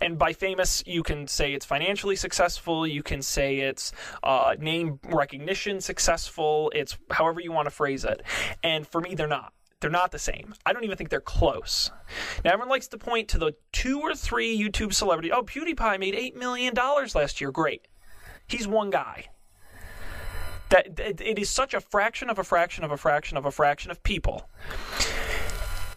and 0.01 0.17
by 0.17 0.33
famous 0.33 0.83
you 0.85 1.03
can 1.03 1.27
say 1.27 1.53
it's 1.53 1.65
financially 1.65 2.15
successful. 2.15 2.87
You 2.87 3.03
can 3.03 3.21
say 3.21 3.59
it's 3.59 3.91
uh, 4.23 4.55
name 4.57 4.99
recognition 5.03 5.81
successful. 5.81 6.71
It's 6.73 6.97
however 7.11 7.41
you 7.41 7.51
want 7.51 7.65
to 7.65 7.71
phrase 7.71 8.05
it. 8.05 8.23
And 8.63 8.87
for 8.87 9.01
me, 9.01 9.15
they're 9.15 9.27
not. 9.27 9.51
They're 9.81 9.91
not 9.91 10.11
the 10.11 10.19
same. 10.19 10.55
I 10.65 10.73
don't 10.73 10.83
even 10.83 10.97
think 10.97 11.09
they're 11.09 11.19
close. 11.19 11.91
Now, 12.43 12.53
everyone 12.53 12.69
likes 12.69 12.87
to 12.87 12.97
point 12.97 13.27
to 13.29 13.37
the 13.37 13.53
two 13.71 13.99
or 13.99 14.15
three 14.15 14.57
YouTube 14.57 14.93
celebrities. 14.93 15.31
Oh, 15.35 15.43
PewDiePie 15.43 15.99
made 15.99 16.15
$8 16.15 16.35
million 16.35 16.73
last 16.73 17.41
year. 17.41 17.51
Great. 17.51 17.85
He's 18.47 18.67
one 18.67 18.89
guy. 18.89 19.27
That 20.69 20.99
it, 20.99 21.39
is 21.39 21.49
such 21.49 21.73
a 21.73 21.79
fraction 21.79 22.29
of 22.29 22.39
a 22.39 22.43
fraction 22.43 22.83
of 22.83 22.91
a 22.91 22.97
fraction 22.97 23.37
of 23.37 23.45
a 23.45 23.51
fraction 23.51 23.91
of 23.91 24.01
people. 24.03 24.49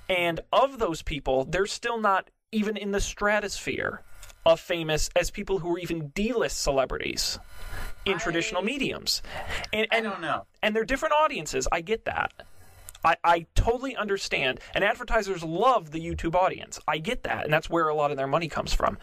And 0.08 0.40
of 0.52 0.78
those 0.78 1.02
people, 1.02 1.44
they're 1.44 1.66
still 1.66 1.98
not 1.98 2.30
even 2.52 2.76
in 2.76 2.92
the 2.92 3.00
stratosphere 3.00 4.02
of 4.46 4.60
famous 4.60 5.10
as 5.16 5.30
people 5.30 5.58
who 5.58 5.74
are 5.74 5.78
even 5.78 6.08
D-list 6.08 6.62
celebrities 6.62 7.38
in 8.04 8.14
I- 8.14 8.18
traditional 8.18 8.62
mediums. 8.62 9.22
And, 9.72 9.86
I 9.90 10.00
don't 10.00 10.20
know. 10.20 10.46
and 10.62 10.74
they're 10.74 10.84
different 10.84 11.14
audiences. 11.14 11.68
I 11.70 11.80
get 11.80 12.04
that. 12.06 12.32
I, 13.04 13.16
I 13.22 13.46
totally 13.54 13.94
understand. 13.96 14.60
And 14.74 14.82
advertisers 14.82 15.42
love 15.44 15.90
the 15.90 16.00
YouTube 16.00 16.34
audience. 16.34 16.80
I 16.88 16.98
get 16.98 17.22
that. 17.24 17.44
And 17.44 17.52
that's 17.52 17.70
where 17.70 17.88
a 17.88 17.94
lot 17.94 18.10
of 18.10 18.16
their 18.16 18.26
money 18.26 18.48
comes 18.48 18.72
from. 18.72 18.98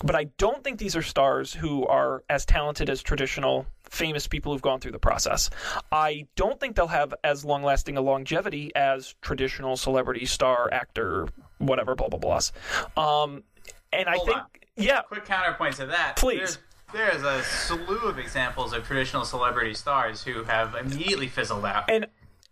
But 0.00 0.16
I 0.16 0.24
don't 0.38 0.62
think 0.64 0.78
these 0.78 0.96
are 0.96 1.02
stars 1.02 1.52
who 1.52 1.86
are 1.86 2.24
as 2.28 2.44
talented 2.44 2.90
as 2.90 3.02
traditional 3.02 3.66
famous 3.84 4.26
people 4.26 4.52
who've 4.52 4.62
gone 4.62 4.80
through 4.80 4.92
the 4.92 4.98
process. 4.98 5.50
I 5.92 6.26
don't 6.36 6.58
think 6.58 6.76
they'll 6.76 6.86
have 6.88 7.14
as 7.22 7.44
long 7.44 7.62
lasting 7.62 7.96
a 7.96 8.00
longevity 8.00 8.72
as 8.74 9.14
traditional 9.22 9.76
celebrity 9.76 10.26
star, 10.26 10.68
actor, 10.72 11.28
whatever, 11.58 11.94
blah, 11.94 12.08
blah, 12.08 12.18
blahs. 12.18 12.52
Um, 12.98 13.44
and 13.92 14.08
I 14.08 14.16
think, 14.18 14.36
on. 14.36 14.46
yeah, 14.76 15.02
Quick 15.02 15.24
counterpoint 15.24 15.76
to 15.76 15.86
that. 15.86 16.16
Please. 16.16 16.58
There's, 16.92 17.22
there's 17.22 17.22
a 17.22 17.42
slew 17.44 18.08
of 18.08 18.18
examples 18.18 18.72
of 18.72 18.84
traditional 18.84 19.24
celebrity 19.24 19.74
stars 19.74 20.22
who 20.22 20.44
have 20.44 20.74
immediately 20.74 21.28
fizzled 21.28 21.64
out. 21.64 21.90
and 21.90 22.06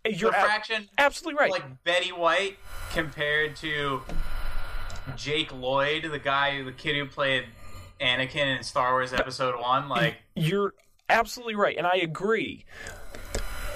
you're 0.05 0.31
fraction, 0.33 0.89
absolutely 0.97 1.39
right. 1.39 1.51
like 1.51 1.83
Betty 1.83 2.11
White 2.11 2.57
compared 2.91 3.55
to 3.57 4.01
Jake 5.15 5.53
Lloyd, 5.53 6.03
the 6.11 6.19
guy, 6.19 6.61
the 6.63 6.71
kid 6.71 6.95
who 6.95 7.05
played 7.05 7.45
Anakin 8.01 8.57
in 8.57 8.63
Star 8.63 8.91
Wars 8.93 9.13
Episode 9.13 9.59
One. 9.59 9.89
Like, 9.89 10.15
You're 10.35 10.73
absolutely 11.09 11.55
right, 11.55 11.77
and 11.77 11.85
I 11.87 11.97
agree. 12.01 12.65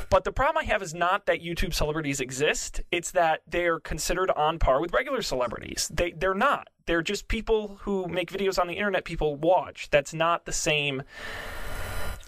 But 0.10 0.24
the 0.24 0.32
problem 0.32 0.62
I 0.62 0.64
have 0.72 0.82
is 0.82 0.94
not 0.94 1.26
that 1.26 1.42
YouTube 1.42 1.74
celebrities 1.74 2.22
exist; 2.22 2.80
it's 2.92 3.12
that 3.12 3.42
they're 3.46 3.80
considered 3.80 4.32
on 4.32 4.58
par 4.58 4.80
with 4.80 4.94
regular 4.94 5.22
celebrities. 5.22 5.92
They 5.94 6.12
they're 6.12 6.34
not. 6.34 6.70
They're 6.86 7.02
just 7.02 7.28
people 7.28 7.80
who 7.82 8.08
make 8.08 8.32
videos 8.32 8.58
on 8.58 8.68
the 8.68 8.76
internet 8.76 9.04
people 9.04 9.36
watch. 9.36 9.90
That's 9.92 10.14
not 10.14 10.46
the 10.46 10.54
same 10.54 11.04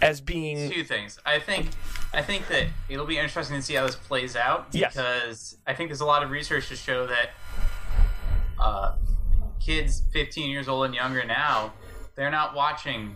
as 0.01 0.19
being 0.19 0.69
two 0.69 0.83
things. 0.83 1.19
I 1.25 1.39
think, 1.39 1.67
I 2.13 2.21
think 2.21 2.47
that 2.49 2.67
it'll 2.89 3.05
be 3.05 3.17
interesting 3.17 3.55
to 3.57 3.61
see 3.61 3.75
how 3.75 3.85
this 3.85 3.95
plays 3.95 4.35
out 4.35 4.67
Yes. 4.71 4.93
because 4.93 5.57
I 5.67 5.73
think 5.73 5.89
there's 5.89 6.01
a 6.01 6.05
lot 6.05 6.23
of 6.23 6.31
research 6.31 6.67
to 6.69 6.75
show 6.75 7.05
that 7.07 7.29
uh, 8.59 8.95
kids 9.59 10.03
15 10.11 10.49
years 10.49 10.67
old 10.67 10.85
and 10.85 10.95
younger 10.95 11.25
now, 11.25 11.73
they're 12.15 12.31
not 12.31 12.55
watching 12.55 13.15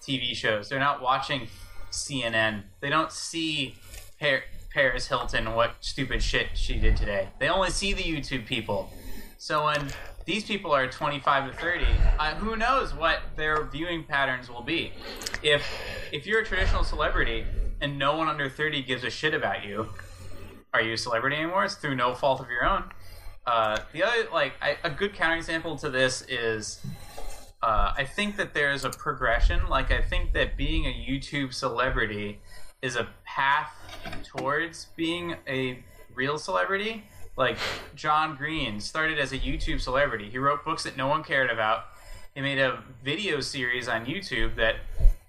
TV 0.00 0.34
shows. 0.34 0.68
They're 0.68 0.78
not 0.78 1.02
watching 1.02 1.48
CNN. 1.90 2.64
They 2.80 2.90
don't 2.90 3.12
see 3.12 3.76
Par- 4.20 4.44
Paris 4.72 5.08
Hilton 5.08 5.54
what 5.54 5.76
stupid 5.80 6.22
shit 6.22 6.48
she 6.54 6.78
did 6.78 6.96
today. 6.96 7.28
They 7.38 7.48
only 7.48 7.70
see 7.70 7.92
the 7.92 8.02
YouTube 8.02 8.46
people. 8.46 8.90
So 9.38 9.64
when 9.66 9.88
these 10.24 10.44
people 10.44 10.72
are 10.72 10.86
25 10.86 11.52
to 11.52 11.56
30, 11.56 11.86
uh, 12.18 12.34
who 12.34 12.56
knows 12.56 12.94
what 12.94 13.20
their 13.36 13.64
viewing 13.64 14.04
patterns 14.04 14.50
will 14.50 14.62
be? 14.62 14.92
If 15.42 15.64
if 16.12 16.26
you're 16.26 16.40
a 16.40 16.44
traditional 16.44 16.84
celebrity 16.84 17.44
and 17.80 17.98
no 17.98 18.16
one 18.16 18.28
under 18.28 18.48
30 18.50 18.82
gives 18.82 19.04
a 19.04 19.10
shit 19.10 19.34
about 19.34 19.64
you, 19.64 19.88
are 20.74 20.82
you 20.82 20.94
a 20.94 20.98
celebrity 20.98 21.36
anymore? 21.36 21.64
It's 21.64 21.76
through 21.76 21.94
no 21.94 22.14
fault 22.14 22.40
of 22.40 22.50
your 22.50 22.64
own. 22.64 22.84
Uh, 23.48 23.78
the 23.94 24.02
other, 24.02 24.28
like, 24.30 24.52
I, 24.60 24.76
a 24.84 24.90
good 24.90 25.14
counterexample 25.14 25.80
to 25.80 25.88
this 25.88 26.22
is, 26.28 26.84
uh, 27.62 27.94
I 27.96 28.04
think 28.04 28.36
that 28.36 28.52
there's 28.52 28.84
a 28.84 28.90
progression. 28.90 29.66
Like, 29.70 29.90
I 29.90 30.02
think 30.02 30.34
that 30.34 30.58
being 30.58 30.84
a 30.84 30.92
YouTube 30.92 31.54
celebrity 31.54 32.40
is 32.82 32.96
a 32.96 33.08
path 33.24 33.72
towards 34.22 34.88
being 34.96 35.36
a 35.46 35.82
real 36.14 36.36
celebrity. 36.36 37.04
Like, 37.38 37.56
John 37.94 38.36
Green 38.36 38.80
started 38.80 39.18
as 39.18 39.32
a 39.32 39.38
YouTube 39.38 39.80
celebrity. 39.80 40.28
He 40.28 40.36
wrote 40.36 40.62
books 40.62 40.82
that 40.82 40.98
no 40.98 41.06
one 41.06 41.24
cared 41.24 41.48
about. 41.48 41.86
He 42.34 42.42
made 42.42 42.58
a 42.58 42.82
video 43.02 43.40
series 43.40 43.88
on 43.88 44.04
YouTube 44.04 44.56
that 44.56 44.76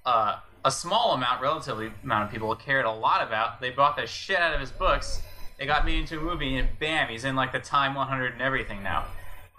uh, 0.05 0.39
a 0.65 0.71
small 0.71 1.13
amount, 1.13 1.41
relatively 1.41 1.89
amount 2.03 2.25
of 2.25 2.31
people 2.31 2.53
cared 2.53 2.83
a 2.83 2.91
lot 2.91 3.25
about. 3.25 3.61
They 3.61 3.69
bought 3.69 3.95
the 3.95 4.05
shit 4.05 4.39
out 4.39 4.53
of 4.53 4.59
his 4.59 4.71
books. 4.71 5.21
They 5.59 5.65
got 5.65 5.85
me 5.85 5.99
into 5.99 6.17
a 6.17 6.21
movie, 6.21 6.55
and 6.55 6.69
bam, 6.79 7.09
he's 7.09 7.25
in 7.25 7.35
like 7.35 7.51
the 7.51 7.59
Time 7.59 7.93
100 7.93 8.33
and 8.33 8.41
everything 8.41 8.81
now. 8.81 9.05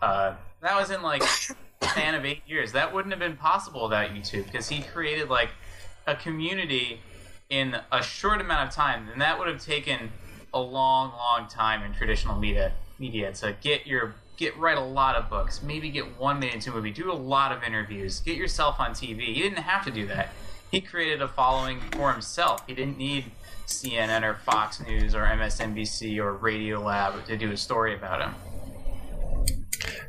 Uh, 0.01 0.35
that 0.63 0.75
was 0.75 0.91
in 0.91 1.03
like 1.03 1.23
a 1.23 1.87
span 1.87 2.15
of 2.15 2.25
eight 2.25 2.41
years. 2.47 2.73
That 2.73 2.95
wouldn't 2.95 3.13
have 3.13 3.21
been 3.21 3.37
possible 3.37 3.85
without 3.85 4.11
YouTube 4.11 4.47
because 4.47 4.69
he 4.69 4.81
created 4.83 5.29
like 5.29 5.51
a 6.07 6.17
community 6.17 7.01
in 7.51 7.77
a 7.93 8.03
short 8.03 8.41
amount 8.41 8.69
of 8.69 8.75
time, 8.75 9.09
and 9.13 9.21
that 9.21 9.39
would 9.39 9.49
have 9.49 9.63
taken 9.63 10.11
a 10.55 10.61
long, 10.61 11.13
long 11.13 11.47
time 11.49 11.83
in 11.83 11.93
traditional 11.93 12.37
media 12.37 12.73
media 12.99 13.33
to 13.33 13.55
get 13.61 13.87
your 13.87 14.15
get 14.37 14.57
write 14.57 14.79
a 14.79 14.83
lot 14.83 15.17
of 15.17 15.29
books, 15.29 15.63
maybe 15.63 15.91
get 15.91 16.19
one 16.19 16.39
made 16.39 16.55
into 16.55 16.71
a 16.71 16.75
movie, 16.75 16.91
do 16.91 17.13
a 17.13 17.15
lot 17.15 17.53
of 17.53 17.63
interviews, 17.63 18.21
get 18.21 18.37
yourself 18.37 18.81
on 18.81 18.93
TV. 18.93 19.35
He 19.35 19.43
didn't 19.43 19.59
have 19.59 19.85
to 19.85 19.91
do 19.91 20.07
that. 20.07 20.31
He 20.71 20.81
created 20.81 21.21
a 21.21 21.29
following 21.29 21.81
for 21.93 22.11
himself. 22.13 22.67
He 22.67 22.75
didn't 22.75 22.97
need 22.97 23.27
CNN 23.71 24.23
or 24.23 24.35
Fox 24.35 24.81
News 24.81 25.15
or 25.15 25.25
MSNBC 25.25 26.19
or 26.19 26.37
Radiolab 26.39 27.25
to 27.27 27.37
do 27.37 27.53
a 27.53 27.57
story 27.57 27.95
about 27.95 28.21
him. 28.21 28.35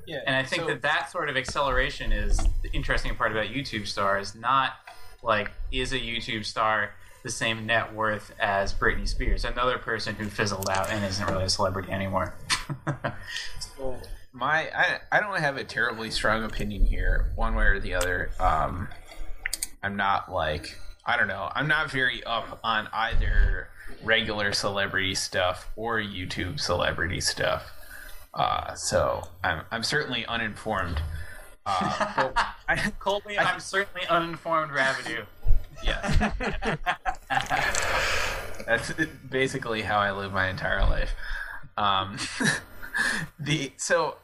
Yeah, 0.08 0.20
And 0.26 0.36
I 0.36 0.44
think 0.44 0.64
so- 0.64 0.68
that 0.68 0.82
that 0.82 1.12
sort 1.12 1.30
of 1.30 1.38
acceleration 1.38 2.12
is 2.12 2.38
the 2.64 2.70
interesting 2.74 3.16
part 3.16 3.32
about 3.32 3.46
YouTube 3.48 3.88
stars. 3.88 4.36
Not 4.36 4.74
like 5.24 5.52
is 5.72 5.94
a 5.94 6.00
YouTube 6.00 6.44
star 6.46 6.92
the 7.24 7.30
same 7.30 7.68
net 7.68 7.94
worth 7.94 8.34
as 8.40 8.74
Britney 8.74 9.08
Spears, 9.08 9.46
another 9.46 9.78
person 9.78 10.16
who 10.16 10.28
fizzled 10.28 10.68
out 10.70 10.90
and 10.90 11.06
isn't 11.06 11.28
really 11.30 11.44
a 11.44 11.50
celebrity 11.50 11.92
anymore. 11.92 12.34
so 13.78 13.96
my 14.34 14.70
I, 14.76 15.00
I 15.12 15.20
don't 15.20 15.40
have 15.40 15.58
a 15.58 15.64
terribly 15.64 16.10
strong 16.10 16.44
opinion 16.44 16.86
here 16.86 17.32
one 17.36 17.54
way 17.54 17.66
or 17.66 17.80
the 17.82 17.94
other 17.96 18.32
um 18.40 18.88
i'm 19.84 19.98
not 19.98 20.32
like 20.32 20.78
i 21.06 21.18
don't 21.18 21.28
know. 21.28 21.50
I'm 21.56 21.68
not 21.68 21.90
very 21.92 22.24
up 22.24 22.60
on 22.64 22.88
either 22.94 23.68
regular 24.04 24.54
celebrity 24.54 25.16
stuff 25.16 25.70
or 25.76 26.00
youtube 26.00 26.60
celebrity 26.60 27.22
stuff. 27.22 27.72
Uh 28.34 28.74
so 28.76 29.24
i'm, 29.44 29.64
I'm 29.72 29.84
certainly 29.84 30.26
uninformed. 30.26 31.02
Uh 31.66 32.30
I, 32.70 32.92
Colby, 33.00 33.38
I'm 33.38 33.60
certainly 33.60 34.08
uninformed 34.08 34.72
Ravidu. 34.72 35.26
yeah 35.84 36.76
that's 38.66 38.94
basically 39.30 39.82
how 39.82 39.98
i 40.00 40.12
live 40.12 40.32
my 40.32 40.48
entire 40.50 40.82
life. 40.82 41.12
Um 41.78 42.18
the 43.40 43.72
so 43.78 44.16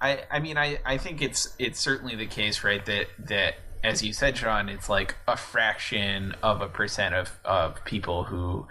i 0.00 0.22
i 0.30 0.38
mean 0.38 0.56
i 0.58 0.78
i 0.84 0.96
think 0.98 1.22
it's 1.22 1.54
it's 1.58 1.80
certainly 1.80 2.14
the 2.14 2.26
case 2.26 2.62
right 2.62 2.84
that 2.86 3.06
that 3.18 3.54
as 3.84 4.02
you 4.02 4.12
said 4.12 4.36
sean 4.36 4.68
it's 4.68 4.88
like 4.88 5.16
a 5.26 5.36
fraction 5.36 6.34
of 6.42 6.60
a 6.60 6.68
percent 6.68 7.14
of 7.14 7.30
of 7.44 7.84
people 7.84 8.24
who 8.24 8.66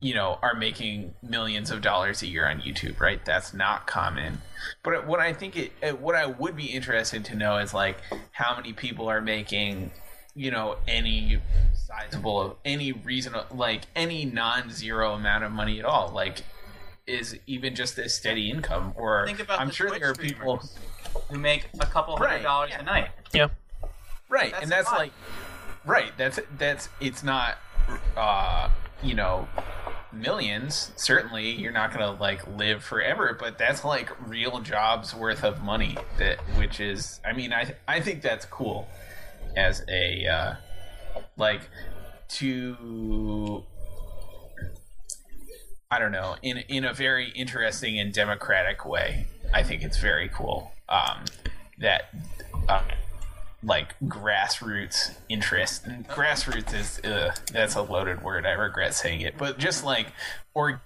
you 0.00 0.14
know 0.14 0.38
are 0.42 0.54
making 0.54 1.14
millions 1.22 1.70
of 1.70 1.82
dollars 1.82 2.22
a 2.22 2.26
year 2.26 2.46
on 2.48 2.60
youtube 2.60 2.98
right 3.00 3.24
that's 3.24 3.52
not 3.52 3.86
common 3.86 4.38
but 4.82 5.06
what 5.06 5.20
i 5.20 5.32
think 5.32 5.56
it 5.56 5.72
uh, 5.82 5.90
what 5.90 6.14
i 6.14 6.26
would 6.26 6.56
be 6.56 6.66
interested 6.66 7.24
to 7.24 7.34
know 7.34 7.58
is 7.58 7.72
like 7.74 7.98
how 8.32 8.56
many 8.56 8.72
people 8.72 9.08
are 9.08 9.20
making 9.20 9.90
you 10.34 10.50
know 10.50 10.76
any 10.88 11.38
sizable 11.74 12.40
of 12.40 12.56
any 12.64 12.92
reasonable 12.92 13.44
like 13.56 13.82
any 13.96 14.24
non-zero 14.24 15.14
amount 15.14 15.44
of 15.44 15.52
money 15.52 15.78
at 15.78 15.84
all 15.84 16.08
like 16.14 16.42
is 17.06 17.36
even 17.46 17.74
just 17.74 17.98
a 17.98 18.08
steady 18.08 18.50
income 18.50 18.92
or 18.96 19.26
Think 19.26 19.40
about 19.40 19.60
i'm 19.60 19.70
sure 19.70 19.88
Twitch 19.88 20.00
there 20.00 20.10
are 20.10 20.14
people 20.14 20.60
streamers 20.60 20.78
who 21.28 21.38
make 21.38 21.66
a 21.80 21.86
couple 21.86 22.16
hundred 22.16 22.26
Right, 22.28 22.42
dollars 22.42 22.70
yeah. 22.70 22.80
a 22.80 22.82
night. 22.84 23.08
yeah. 23.32 23.48
Right 24.30 24.52
That's 24.52 24.62
and 24.62 24.72
that's 24.72 24.90
like 24.92 25.12
right 25.84 26.12
that's 26.16 26.40
that's 26.56 26.88
it's 27.00 27.22
not 27.22 27.58
uh 28.16 28.70
you 29.02 29.14
know 29.14 29.48
millions. 30.12 30.92
Certainly 30.96 31.50
you're 31.52 31.72
not 31.72 31.92
gonna 31.92 32.12
like 32.12 32.46
live 32.56 32.82
forever 32.82 33.36
but 33.38 33.58
that's 33.58 33.84
like 33.84 34.10
real 34.28 34.60
jobs 34.60 35.14
worth 35.14 35.44
of 35.44 35.62
money 35.62 35.96
that 36.18 36.38
which 36.58 36.80
is 36.80 37.20
i 37.24 37.32
mean 37.32 37.52
i 37.52 37.74
i 37.86 38.00
think 38.00 38.22
that's 38.22 38.44
cool 38.46 38.88
as 39.56 39.84
a 39.88 40.26
uh 40.26 40.54
like 41.36 41.62
to 42.28 43.64
i 45.90 45.98
don't 45.98 46.12
know 46.12 46.36
in 46.42 46.58
in 46.68 46.84
a 46.84 46.92
very 46.92 47.30
interesting 47.34 47.98
and 47.98 48.12
democratic 48.12 48.84
way 48.84 49.26
i 49.52 49.62
think 49.62 49.82
it's 49.82 49.98
very 49.98 50.28
cool 50.28 50.72
um 50.88 51.24
that 51.78 52.14
uh, 52.68 52.82
like 53.62 53.94
grassroots 54.04 55.16
interest. 55.28 55.86
And 55.86 56.08
grassroots 56.08 56.74
is 56.74 57.00
that's 57.52 57.74
a 57.74 57.82
loaded 57.82 58.22
word. 58.22 58.46
I 58.46 58.52
regret 58.52 58.94
saying 58.94 59.20
it, 59.20 59.36
but 59.36 59.58
just 59.58 59.84
like 59.84 60.08
or 60.54 60.80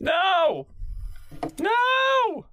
no, 0.00 0.66
no. 1.58 2.46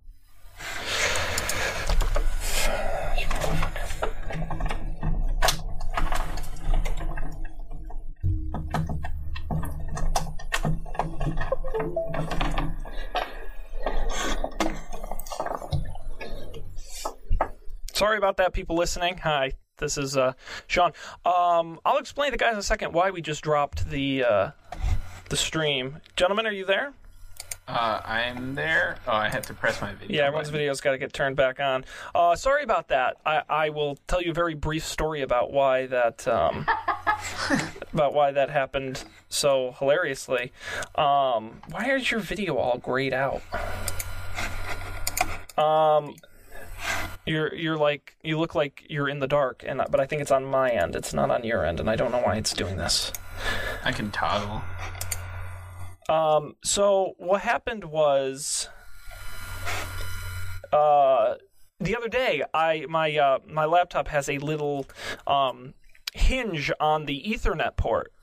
Sorry 17.97 18.19
about 18.19 18.37
that, 18.37 18.53
people 18.53 18.75
listening. 18.75 19.17
Hi, 19.23 19.53
this 19.77 19.97
is 19.97 20.15
uh, 20.15 20.33
Sean. 20.67 20.91
Um, 21.25 21.79
I'll 21.83 21.97
explain 21.97 22.27
to 22.27 22.37
the 22.37 22.37
guys 22.37 22.53
in 22.53 22.59
a 22.59 22.61
second 22.61 22.93
why 22.93 23.09
we 23.09 23.23
just 23.23 23.41
dropped 23.41 23.89
the 23.89 24.23
uh, 24.23 24.51
the 25.29 25.35
stream. 25.35 25.97
Gentlemen, 26.15 26.45
are 26.45 26.51
you 26.51 26.63
there? 26.63 26.93
Uh, 27.67 27.99
I'm 28.05 28.53
there. 28.53 28.99
Oh, 29.07 29.13
I 29.13 29.29
had 29.29 29.41
to 29.45 29.55
press 29.55 29.81
my 29.81 29.95
video. 29.95 30.15
Yeah, 30.15 30.27
everyone's 30.27 30.49
button. 30.49 30.59
video's 30.59 30.79
got 30.79 30.91
to 30.91 30.99
get 30.99 31.11
turned 31.11 31.37
back 31.37 31.59
on. 31.59 31.85
Uh, 32.13 32.35
sorry 32.35 32.61
about 32.61 32.89
that. 32.89 33.17
I, 33.25 33.41
I 33.49 33.69
will 33.69 33.97
tell 34.05 34.21
you 34.21 34.29
a 34.29 34.35
very 34.35 34.53
brief 34.53 34.85
story 34.85 35.23
about 35.23 35.51
why 35.51 35.87
that 35.87 36.27
um, 36.27 36.67
about 37.93 38.13
why 38.13 38.29
that 38.29 38.51
happened 38.51 39.05
so 39.27 39.73
hilariously. 39.79 40.51
Um, 40.93 41.63
why 41.71 41.95
is 41.95 42.11
your 42.11 42.19
video 42.19 42.57
all 42.57 42.77
grayed 42.77 43.15
out? 43.15 43.41
Um, 45.57 46.13
you're 47.25 47.53
you're 47.53 47.77
like 47.77 48.15
you 48.23 48.39
look 48.39 48.55
like 48.55 48.83
you're 48.89 49.09
in 49.09 49.19
the 49.19 49.27
dark, 49.27 49.63
and 49.67 49.81
but 49.89 49.99
I 49.99 50.05
think 50.05 50.21
it's 50.21 50.31
on 50.31 50.45
my 50.45 50.69
end. 50.69 50.95
It's 50.95 51.13
not 51.13 51.29
on 51.29 51.43
your 51.43 51.65
end, 51.65 51.79
and 51.79 51.89
I 51.89 51.95
don't 51.95 52.11
know 52.11 52.21
why 52.21 52.35
it's 52.35 52.53
doing 52.53 52.77
this. 52.77 53.11
I 53.83 53.91
can 53.91 54.11
toggle. 54.11 54.61
Um, 56.09 56.55
so 56.63 57.13
what 57.17 57.41
happened 57.41 57.83
was, 57.83 58.69
uh, 60.71 61.35
the 61.79 61.95
other 61.97 62.07
day, 62.07 62.43
I 62.53 62.85
my 62.89 63.15
uh, 63.17 63.39
my 63.47 63.65
laptop 63.65 64.07
has 64.07 64.29
a 64.29 64.37
little 64.37 64.85
um, 65.25 65.73
hinge 66.13 66.71
on 66.79 67.05
the 67.05 67.21
Ethernet 67.27 67.75
port, 67.75 68.13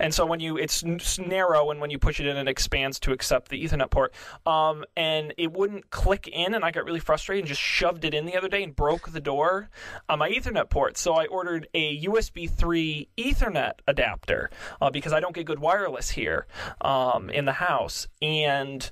and 0.00 0.14
so 0.14 0.26
when 0.26 0.40
you 0.40 0.56
it's 0.56 0.82
narrow, 1.18 1.70
and 1.70 1.80
when 1.80 1.90
you 1.90 1.98
push 1.98 2.20
it 2.20 2.26
in, 2.26 2.36
it 2.36 2.48
expands 2.48 2.98
to 3.00 3.12
accept 3.12 3.48
the 3.48 3.62
Ethernet 3.62 3.90
port. 3.90 4.12
Um, 4.46 4.84
and 4.96 5.34
it 5.36 5.52
wouldn't 5.52 5.90
click 5.90 6.28
in, 6.28 6.54
and 6.54 6.64
I 6.64 6.70
got 6.70 6.84
really 6.84 7.00
frustrated 7.00 7.44
and 7.44 7.48
just 7.48 7.60
shoved 7.60 8.04
it 8.04 8.14
in 8.14 8.26
the 8.26 8.36
other 8.36 8.48
day 8.48 8.62
and 8.62 8.74
broke 8.74 9.12
the 9.12 9.20
door 9.20 9.70
on 10.08 10.18
my 10.18 10.30
Ethernet 10.30 10.70
port. 10.70 10.96
So 10.96 11.14
I 11.14 11.26
ordered 11.26 11.68
a 11.74 12.02
USB 12.04 12.50
3 12.50 13.08
Ethernet 13.16 13.74
adapter 13.86 14.50
uh, 14.80 14.90
because 14.90 15.12
I 15.12 15.20
don't 15.20 15.34
get 15.34 15.46
good 15.46 15.60
wireless 15.60 16.10
here 16.10 16.46
um, 16.80 17.30
in 17.30 17.44
the 17.44 17.52
house, 17.52 18.08
and 18.22 18.90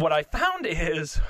what 0.00 0.12
I 0.12 0.22
found 0.22 0.66
is 0.66 1.20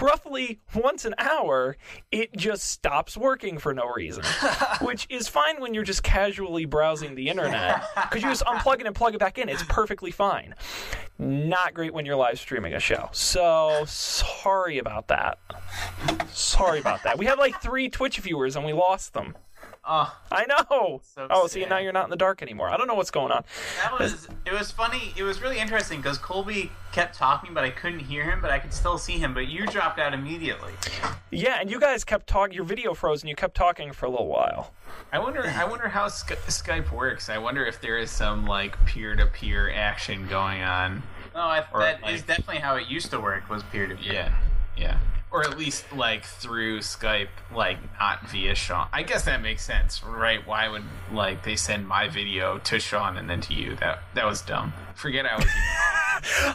roughly 0.00 0.60
once 0.74 1.04
an 1.04 1.14
hour, 1.18 1.76
it 2.10 2.34
just 2.36 2.64
stops 2.64 3.16
working 3.16 3.58
for 3.58 3.74
no 3.74 3.86
reason, 3.92 4.24
which 4.80 5.06
is 5.10 5.28
fine 5.28 5.60
when 5.60 5.74
you're 5.74 5.84
just 5.84 6.02
casually 6.02 6.64
browsing 6.64 7.14
the 7.14 7.28
internet 7.28 7.84
because 7.94 8.22
you 8.22 8.28
just 8.28 8.44
unplug 8.44 8.80
it 8.80 8.86
and 8.86 8.94
plug 8.94 9.14
it 9.14 9.20
back 9.20 9.38
in. 9.38 9.48
It's 9.48 9.62
perfectly 9.64 10.10
fine. 10.10 10.54
Not 11.18 11.74
great 11.74 11.92
when 11.92 12.06
you're 12.06 12.16
live 12.16 12.40
streaming 12.40 12.74
a 12.74 12.80
show. 12.80 13.08
So 13.12 13.84
sorry 13.86 14.78
about 14.78 15.08
that. 15.08 15.38
Sorry 16.32 16.80
about 16.80 17.02
that. 17.04 17.18
We 17.18 17.26
had 17.26 17.38
like 17.38 17.60
three 17.60 17.88
Twitch 17.88 18.18
viewers 18.18 18.56
and 18.56 18.64
we 18.64 18.72
lost 18.72 19.12
them. 19.12 19.36
Oh, 19.86 20.16
I 20.32 20.46
know. 20.46 21.02
So 21.14 21.26
oh, 21.30 21.46
see, 21.46 21.64
now 21.66 21.76
you're 21.78 21.92
not 21.92 22.04
in 22.04 22.10
the 22.10 22.16
dark 22.16 22.40
anymore. 22.42 22.68
I 22.70 22.76
don't 22.78 22.86
know 22.86 22.94
what's 22.94 23.10
going 23.10 23.30
on. 23.32 23.44
that 23.82 23.98
was 23.98 24.28
it. 24.46 24.52
Was 24.52 24.70
funny. 24.70 25.12
It 25.16 25.22
was 25.24 25.42
really 25.42 25.58
interesting 25.58 26.00
because 26.00 26.16
Colby 26.16 26.72
kept 26.92 27.14
talking, 27.16 27.52
but 27.52 27.64
I 27.64 27.70
couldn't 27.70 28.00
hear 28.00 28.24
him, 28.24 28.40
but 28.40 28.50
I 28.50 28.58
could 28.58 28.72
still 28.72 28.96
see 28.96 29.18
him. 29.18 29.34
But 29.34 29.48
you 29.48 29.66
dropped 29.66 29.98
out 29.98 30.14
immediately. 30.14 30.72
Yeah, 31.30 31.58
and 31.60 31.70
you 31.70 31.78
guys 31.78 32.02
kept 32.04 32.26
talking. 32.26 32.54
Your 32.54 32.64
video 32.64 32.94
froze, 32.94 33.22
and 33.22 33.28
you 33.28 33.36
kept 33.36 33.54
talking 33.56 33.92
for 33.92 34.06
a 34.06 34.10
little 34.10 34.28
while. 34.28 34.72
I 35.12 35.18
wonder. 35.18 35.42
I 35.44 35.64
wonder 35.64 35.88
how 35.88 36.08
Sky- 36.08 36.36
Skype 36.46 36.90
works. 36.90 37.28
I 37.28 37.36
wonder 37.38 37.64
if 37.66 37.80
there 37.80 37.98
is 37.98 38.10
some 38.10 38.46
like 38.46 38.82
peer-to-peer 38.86 39.70
action 39.74 40.26
going 40.28 40.62
on. 40.62 41.02
No, 41.34 41.40
I, 41.40 41.64
Or, 41.72 41.80
that 41.80 41.96
is 41.98 42.20
like- 42.20 42.26
definitely 42.26 42.58
how 42.58 42.76
it 42.76 42.88
used 42.88 43.10
to 43.10 43.20
work. 43.20 43.50
Was 43.50 43.62
peer 43.64 43.86
to 43.86 43.94
peer. 43.96 44.12
Yeah, 44.14 44.34
yeah. 44.78 44.98
Or 45.34 45.42
at 45.42 45.58
least 45.58 45.92
like 45.92 46.24
through 46.24 46.78
Skype, 46.78 47.26
like 47.52 47.78
not 47.98 48.28
via 48.30 48.54
Sean. 48.54 48.86
I 48.92 49.02
guess 49.02 49.24
that 49.24 49.42
makes 49.42 49.64
sense, 49.64 50.02
right? 50.04 50.46
Why 50.46 50.68
would 50.68 50.84
like 51.12 51.42
they 51.42 51.56
send 51.56 51.88
my 51.88 52.08
video 52.08 52.58
to 52.58 52.78
Sean 52.78 53.16
and 53.16 53.28
then 53.28 53.40
to 53.42 53.52
you? 53.52 53.74
That 53.76 54.04
that 54.14 54.26
was 54.26 54.42
dumb. 54.42 54.72
Forget 54.94 55.26
I 55.26 55.36
was. 55.36 55.46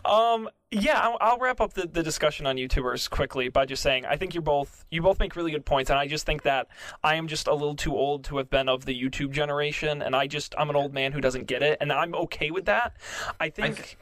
Um, 0.05 0.49
yeah, 0.71 0.99
I'll, 0.99 1.17
I'll 1.19 1.37
wrap 1.37 1.61
up 1.61 1.73
the, 1.73 1.87
the 1.87 2.01
discussion 2.01 2.47
on 2.47 2.55
YouTubers 2.55 3.09
quickly 3.09 3.49
by 3.49 3.65
just 3.65 3.83
saying 3.83 4.05
I 4.05 4.15
think 4.15 4.33
you're 4.33 4.41
both 4.41 4.85
you 4.89 5.01
both 5.01 5.19
make 5.19 5.35
really 5.35 5.51
good 5.51 5.65
points, 5.65 5.89
and 5.89 5.99
I 5.99 6.07
just 6.07 6.25
think 6.25 6.43
that 6.43 6.67
I 7.03 7.15
am 7.15 7.27
just 7.27 7.47
a 7.47 7.53
little 7.53 7.75
too 7.75 7.95
old 7.95 8.23
to 8.25 8.37
have 8.37 8.49
been 8.49 8.69
of 8.69 8.85
the 8.85 8.99
YouTube 8.99 9.31
generation, 9.31 10.01
and 10.01 10.15
I 10.15 10.27
just 10.27 10.55
I'm 10.57 10.69
an 10.69 10.75
old 10.75 10.93
man 10.93 11.11
who 11.11 11.21
doesn't 11.21 11.45
get 11.47 11.61
it, 11.61 11.77
and 11.81 11.91
I'm 11.91 12.15
okay 12.15 12.51
with 12.51 12.65
that. 12.65 12.95
I 13.39 13.49
think. 13.49 13.75
th- 13.75 13.97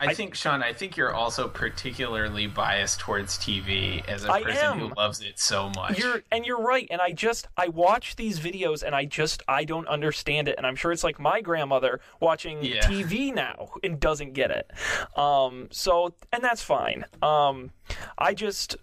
I 0.00 0.14
think 0.14 0.34
Sean. 0.34 0.62
I 0.62 0.72
think 0.72 0.96
you're 0.96 1.14
also 1.14 1.48
particularly 1.48 2.46
biased 2.46 3.00
towards 3.00 3.38
TV 3.38 4.06
as 4.08 4.24
a 4.24 4.32
I 4.32 4.42
person 4.42 4.78
who 4.78 4.92
loves 4.96 5.20
it 5.20 5.38
so 5.38 5.70
much. 5.76 5.98
You're 5.98 6.22
and 6.30 6.44
you're 6.44 6.60
right, 6.60 6.86
and 6.90 7.00
I 7.00 7.12
just 7.12 7.46
I 7.56 7.68
watch 7.68 8.16
these 8.16 8.40
videos 8.40 8.82
and 8.82 8.94
I 8.94 9.04
just 9.04 9.42
I 9.48 9.64
don't 9.64 9.86
understand 9.88 10.48
it, 10.48 10.56
and 10.58 10.66
I'm 10.66 10.76
sure 10.76 10.92
it's 10.92 11.04
like 11.04 11.18
my 11.18 11.40
grandmother 11.40 12.00
watching 12.20 12.62
Yeah. 12.64 12.80
TV 12.80 13.32
now 13.34 13.70
and 13.82 14.00
doesn't 14.00 14.32
get 14.32 14.50
it. 14.50 14.70
Um, 15.16 15.68
so 15.70 16.14
and 16.32 16.42
that's 16.42 16.62
fine. 16.62 17.04
Um, 17.22 17.70
I 18.18 18.34
just 18.34 18.76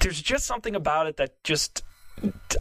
there's 0.00 0.20
just 0.20 0.44
something 0.46 0.74
about 0.76 1.06
it 1.06 1.16
that 1.16 1.42
just. 1.44 1.82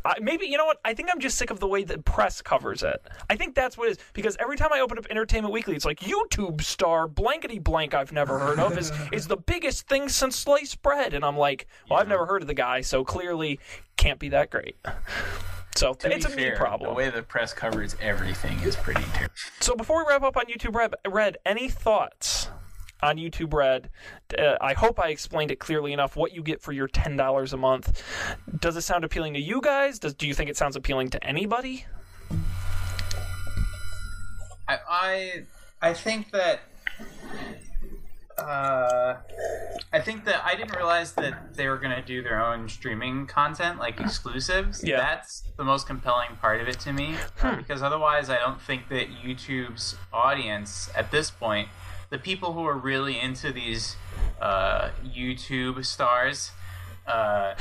I, 0.05 0.15
maybe 0.19 0.47
you 0.47 0.57
know 0.57 0.65
what? 0.65 0.79
I 0.83 0.93
think 0.93 1.09
I'm 1.11 1.19
just 1.19 1.37
sick 1.37 1.51
of 1.51 1.59
the 1.59 1.67
way 1.67 1.83
the 1.83 1.99
press 1.99 2.41
covers 2.41 2.83
it. 2.83 3.05
I 3.29 3.35
think 3.35 3.55
that's 3.55 3.77
what 3.77 3.89
it 3.89 3.91
is 3.91 3.97
because 4.13 4.35
every 4.39 4.57
time 4.57 4.69
I 4.73 4.79
open 4.79 4.97
up 4.97 5.05
Entertainment 5.09 5.53
Weekly, 5.53 5.75
it's 5.75 5.85
like 5.85 5.99
YouTube 5.99 6.61
star 6.61 7.07
blankety 7.07 7.59
blank 7.59 7.93
I've 7.93 8.11
never 8.11 8.39
heard 8.39 8.59
of 8.59 8.77
is 8.77 8.91
is 9.11 9.27
the 9.27 9.37
biggest 9.37 9.87
thing 9.87 10.09
since 10.09 10.35
sliced 10.35 10.81
bread, 10.81 11.13
and 11.13 11.23
I'm 11.23 11.37
like, 11.37 11.67
well, 11.89 11.99
I've 11.99 12.07
never 12.07 12.25
heard 12.25 12.41
of 12.41 12.47
the 12.47 12.53
guy, 12.53 12.81
so 12.81 13.03
clearly 13.03 13.59
can't 13.97 14.19
be 14.19 14.29
that 14.29 14.49
great. 14.49 14.75
So 15.73 15.93
to 15.93 16.13
it's 16.13 16.25
a 16.25 16.35
me 16.35 16.51
problem. 16.51 16.89
The 16.89 16.95
way 16.95 17.09
the 17.09 17.23
press 17.23 17.53
covers 17.53 17.95
everything 18.01 18.59
is 18.59 18.75
pretty 18.75 19.03
terrible. 19.13 19.33
So 19.61 19.73
before 19.73 20.03
we 20.03 20.09
wrap 20.09 20.21
up 20.21 20.35
on 20.35 20.43
YouTube 20.45 20.75
Red, 20.75 20.93
Red 21.07 21.37
any 21.45 21.69
thoughts 21.69 22.49
on 23.01 23.17
YouTube 23.17 23.53
Red? 23.53 23.89
Uh, 24.37 24.55
I 24.61 24.73
hope 24.73 24.99
I 24.99 25.09
explained 25.09 25.51
it 25.51 25.59
clearly 25.59 25.93
enough. 25.93 26.15
What 26.15 26.33
you 26.33 26.43
get 26.43 26.61
for 26.61 26.71
your 26.71 26.87
ten 26.87 27.15
dollars 27.15 27.53
a 27.53 27.57
month? 27.57 28.03
Does 28.59 28.75
it 28.77 28.81
sound 28.81 29.03
appealing 29.03 29.33
to 29.33 29.39
you 29.39 29.61
guys? 29.61 29.99
Does 29.99 30.13
do 30.13 30.27
you 30.27 30.33
think 30.33 30.49
it 30.49 30.57
sounds 30.57 30.75
appealing 30.75 31.09
to 31.09 31.23
anybody? 31.23 31.85
I, 34.67 34.77
I 34.89 35.43
I 35.81 35.93
think 35.93 36.31
that 36.31 36.61
uh, 38.37 39.17
I 39.93 39.99
think 39.99 40.25
that 40.25 40.43
I 40.43 40.55
didn't 40.55 40.75
realize 40.75 41.13
that 41.13 41.53
they 41.55 41.67
were 41.67 41.77
gonna 41.77 42.01
do 42.01 42.23
their 42.23 42.43
own 42.43 42.69
streaming 42.69 43.27
content, 43.27 43.79
like 43.79 43.99
exclusives. 43.99 44.83
Yeah. 44.83 44.97
That's 44.97 45.43
the 45.57 45.63
most 45.63 45.87
compelling 45.87 46.35
part 46.39 46.61
of 46.61 46.67
it 46.67 46.79
to 46.81 46.93
me, 46.93 47.15
uh, 47.41 47.55
because 47.55 47.81
otherwise, 47.81 48.29
I 48.29 48.37
don't 48.37 48.61
think 48.61 48.89
that 48.89 49.07
YouTube's 49.09 49.95
audience 50.13 50.89
at 50.95 51.11
this 51.11 51.29
point, 51.29 51.67
the 52.11 52.19
people 52.19 52.53
who 52.53 52.63
are 52.65 52.77
really 52.77 53.19
into 53.19 53.51
these 53.51 53.95
uh, 54.39 54.89
YouTube 55.03 55.83
stars, 55.83 56.51
uh, 57.07 57.55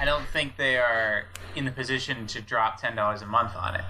I 0.00 0.04
don't 0.04 0.26
think 0.26 0.56
they 0.56 0.78
are 0.78 1.26
in 1.54 1.66
the 1.66 1.70
position 1.70 2.26
to 2.28 2.40
drop 2.40 2.80
ten 2.80 2.96
dollars 2.96 3.22
a 3.22 3.26
month 3.26 3.54
on 3.54 3.76
it. 3.76 3.84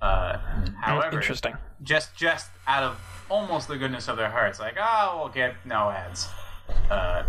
Uh, 0.00 0.38
however, 0.80 1.16
Interesting. 1.16 1.56
just 1.82 2.14
just 2.14 2.50
out 2.68 2.84
of 2.84 3.00
almost 3.28 3.66
the 3.66 3.76
goodness 3.76 4.08
of 4.08 4.16
their 4.16 4.30
hearts, 4.30 4.60
like, 4.60 4.76
oh, 4.78 5.18
we'll 5.18 5.32
get 5.32 5.54
no 5.64 5.90
ads. 5.90 6.28
Uh, 6.90 7.24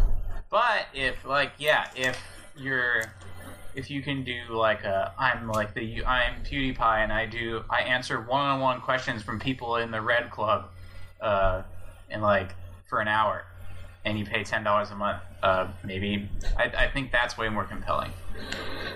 but 0.50 0.88
if 0.94 1.26
like, 1.26 1.54
yeah, 1.58 1.90
if 1.96 2.22
you're 2.58 3.04
if 3.74 3.90
you 3.90 4.02
can 4.02 4.24
do 4.24 4.42
like 4.50 4.84
a 4.84 5.14
I'm 5.18 5.48
like 5.48 5.74
the 5.74 6.04
I'm 6.06 6.44
PewDiePie 6.44 7.04
and 7.04 7.14
I 7.14 7.26
do 7.26 7.64
I 7.70 7.82
answer 7.82 8.20
one-on-one 8.20 8.82
questions 8.82 9.24
from 9.24 9.40
people 9.40 9.78
in 9.78 9.92
the 9.92 10.02
Red 10.02 10.30
Club, 10.30 10.70
uh, 11.22 11.62
and 12.10 12.22
like 12.22 12.56
for 12.90 13.00
an 13.00 13.08
hour, 13.08 13.46
and 14.06 14.18
you 14.18 14.26
pay 14.26 14.44
ten 14.44 14.64
dollars 14.64 14.92
a 14.92 14.96
month, 14.96 15.22
uh, 15.44 15.68
maybe 15.84 16.30
I, 16.58 16.86
I 16.86 16.88
think 16.90 17.12
that's 17.12 17.38
way 17.38 17.50
more 17.50 17.66
compelling. 17.66 18.12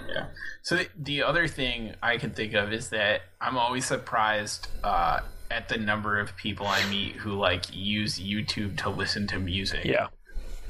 Yeah. 0.07 0.27
So 0.61 0.77
the, 0.77 0.89
the 0.97 1.23
other 1.23 1.47
thing 1.47 1.95
I 2.01 2.17
can 2.17 2.31
think 2.31 2.53
of 2.53 2.71
is 2.71 2.89
that 2.89 3.21
I'm 3.39 3.57
always 3.57 3.85
surprised 3.85 4.67
uh, 4.83 5.21
at 5.49 5.67
the 5.69 5.77
number 5.77 6.19
of 6.19 6.35
people 6.35 6.67
I 6.67 6.87
meet 6.89 7.15
who 7.15 7.31
like 7.31 7.65
use 7.73 8.19
YouTube 8.19 8.77
to 8.77 8.89
listen 8.89 9.27
to 9.27 9.39
music. 9.39 9.85
Yeah. 9.85 10.07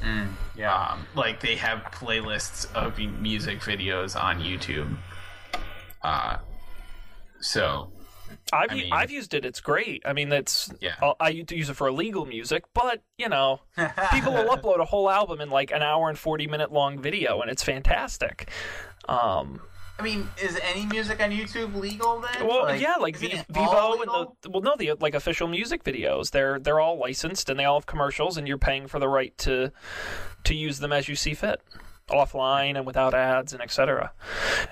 Mm, 0.04 0.30
yeah. 0.58 0.74
Um, 0.74 1.06
like 1.16 1.42
they 1.42 1.56
have 1.58 1.80
playlists 1.92 2.72
of 2.74 2.98
music 3.22 3.60
videos 3.60 4.20
on 4.22 4.40
YouTube. 4.40 4.98
Uh, 6.02 6.38
so 7.40 7.92
I've 8.54 8.72
I 8.72 8.74
mean- 8.76 8.94
I've 8.94 9.12
used 9.12 9.34
it. 9.34 9.46
It's 9.46 9.62
great. 9.62 10.02
I 10.06 10.14
mean, 10.14 10.30
that's 10.30 10.72
Yeah. 10.80 10.96
I'll- 11.02 11.16
I 11.20 11.30
use 11.30 11.70
it 11.70 11.76
for 11.76 11.88
illegal 11.88 12.26
music, 12.26 12.64
but 12.74 13.02
you 13.18 13.30
know, 13.30 13.62
people 14.12 14.34
will 14.34 14.56
upload 14.56 14.80
a 14.80 14.86
whole 14.86 15.10
album 15.10 15.42
in 15.42 15.50
like 15.50 15.72
an 15.72 15.82
hour 15.82 16.10
and 16.10 16.18
forty 16.18 16.48
minute 16.48 16.72
long 16.72 17.00
video, 17.00 17.42
and 17.42 17.50
it's 17.52 17.64
fantastic. 17.64 18.50
Um, 19.08 19.62
I 20.00 20.04
mean, 20.04 20.28
is 20.42 20.58
any 20.64 20.86
music 20.88 21.22
on 21.22 21.30
YouTube 21.32 21.76
legal 21.76 22.22
then? 22.22 22.48
well, 22.48 22.76
yeah, 22.76 22.96
like 22.96 23.18
v- 23.18 23.42
Vevo 23.52 24.02
and 24.02 24.34
the 24.42 24.50
well, 24.50 24.62
no, 24.62 24.76
the 24.76 24.94
like 25.00 25.14
official 25.14 25.48
music 25.48 25.84
videos. 25.84 26.32
They're 26.32 26.60
they're 26.60 26.80
all 26.80 26.98
licensed 26.98 27.50
and 27.50 27.60
they 27.60 27.66
all 27.66 27.80
have 27.80 27.86
commercials, 27.86 28.38
and 28.38 28.48
you're 28.48 28.58
paying 28.58 28.88
for 28.88 29.00
the 29.00 29.08
right 29.08 29.38
to 29.40 29.72
to 30.46 30.56
use 30.56 30.80
them 30.80 30.92
as 30.92 31.08
you 31.08 31.16
see 31.16 31.34
fit. 31.36 31.62
Offline 32.12 32.76
and 32.76 32.86
without 32.86 33.14
ads 33.14 33.54
and 33.54 33.62
etc. 33.62 34.12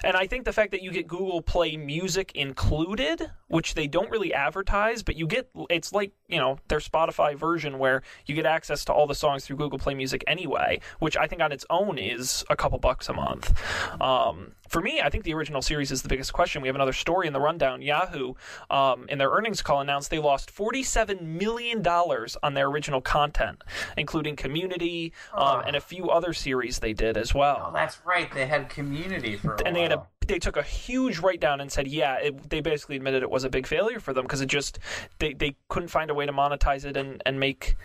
And 0.03 0.15
I 0.15 0.27
think 0.27 0.45
the 0.45 0.53
fact 0.53 0.71
that 0.71 0.81
you 0.81 0.91
get 0.91 1.07
Google 1.07 1.41
Play 1.41 1.77
Music 1.77 2.31
included, 2.35 3.31
which 3.47 3.73
they 3.73 3.87
don't 3.87 4.09
really 4.11 4.33
advertise, 4.33 5.03
but 5.03 5.15
you 5.15 5.27
get 5.27 5.49
it's 5.69 5.91
like, 5.91 6.11
you 6.27 6.37
know, 6.37 6.59
their 6.67 6.79
Spotify 6.79 7.35
version 7.35 7.79
where 7.79 8.03
you 8.25 8.35
get 8.35 8.45
access 8.45 8.85
to 8.85 8.93
all 8.93 9.07
the 9.07 9.15
songs 9.15 9.45
through 9.45 9.57
Google 9.57 9.79
Play 9.79 9.95
Music 9.95 10.23
anyway, 10.27 10.79
which 10.99 11.17
I 11.17 11.27
think 11.27 11.41
on 11.41 11.51
its 11.51 11.65
own 11.69 11.97
is 11.97 12.43
a 12.49 12.55
couple 12.55 12.77
bucks 12.79 13.09
a 13.09 13.13
month. 13.13 13.53
Um, 14.01 14.53
for 14.69 14.81
me, 14.81 15.01
I 15.01 15.09
think 15.09 15.23
the 15.23 15.33
original 15.33 15.61
series 15.61 15.91
is 15.91 16.01
the 16.01 16.09
biggest 16.09 16.31
question. 16.31 16.61
We 16.61 16.67
have 16.67 16.75
another 16.75 16.93
story 16.93 17.27
in 17.27 17.33
the 17.33 17.39
rundown. 17.39 17.81
Yahoo, 17.81 18.35
um, 18.69 19.07
in 19.09 19.17
their 19.17 19.29
earnings 19.29 19.61
call, 19.61 19.81
announced 19.81 20.09
they 20.09 20.19
lost 20.19 20.55
$47 20.55 21.21
million 21.21 21.85
on 21.85 22.53
their 22.53 22.67
original 22.67 23.01
content, 23.01 23.63
including 23.97 24.35
Community 24.35 25.11
um, 25.33 25.63
and 25.65 25.75
a 25.75 25.81
few 25.81 26.09
other 26.09 26.33
series 26.33 26.79
they 26.79 26.93
did 26.93 27.17
as 27.17 27.33
well. 27.33 27.67
Oh, 27.67 27.73
that's 27.73 27.99
right. 28.05 28.31
They 28.31 28.45
had 28.45 28.69
Community 28.69 29.35
for 29.35 29.55
a 29.55 29.63
and 29.65 29.75
they 29.75 29.81
had 29.81 29.91
a 29.91 30.05
they 30.27 30.37
took 30.37 30.57
a 30.57 30.63
huge 30.63 31.17
write 31.17 31.39
down 31.39 31.59
and 31.59 31.71
said, 31.71 31.87
yeah, 31.87 32.15
it, 32.17 32.49
they 32.49 32.61
basically 32.61 32.95
admitted 32.95 33.23
it 33.23 33.31
was 33.31 33.43
a 33.43 33.49
big 33.49 33.65
failure 33.65 33.99
for 33.99 34.13
them 34.13 34.25
because 34.25 34.41
it 34.41 34.45
just 34.45 34.77
they, 35.17 35.33
they 35.33 35.55
couldn't 35.69 35.89
find 35.89 36.11
a 36.11 36.13
way 36.13 36.25
to 36.27 36.31
monetize 36.31 36.85
it 36.85 36.95
and, 36.95 37.21
and 37.25 37.39
make 37.39 37.75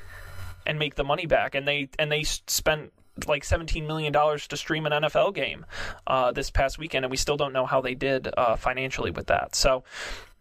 and 0.66 0.78
make 0.78 0.95
the 0.95 1.05
money 1.05 1.26
back, 1.26 1.55
and 1.55 1.66
they 1.66 1.89
and 1.99 2.11
they 2.11 2.22
spent 2.22 2.93
like 3.27 3.45
17 3.45 3.87
million 3.87 4.12
dollars 4.12 4.47
to 4.49 4.57
stream 4.57 4.87
an 4.87 4.93
NFL 4.93 5.35
game 5.35 5.67
uh, 6.07 6.33
this 6.33 6.51
past 6.51 6.79
weekend, 6.79 7.05
and 7.05 7.11
we 7.11 7.17
still 7.17 7.37
don't 7.37 7.53
know 7.53 7.67
how 7.67 7.81
they 7.81 7.95
did 7.95 8.29
uh, 8.37 8.57
financially 8.57 9.11
with 9.11 9.27
that. 9.27 9.55
So. 9.55 9.85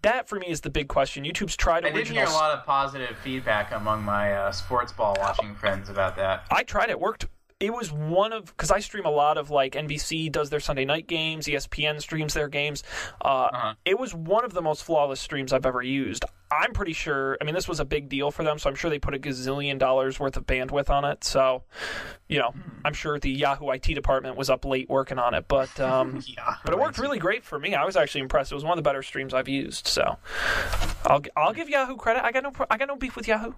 That 0.01 0.27
for 0.27 0.37
me 0.37 0.47
is 0.47 0.59
the 0.59 0.69
big 0.69 0.89
question. 0.89 1.23
YouTube's 1.23 1.55
tried 1.55 1.85
I 1.85 1.91
did 1.91 2.09
hear 2.09 2.25
a 2.25 2.29
lot 2.29 2.51
of 2.51 2.65
positive 2.65 3.15
feedback 3.19 3.71
among 3.71 4.03
my 4.03 4.33
uh, 4.33 4.51
sports 4.51 4.91
ball 4.91 5.15
watching 5.17 5.55
friends 5.55 5.87
about 5.87 6.17
that. 6.17 6.43
I 6.51 6.63
tried 6.63 6.89
it. 6.89 6.99
Worked. 6.99 7.27
It 7.63 7.73
was 7.73 7.93
one 7.93 8.33
of 8.33 8.45
because 8.47 8.71
I 8.71 8.79
stream 8.79 9.05
a 9.05 9.09
lot 9.09 9.37
of 9.37 9.49
like 9.49 9.71
NBC 9.75 10.29
does 10.29 10.49
their 10.49 10.59
Sunday 10.59 10.83
night 10.83 11.07
games, 11.07 11.47
ESPN 11.47 12.01
streams 12.01 12.33
their 12.33 12.49
games. 12.49 12.83
Uh, 13.23 13.27
Uh-huh. 13.53 13.73
It 13.85 13.97
was 13.97 14.13
one 14.13 14.43
of 14.43 14.53
the 14.53 14.61
most 14.61 14.83
flawless 14.83 15.21
streams 15.21 15.53
I've 15.53 15.65
ever 15.65 15.81
used. 15.81 16.25
I'm 16.51 16.73
pretty 16.73 16.91
sure. 16.91 17.37
I 17.39 17.45
mean, 17.45 17.55
this 17.55 17.67
was 17.69 17.79
a 17.79 17.85
big 17.85 18.09
deal 18.09 18.31
for 18.31 18.43
them, 18.43 18.59
so 18.59 18.69
I'm 18.69 18.75
sure 18.75 18.89
they 18.89 18.99
put 18.99 19.15
a 19.15 19.17
gazillion 19.17 19.79
dollars 19.79 20.19
worth 20.19 20.35
of 20.35 20.45
bandwidth 20.45 20.89
on 20.89 21.05
it. 21.05 21.23
So, 21.23 21.63
you 22.27 22.37
know, 22.37 22.53
I'm 22.83 22.93
sure 22.93 23.17
the 23.17 23.31
Yahoo 23.31 23.69
IT 23.71 23.93
department 23.95 24.35
was 24.35 24.49
up 24.49 24.65
late 24.65 24.89
working 24.89 25.17
on 25.17 25.33
it, 25.33 25.47
but 25.47 25.79
um, 25.79 26.21
Yeah. 26.27 26.55
but 26.65 26.73
it 26.73 26.79
worked 26.79 26.97
really 26.97 27.17
great 27.17 27.45
for 27.45 27.57
me. 27.57 27.75
I 27.75 27.85
was 27.85 27.95
actually 27.95 28.21
impressed. 28.21 28.51
It 28.51 28.55
was 28.55 28.65
one 28.65 28.77
of 28.77 28.83
the 28.83 28.87
better 28.87 29.01
streams 29.03 29.33
I've 29.33 29.47
used. 29.47 29.87
So, 29.87 30.17
I'll 31.05 31.21
I'll 31.37 31.53
give 31.53 31.69
Yahoo 31.69 31.95
credit. 31.95 32.25
I 32.25 32.33
got 32.33 32.43
no 32.43 32.51
I 32.69 32.77
got 32.77 32.89
no 32.89 32.97
beef 32.97 33.15
with 33.15 33.27
Yahoo. 33.27 33.53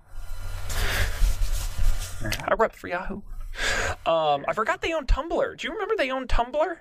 I 2.47 2.53
rep 2.57 2.73
for 2.75 2.87
Yahoo. 2.87 3.21
Um, 4.05 4.45
I 4.47 4.53
forgot 4.53 4.81
they 4.81 4.93
own 4.93 5.05
Tumblr. 5.07 5.57
Do 5.57 5.67
you 5.67 5.73
remember 5.73 5.95
they 5.97 6.11
own 6.11 6.27
Tumblr? 6.27 6.77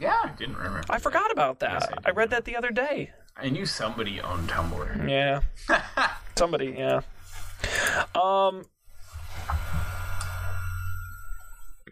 Yeah, 0.00 0.16
I 0.24 0.28
didn't 0.36 0.56
remember. 0.56 0.82
I 0.90 0.98
forgot 0.98 1.30
about 1.30 1.60
that. 1.60 1.86
Yes, 1.90 1.98
I 2.04 2.08
I 2.08 2.12
read 2.12 2.30
that 2.30 2.44
the 2.44 2.56
other 2.56 2.70
day. 2.70 3.12
I 3.36 3.48
knew 3.50 3.64
somebody 3.66 4.20
owned 4.20 4.48
Tumblr. 4.48 5.08
Yeah. 5.08 5.40
Somebody, 6.36 6.74
yeah. 6.78 7.00
Um. 8.14 8.64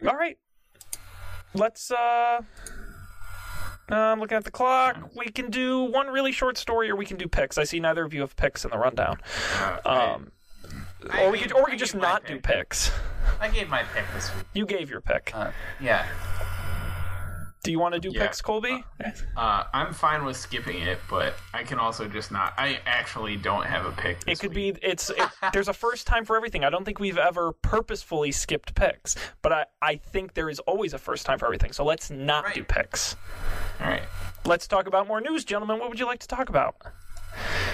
All 0.07 0.17
right. 0.17 0.39
Let's. 1.55 1.91
uh 1.91 2.41
I'm 3.91 4.21
looking 4.21 4.37
at 4.37 4.45
the 4.45 4.51
clock. 4.51 4.99
We 5.17 5.27
can 5.27 5.51
do 5.51 5.85
one 5.85 6.09
really 6.09 6.33
short 6.33 6.59
story, 6.59 6.91
or 6.91 6.97
we 6.97 7.07
can 7.07 7.17
do 7.17 7.27
picks. 7.27 7.57
I 7.57 7.65
see 7.65 7.81
neither 7.81 8.05
of 8.05 8.13
you 8.13 8.21
have 8.21 8.37
picks 8.37 8.65
in 8.65 8.71
the 8.71 8.77
rundown. 8.79 9.19
Uh, 9.59 9.79
I- 9.87 10.13
Um, 10.15 10.33
I 11.11 11.25
or 11.25 11.31
we 11.31 11.39
could, 11.39 11.53
or 11.53 11.65
we 11.65 11.71
could 11.71 11.79
just 11.79 11.95
not 11.95 12.27
do 12.27 12.35
pick. 12.35 12.43
picks. 12.45 12.91
I 13.41 13.49
gave 13.49 13.69
my 13.69 13.83
pick 13.95 14.05
this 14.15 14.35
week. 14.35 14.45
You 14.55 14.67
gave 14.67 14.91
your 14.91 15.01
pick. 15.01 15.31
Uh, 15.35 15.51
yeah. 15.81 16.07
Do 17.65 17.73
you 17.73 17.81
want 17.81 17.95
to 17.95 18.01
do 18.01 18.11
yeah. 18.13 18.23
picks, 18.23 18.41
Colby? 18.41 18.83
Uh, 19.37 19.65
I'm 19.75 19.93
fine 19.93 20.25
with 20.25 20.37
skipping 20.37 20.81
it, 20.81 20.99
but 21.11 21.35
I 21.53 21.65
can 21.65 21.79
also 21.79 22.09
just 22.09 22.31
not. 22.31 22.55
I 22.57 22.79
actually 22.87 23.37
don't 23.37 23.67
have 23.67 23.85
a 23.85 23.91
pick. 23.93 24.19
It 24.27 24.39
could 24.39 24.55
week. 24.55 24.81
be. 24.81 24.87
It's. 24.87 25.11
It, 25.11 25.19
there's 25.53 25.69
a 25.69 25.73
first 25.75 26.07
time 26.07 26.25
for 26.25 26.37
everything. 26.37 26.65
I 26.65 26.71
don't 26.71 26.85
think 26.85 26.99
we've 27.01 27.19
ever 27.19 27.53
purposefully 27.53 28.31
skipped 28.33 28.75
picks, 28.75 29.17
but 29.43 29.53
I, 29.53 29.65
I 29.83 29.97
think 29.97 30.35
there 30.35 30.49
is 30.49 30.61
always 30.61 30.95
a 30.95 30.99
first 30.99 31.27
time 31.27 31.39
for 31.39 31.47
everything. 31.47 31.73
So 31.73 31.85
let's 31.85 32.11
not 32.11 32.45
Right. 32.45 32.55
do 32.55 32.65
picks. 32.65 33.17
All 33.81 33.89
right. 33.89 34.03
Let's 34.47 34.67
talk 34.67 34.87
about 34.87 35.07
more 35.09 35.21
news, 35.21 35.45
gentlemen. 35.45 35.79
What 35.81 35.89
would 35.91 35.99
you 35.99 36.07
like 36.07 36.21
to 36.21 36.29
talk 36.29 36.49
about? 36.49 36.77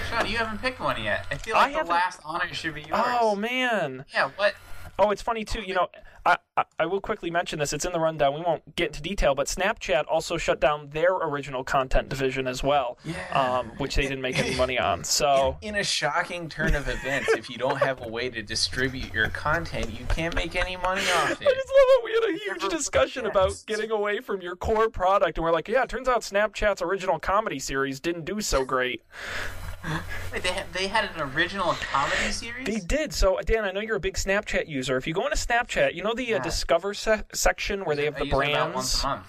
Sean, 0.09 0.27
you 0.27 0.37
haven't 0.37 0.61
picked 0.61 0.79
one 0.79 1.01
yet. 1.01 1.25
I 1.31 1.35
feel 1.35 1.55
I 1.55 1.59
like 1.59 1.71
the 1.71 1.77
haven't- 1.77 1.91
last 1.93 2.19
honor 2.25 2.53
should 2.53 2.73
be 2.73 2.81
yours. 2.81 2.91
Oh 3.21 3.35
man. 3.35 4.03
Yeah, 4.13 4.29
what? 4.35 4.55
Oh, 4.97 5.11
it's 5.11 5.21
funny 5.21 5.43
too. 5.43 5.61
You 5.61 5.73
know, 5.73 5.87
I, 6.25 6.37
I 6.55 6.63
I 6.79 6.85
will 6.85 7.01
quickly 7.01 7.29
mention 7.29 7.59
this. 7.59 7.73
It's 7.73 7.83
in 7.85 7.91
the 7.91 7.99
rundown. 7.99 8.33
We 8.33 8.41
won't 8.41 8.75
get 8.75 8.87
into 8.87 9.01
detail, 9.01 9.35
but 9.35 9.47
Snapchat 9.47 10.05
also 10.07 10.37
shut 10.37 10.59
down 10.61 10.89
their 10.91 11.11
original 11.13 11.63
content 11.65 12.07
division 12.09 12.47
as 12.47 12.63
well, 12.63 12.97
Yeah. 13.03 13.15
um, 13.33 13.71
which 13.77 13.95
they 13.95 14.03
didn't 14.03 14.21
make 14.21 14.39
any 14.39 14.55
money 14.55 14.79
on. 14.91 15.03
So 15.03 15.57
In 15.61 15.75
a 15.75 15.83
shocking 15.83 16.47
turn 16.47 16.75
of 16.75 16.87
events, 16.87 17.29
if 17.33 17.49
you 17.49 17.57
don't 17.57 17.77
have 17.77 18.01
a 18.01 18.07
way 18.07 18.29
to 18.29 18.41
distribute 18.41 19.13
your 19.13 19.27
content, 19.29 19.89
you 19.91 20.05
can't 20.05 20.33
make 20.33 20.55
any 20.55 20.77
money 20.77 21.01
off 21.01 21.31
I 21.31 21.33
just 21.33 21.41
love 21.43 21.47
it. 21.49 22.03
We 22.03 22.11
had 22.13 22.23
a 22.23 22.37
huge 22.39 22.61
Never 22.61 22.69
discussion 22.77 23.25
about 23.25 23.51
getting 23.67 23.91
away 23.91 24.19
from 24.21 24.41
your 24.41 24.55
core 24.55 24.89
product, 24.89 25.37
and 25.37 25.43
we're 25.43 25.51
like, 25.51 25.67
yeah, 25.67 25.83
it 25.83 25.89
turns 25.89 26.07
out 26.07 26.21
Snapchat's 26.21 26.81
original 26.81 27.19
comedy 27.19 27.59
series 27.59 27.99
didn't 27.99 28.23
do 28.25 28.39
so 28.39 28.63
great. 28.63 29.01
Wait, 30.33 30.43
they 30.43 30.49
had, 30.49 30.73
they 30.73 30.87
had 30.87 31.09
an 31.15 31.21
original 31.35 31.73
comedy 31.91 32.31
series? 32.31 32.65
They 32.65 32.79
did. 32.79 33.13
So, 33.13 33.39
Dan, 33.45 33.63
I 33.63 33.71
know 33.71 33.79
you're 33.81 33.95
a 33.95 33.99
big 33.99 34.15
Snapchat 34.15 34.67
user. 34.67 34.97
If 34.97 35.05
you 35.07 35.13
go 35.13 35.23
into 35.25 35.37
Snapchat, 35.37 35.93
you 35.95 36.03
know 36.03 36.13
the 36.13 36.35
uh, 36.35 36.39
Discover 36.39 36.93
se- 36.93 37.23
section 37.33 37.85
where 37.85 37.95
they 37.95 38.05
have 38.05 38.15
I 38.15 38.19
the 38.19 38.25
it 38.25 38.31
brands, 38.31 38.75
once 38.75 39.03
a 39.03 39.07
month. 39.07 39.27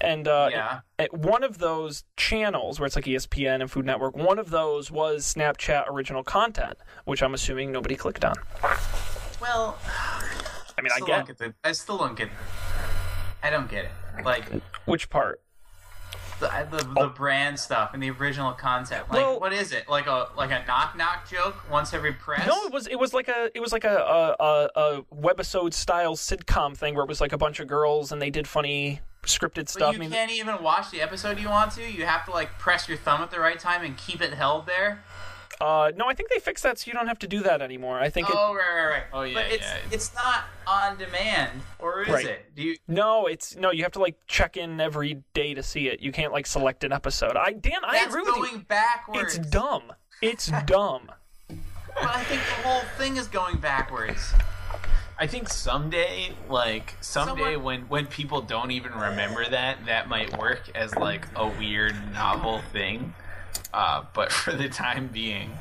and 0.00 0.28
uh, 0.28 0.48
Yeah. 0.52 0.80
at 0.98 1.12
one 1.12 1.42
of 1.42 1.58
those 1.58 2.04
channels 2.16 2.78
where 2.78 2.86
it's 2.86 2.96
like 2.96 3.04
ESPN 3.06 3.60
and 3.60 3.70
Food 3.70 3.84
Network, 3.86 4.16
one 4.16 4.38
of 4.38 4.50
those 4.50 4.90
was 4.90 5.24
Snapchat 5.34 5.88
original 5.88 6.22
content, 6.22 6.78
which 7.04 7.22
I'm 7.22 7.34
assuming 7.34 7.72
nobody 7.72 7.96
clicked 7.96 8.24
on. 8.24 8.34
Well, 9.40 9.78
I 10.78 10.82
mean, 10.82 10.92
I 10.92 10.96
still 10.96 11.06
get 11.06 11.26
get 11.26 11.38
the, 11.38 11.54
I 11.64 11.72
still 11.72 11.98
don't 11.98 12.16
get. 12.16 12.28
It. 12.28 12.32
I 13.42 13.50
don't 13.50 13.70
get 13.70 13.86
it. 13.86 13.90
Like 14.24 14.44
which 14.84 15.08
part. 15.10 15.40
The 16.40 16.66
the, 16.70 16.78
the 16.78 17.00
oh. 17.00 17.08
brand 17.08 17.58
stuff 17.58 17.94
and 17.94 18.02
the 18.02 18.10
original 18.10 18.52
content. 18.52 19.08
Like, 19.10 19.20
Well- 19.20 19.40
what 19.40 19.52
is 19.52 19.72
it? 19.72 19.88
Like 19.88 20.06
a 20.06 20.28
like 20.36 20.50
a 20.50 20.64
knock 20.66 20.96
knock 20.96 21.28
joke 21.28 21.70
once 21.70 21.94
every 21.94 22.12
press? 22.12 22.46
No, 22.46 22.64
it 22.64 22.72
was 22.72 22.86
it 22.86 22.96
was 22.98 23.14
like 23.14 23.28
a 23.28 23.50
it 23.54 23.60
was 23.60 23.72
like 23.72 23.84
a 23.84 24.36
a, 24.40 24.70
a, 24.74 25.02
webisode 25.14 25.72
style 25.72 26.16
sitcom 26.16 26.76
thing 26.76 26.94
where 26.94 27.04
it 27.04 27.08
was 27.08 27.20
like 27.20 27.32
a 27.32 27.38
bunch 27.38 27.60
of 27.60 27.68
girls 27.68 28.10
and 28.12 28.20
they 28.20 28.30
did 28.30 28.48
funny 28.48 29.00
scripted 29.22 29.54
But 29.54 29.68
stuff. 29.68 29.92
you 29.92 29.98
I 29.98 30.00
mean, 30.00 30.10
can't 30.10 30.32
even 30.32 30.62
watch 30.62 30.90
the 30.90 31.00
episode 31.02 31.38
you 31.38 31.48
want 31.48 31.72
to. 31.72 31.90
You 31.90 32.06
have 32.06 32.24
to 32.24 32.30
like 32.30 32.58
press 32.58 32.88
your 32.88 32.98
thumb 32.98 33.20
at 33.20 33.30
the 33.30 33.40
right 33.40 33.58
time 33.58 33.84
and 33.84 33.96
keep 33.96 34.20
it 34.20 34.34
held 34.34 34.66
there. 34.66 35.02
Uh, 35.60 35.92
no, 35.96 36.06
I 36.08 36.14
think 36.14 36.30
they 36.30 36.38
fixed 36.38 36.62
that 36.64 36.78
so 36.78 36.88
you 36.88 36.94
don't 36.94 37.06
have 37.08 37.18
to 37.20 37.28
do 37.28 37.40
that 37.42 37.60
anymore. 37.60 38.00
I 38.00 38.08
think 38.10 38.28
it, 38.28 38.34
Oh 38.38 38.54
right, 38.54 38.74
right, 38.74 38.90
right. 38.90 39.02
Oh, 39.12 39.22
yeah, 39.22 39.34
But 39.34 39.46
it's 39.52 39.62
yeah. 39.66 39.76
it's 39.92 40.14
not 40.14 40.44
on 40.66 40.96
demand, 40.98 41.60
or 41.78 42.02
is 42.02 42.08
Right. 42.08 42.26
it? 42.26 42.54
Do 42.54 42.62
you? 42.62 42.76
no, 42.88 43.26
it's 43.26 43.56
no. 43.56 43.70
You 43.70 43.82
have 43.82 43.92
to 43.92 43.98
like 44.00 44.16
check 44.26 44.56
in 44.56 44.80
every 44.80 45.22
day 45.34 45.54
to 45.54 45.62
see 45.62 45.88
it. 45.88 46.00
You 46.00 46.12
can't 46.12 46.32
like 46.32 46.46
select 46.46 46.82
an 46.84 46.92
episode. 46.92 47.36
I 47.36 47.52
Dan, 47.52 47.80
I 47.84 47.98
agree 48.04 48.20
with 48.22 48.28
you. 48.28 48.34
going 48.42 48.52
you. 48.54 48.58
backwards. 48.60 49.36
It's 49.36 49.48
dumb. 49.48 49.92
It's 50.22 50.50
dumb. 50.66 51.10
But 51.48 52.04
I 52.16 52.22
think 52.24 52.40
the 52.42 52.68
whole 52.68 52.82
thing 52.96 53.16
is 53.16 53.26
going 53.26 53.58
backwards. 53.58 54.32
I 55.18 55.26
think 55.26 55.50
someday, 55.50 56.30
like 56.48 56.94
someday, 57.02 57.42
Someone- 57.54 57.62
when 57.64 57.80
when 57.88 58.06
people 58.06 58.40
don't 58.40 58.70
even 58.70 58.92
remember 58.92 59.44
that, 59.48 59.84
that 59.86 60.08
might 60.08 60.38
work 60.38 60.70
as 60.74 60.94
like 60.94 61.26
a 61.36 61.46
weird 61.46 61.94
novel 62.14 62.62
thing. 62.72 63.12
Uh, 63.72 64.04
but 64.14 64.32
for 64.32 64.52
the 64.52 64.68
time 64.68 65.08
being, 65.08 65.52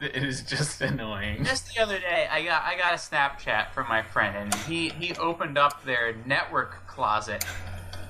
it 0.00 0.22
is 0.22 0.42
just 0.42 0.80
annoying. 0.80 1.44
Just 1.44 1.74
the 1.74 1.80
other 1.82 1.98
day, 1.98 2.28
I 2.30 2.42
got 2.44 2.62
I 2.62 2.76
got 2.76 2.92
a 2.92 2.96
Snapchat 2.96 3.70
from 3.72 3.88
my 3.88 4.02
friend, 4.02 4.36
and 4.36 4.54
he 4.62 4.88
he 4.90 5.14
opened 5.16 5.58
up 5.58 5.84
their 5.84 6.14
network 6.26 6.86
closet 6.86 7.44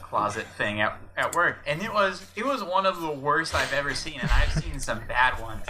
closet 0.02 0.46
thing 0.58 0.80
at, 0.80 0.98
at 1.16 1.34
work, 1.36 1.58
and 1.66 1.82
it 1.82 1.92
was 1.92 2.26
it 2.36 2.44
was 2.44 2.64
one 2.64 2.86
of 2.86 3.00
the 3.00 3.10
worst 3.10 3.54
I've 3.54 3.72
ever 3.72 3.94
seen, 3.94 4.18
and 4.20 4.30
I've 4.30 4.52
seen 4.52 4.80
some 4.80 5.00
bad 5.06 5.40
ones. 5.40 5.64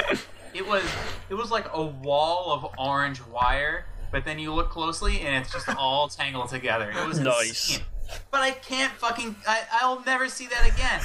It 0.54 0.66
was 0.66 0.82
it 1.28 1.34
was 1.34 1.50
like 1.50 1.66
a 1.72 1.82
wall 1.82 2.52
of 2.52 2.74
orange 2.78 3.24
wire, 3.26 3.84
but 4.10 4.24
then 4.24 4.38
you 4.38 4.52
look 4.54 4.70
closely, 4.70 5.20
and 5.20 5.36
it's 5.36 5.52
just 5.52 5.68
all 5.68 6.08
tangled 6.08 6.48
together. 6.48 6.90
It 6.90 7.06
was 7.06 7.20
Nice. 7.20 7.70
insane. 7.70 7.84
But 8.30 8.40
I 8.40 8.50
can't 8.52 8.92
fucking. 8.92 9.36
I, 9.46 9.60
I'll 9.80 10.02
never 10.04 10.28
see 10.28 10.46
that 10.48 10.66
again. 10.66 11.00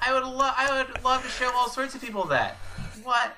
I 0.00 0.12
would 0.12 0.24
love. 0.24 0.54
I 0.56 0.82
would 0.82 1.04
love 1.04 1.22
to 1.22 1.28
show 1.28 1.50
all 1.54 1.68
sorts 1.68 1.94
of 1.94 2.00
people 2.00 2.24
that. 2.26 2.56
What? 3.02 3.36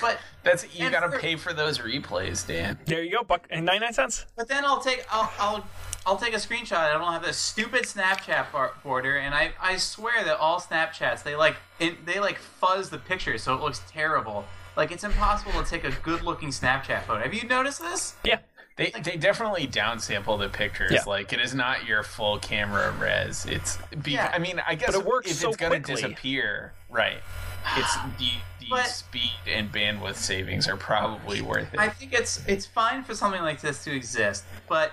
But 0.00 0.18
That's 0.42 0.66
you 0.78 0.90
gotta 0.90 1.10
for- 1.10 1.18
pay 1.18 1.36
for 1.36 1.52
those 1.52 1.78
replays, 1.78 2.46
Dan. 2.46 2.78
There 2.84 3.02
you 3.02 3.10
go, 3.12 3.22
buck 3.22 3.46
and 3.50 3.64
ninety 3.64 3.84
nine 3.84 3.92
cents. 3.94 4.26
But 4.36 4.48
then 4.48 4.64
I'll 4.64 4.80
take 4.80 5.04
I'll 5.10 5.32
I'll, 5.38 5.66
I'll 6.06 6.16
take 6.16 6.34
a 6.34 6.38
screenshot. 6.38 6.76
I 6.76 6.92
don't 6.92 7.12
have 7.12 7.24
this 7.24 7.36
stupid 7.38 7.84
Snapchat 7.84 8.46
border, 8.82 9.16
and 9.16 9.34
I, 9.34 9.52
I 9.60 9.76
swear 9.78 10.22
that 10.24 10.38
all 10.38 10.60
Snapchats 10.60 11.22
they 11.22 11.34
like 11.34 11.56
it, 11.80 12.04
they 12.04 12.20
like 12.20 12.38
fuzz 12.38 12.90
the 12.90 12.98
picture 12.98 13.38
so 13.38 13.54
it 13.54 13.60
looks 13.60 13.80
terrible. 13.90 14.44
Like 14.76 14.92
it's 14.92 15.04
impossible 15.04 15.62
to 15.62 15.68
take 15.68 15.84
a 15.84 15.90
good 16.02 16.22
looking 16.22 16.50
Snapchat 16.50 17.04
photo. 17.04 17.22
Have 17.22 17.32
you 17.32 17.48
noticed 17.48 17.80
this? 17.80 18.14
Yeah. 18.22 18.40
They, 18.76 18.92
they 19.02 19.16
definitely 19.16 19.66
downsample 19.66 20.38
the 20.38 20.48
pictures. 20.50 20.92
Yeah. 20.92 21.02
Like 21.06 21.32
it 21.32 21.40
is 21.40 21.54
not 21.54 21.86
your 21.86 22.02
full 22.02 22.38
camera 22.38 22.92
res. 22.92 23.46
It's 23.46 23.78
be, 24.02 24.12
Yeah. 24.12 24.30
I 24.32 24.38
mean, 24.38 24.60
I 24.66 24.74
guess 24.74 24.94
it 24.94 25.04
works 25.04 25.30
if 25.30 25.36
so 25.38 25.48
it's 25.48 25.56
gonna 25.56 25.80
disappear, 25.80 26.72
right? 26.90 27.22
It's 27.76 27.94
the 28.18 28.30
the 28.60 28.66
But- 28.70 28.86
speed 28.86 29.30
and 29.46 29.72
bandwidth 29.72 30.16
savings 30.16 30.68
are 30.68 30.76
probably 30.76 31.40
worth 31.40 31.72
it. 31.72 31.80
I 31.80 31.88
think 31.88 32.12
it's 32.12 32.44
it's 32.46 32.66
fine 32.66 33.02
for 33.02 33.14
something 33.14 33.40
like 33.42 33.62
this 33.62 33.82
to 33.84 33.94
exist, 33.94 34.44
but 34.68 34.92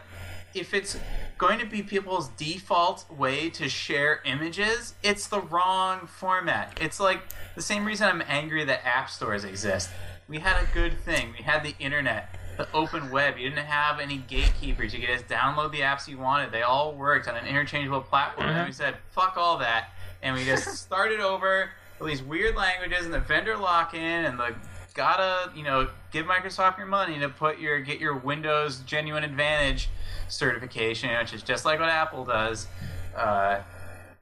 if 0.54 0.74
it's 0.74 0.98
going 1.38 1.60
to 1.60 1.66
be 1.66 1.82
people's 1.82 2.30
default 2.30 3.10
way 3.12 3.50
to 3.50 3.68
share 3.68 4.22
images, 4.24 4.94
it's 5.04 5.28
the 5.28 5.42
wrong 5.42 6.06
format. 6.08 6.78
It's 6.80 7.00
like 7.00 7.22
the 7.56 7.62
same 7.62 7.84
reason 7.86 8.08
I'm 8.08 8.24
angry 8.28 8.64
that 8.64 8.86
app 8.86 9.10
stores 9.10 9.44
exist. 9.44 9.90
We 10.30 10.40
had 10.40 10.62
a 10.64 10.68
good 10.74 10.98
thing. 11.00 11.34
We 11.38 11.44
had 11.44 11.64
the 11.64 11.74
internet, 11.80 12.36
the 12.58 12.68
open 12.74 13.10
web. 13.12 13.38
You 13.38 13.50
didn't 13.50 13.66
have 13.66 14.00
any 14.00 14.18
gatekeepers. 14.18 14.94
You 14.94 15.00
could 15.00 15.10
just 15.10 15.28
download 15.28 15.72
the 15.72 15.82
apps 15.82 16.08
you 16.08 16.18
wanted. 16.18 16.52
They 16.52 16.62
all 16.62 16.94
worked 16.94 17.28
on 17.28 17.36
an 17.36 17.46
interchangeable 17.46 18.02
platform. 18.02 18.50
And 18.50 18.68
we 18.68 18.74
said, 18.74 18.96
fuck 19.12 19.38
all 19.38 19.58
that. 19.60 19.90
And 20.22 20.36
we 20.36 20.46
just 20.46 20.68
started 20.84 21.20
over 21.20 21.70
with 22.00 22.10
these 22.10 22.24
weird 22.24 22.56
languages 22.56 23.06
and 23.06 23.14
the 23.14 23.20
vendor 23.20 23.58
lock 23.58 23.94
in 23.94 24.26
and 24.26 24.40
the 24.40 24.56
gotta, 24.94 25.52
you 25.56 25.64
know, 25.64 25.90
give 26.12 26.26
Microsoft 26.26 26.78
your 26.78 26.88
money 26.88 27.20
to 27.20 27.30
put 27.30 27.60
your 27.60 27.80
get 27.80 28.00
your 28.00 28.16
Windows 28.16 28.80
Genuine 28.86 29.24
Advantage 29.24 29.90
certification, 30.28 31.10
which 31.18 31.34
is 31.34 31.44
just 31.44 31.66
like 31.66 31.80
what 31.80 31.90
Apple 31.90 32.26
does. 32.26 32.68
Uh, 33.16 33.62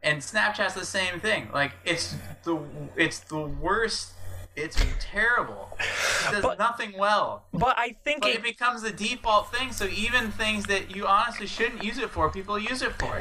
and 0.04 0.22
Snapchat's 0.22 0.74
the 0.74 0.86
same 0.86 1.20
thing. 1.20 1.50
Like 1.54 1.74
it's 1.86 2.16
the 2.44 2.60
it's 2.96 3.20
the 3.20 3.42
worst. 3.42 4.14
It's 4.56 4.76
terrible. 5.00 5.78
It 5.80 6.32
does 6.32 6.44
But- 6.44 6.60
nothing 6.60 6.98
well. 6.98 7.46
But 7.54 7.78
I 7.80 7.96
think 8.04 8.22
But 8.22 8.32
it, 8.32 8.36
it 8.38 8.44
becomes 8.44 8.82
the 8.82 8.92
default 8.92 9.52
thing. 9.54 9.72
So 9.72 9.86
even 9.86 10.30
things 10.32 10.66
that 10.66 10.94
you 10.94 11.08
honestly 11.08 11.48
shouldn't 11.48 11.84
use 11.84 11.98
it 11.98 12.10
for, 12.10 12.30
people 12.30 12.60
use 12.60 12.82
it 12.82 12.92
for. 13.00 13.16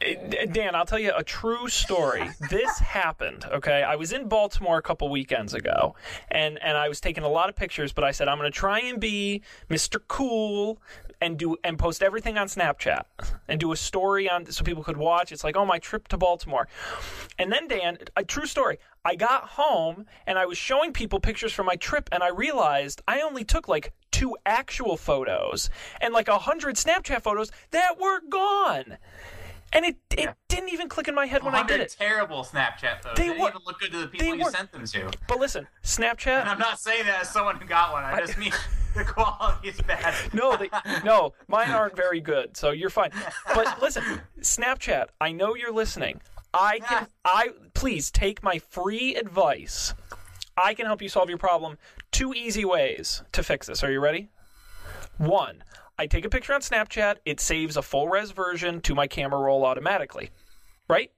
it- 0.00 0.52
Dan, 0.54 0.74
I'll 0.74 0.86
tell 0.86 0.98
you 0.98 1.12
a 1.14 1.22
true 1.22 1.68
story. 1.68 2.30
This 2.48 2.78
happened, 2.78 3.44
okay? 3.52 3.82
I 3.82 3.96
was 3.96 4.12
in 4.12 4.26
Baltimore 4.28 4.78
a 4.78 4.82
couple 4.82 5.10
weekends 5.10 5.52
ago, 5.52 5.94
and 6.30 6.58
and 6.62 6.78
I 6.78 6.88
was 6.88 7.00
taking 7.00 7.22
a 7.24 7.28
lot 7.28 7.50
of 7.50 7.56
pictures, 7.56 7.92
but 7.92 8.02
I 8.02 8.10
said 8.10 8.26
I'm 8.26 8.38
going 8.38 8.50
to 8.50 8.58
try 8.58 8.80
and 8.80 8.98
be 8.98 9.42
Mr. 9.68 10.00
Cool 10.08 10.80
and 11.20 11.38
do 11.38 11.56
and 11.62 11.78
post 11.78 12.02
everything 12.02 12.38
on 12.38 12.46
Snapchat 12.48 13.02
and 13.48 13.60
do 13.60 13.72
a 13.72 13.76
story 13.76 14.28
on 14.28 14.46
so 14.50 14.64
people 14.64 14.82
could 14.82 14.96
watch. 14.96 15.32
It's 15.32 15.44
like, 15.44 15.56
"Oh, 15.56 15.64
my 15.66 15.78
trip 15.78 16.08
to 16.08 16.16
Baltimore." 16.16 16.66
And 17.38 17.52
then 17.52 17.68
Dan, 17.68 17.98
a 18.16 18.24
true 18.24 18.46
story. 18.46 18.78
I 19.04 19.14
got 19.16 19.48
home 19.50 20.06
and 20.26 20.38
I 20.38 20.46
was 20.46 20.58
showing 20.58 20.92
people 20.92 21.20
pictures 21.20 21.52
from 21.52 21.66
my 21.66 21.76
trip 21.76 22.08
and 22.12 22.22
I 22.22 22.28
realized 22.28 23.00
I 23.08 23.20
only 23.22 23.44
took 23.44 23.66
like 23.68 23.92
two 24.10 24.36
actual 24.44 24.96
photos 24.96 25.70
and 26.00 26.12
like 26.12 26.28
a 26.28 26.38
hundred 26.38 26.76
Snapchat 26.76 27.22
photos 27.22 27.50
that 27.70 27.98
were 28.00 28.20
gone. 28.28 28.98
And 29.72 29.84
it 29.84 29.96
it 30.16 30.30
didn't 30.48 30.70
even 30.70 30.88
click 30.88 31.06
in 31.08 31.14
my 31.14 31.26
head 31.26 31.42
when 31.44 31.54
I 31.54 31.62
did 31.62 31.80
it. 31.80 31.94
terrible 31.98 32.44
Snapchat 32.44 33.02
photos. 33.02 33.16
They 33.16 33.28
They, 33.28 33.34
didn't 33.34 33.48
even 33.48 33.60
look 33.64 33.78
good 33.78 33.92
to 33.92 33.98
the 34.00 34.08
people 34.08 34.34
you 34.36 34.44
were- 34.44 34.50
sent 34.50 34.72
them 34.72 34.84
to. 34.84 35.10
But 35.28 35.38
listen, 35.38 35.68
Snapchat 35.84 36.40
And 36.40 36.48
I'm 36.48 36.58
not 36.58 36.80
saying 36.80 37.04
that 37.06 37.22
as 37.22 37.30
someone 37.30 37.56
who 37.56 37.66
got 37.66 37.92
one. 37.92 38.02
I 38.04 38.18
just 38.20 38.36
mean 38.36 38.52
the 38.96 39.04
quality 39.04 39.68
is 39.68 39.80
bad. 39.82 40.14
No, 40.32 40.56
they, 40.56 40.70
no, 41.04 41.32
mine 41.48 41.70
aren't 41.70 41.96
very 41.96 42.20
good, 42.20 42.56
so 42.56 42.70
you're 42.70 42.90
fine. 42.90 43.10
But 43.54 43.80
listen, 43.82 44.02
Snapchat, 44.40 45.06
I 45.20 45.32
know 45.32 45.54
you're 45.54 45.72
listening. 45.72 46.20
I 46.52 46.80
can, 46.80 47.06
I 47.24 47.50
please 47.74 48.10
take 48.10 48.42
my 48.42 48.58
free 48.58 49.14
advice. 49.14 49.94
I 50.56 50.74
can 50.74 50.86
help 50.86 51.00
you 51.00 51.08
solve 51.08 51.28
your 51.28 51.38
problem. 51.38 51.78
Two 52.10 52.34
easy 52.34 52.64
ways 52.64 53.22
to 53.32 53.42
fix 53.42 53.66
this. 53.66 53.84
Are 53.84 53.90
you 53.92 54.00
ready? 54.00 54.28
One, 55.18 55.62
I 55.98 56.06
take 56.06 56.24
a 56.24 56.28
picture 56.30 56.54
on 56.54 56.60
Snapchat. 56.60 57.16
It 57.24 57.40
saves 57.40 57.76
a 57.76 57.82
full 57.82 58.08
res 58.08 58.32
version 58.32 58.80
to 58.82 58.94
my 58.94 59.06
camera 59.06 59.38
roll 59.40 59.64
automatically. 59.64 60.30
Right? 60.88 61.12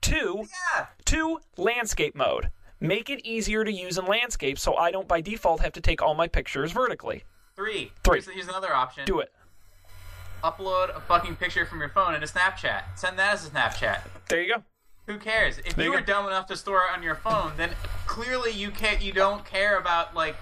Two, 0.00 0.44
Yeah. 0.76 0.86
Two, 1.04 1.40
landscape 1.56 2.14
mode. 2.14 2.50
Make 2.82 3.10
it 3.10 3.24
easier 3.24 3.62
to 3.62 3.70
use 3.70 3.96
in 3.96 4.06
landscape 4.06 4.58
so 4.58 4.74
I 4.74 4.90
don't 4.90 5.06
by 5.06 5.20
default 5.20 5.60
have 5.60 5.72
to 5.74 5.80
take 5.80 6.02
all 6.02 6.14
my 6.14 6.26
pictures 6.26 6.72
vertically. 6.72 7.22
Three. 7.54 7.92
Three. 8.02 8.16
Here's, 8.16 8.28
here's 8.28 8.48
another 8.48 8.74
option. 8.74 9.04
Do 9.04 9.20
it. 9.20 9.32
Upload 10.42 10.96
a 10.96 11.00
fucking 11.00 11.36
picture 11.36 11.64
from 11.64 11.78
your 11.78 11.90
phone 11.90 12.12
into 12.12 12.26
Snapchat. 12.26 12.82
Send 12.96 13.16
that 13.20 13.34
as 13.34 13.46
a 13.46 13.50
Snapchat. 13.50 14.00
There 14.28 14.42
you 14.42 14.56
go. 14.56 14.64
Who 15.06 15.18
cares? 15.18 15.58
If 15.58 15.76
you 15.76 15.90
were 15.90 16.00
dumb 16.00 16.26
enough 16.26 16.46
to 16.46 16.56
store 16.56 16.82
it 16.88 16.96
on 16.96 17.02
your 17.02 17.16
phone, 17.16 17.52
then 17.56 17.70
clearly 18.06 18.52
you 18.52 18.70
can't. 18.70 19.02
You 19.02 19.12
don't 19.12 19.44
care 19.44 19.78
about 19.78 20.14
like. 20.14 20.36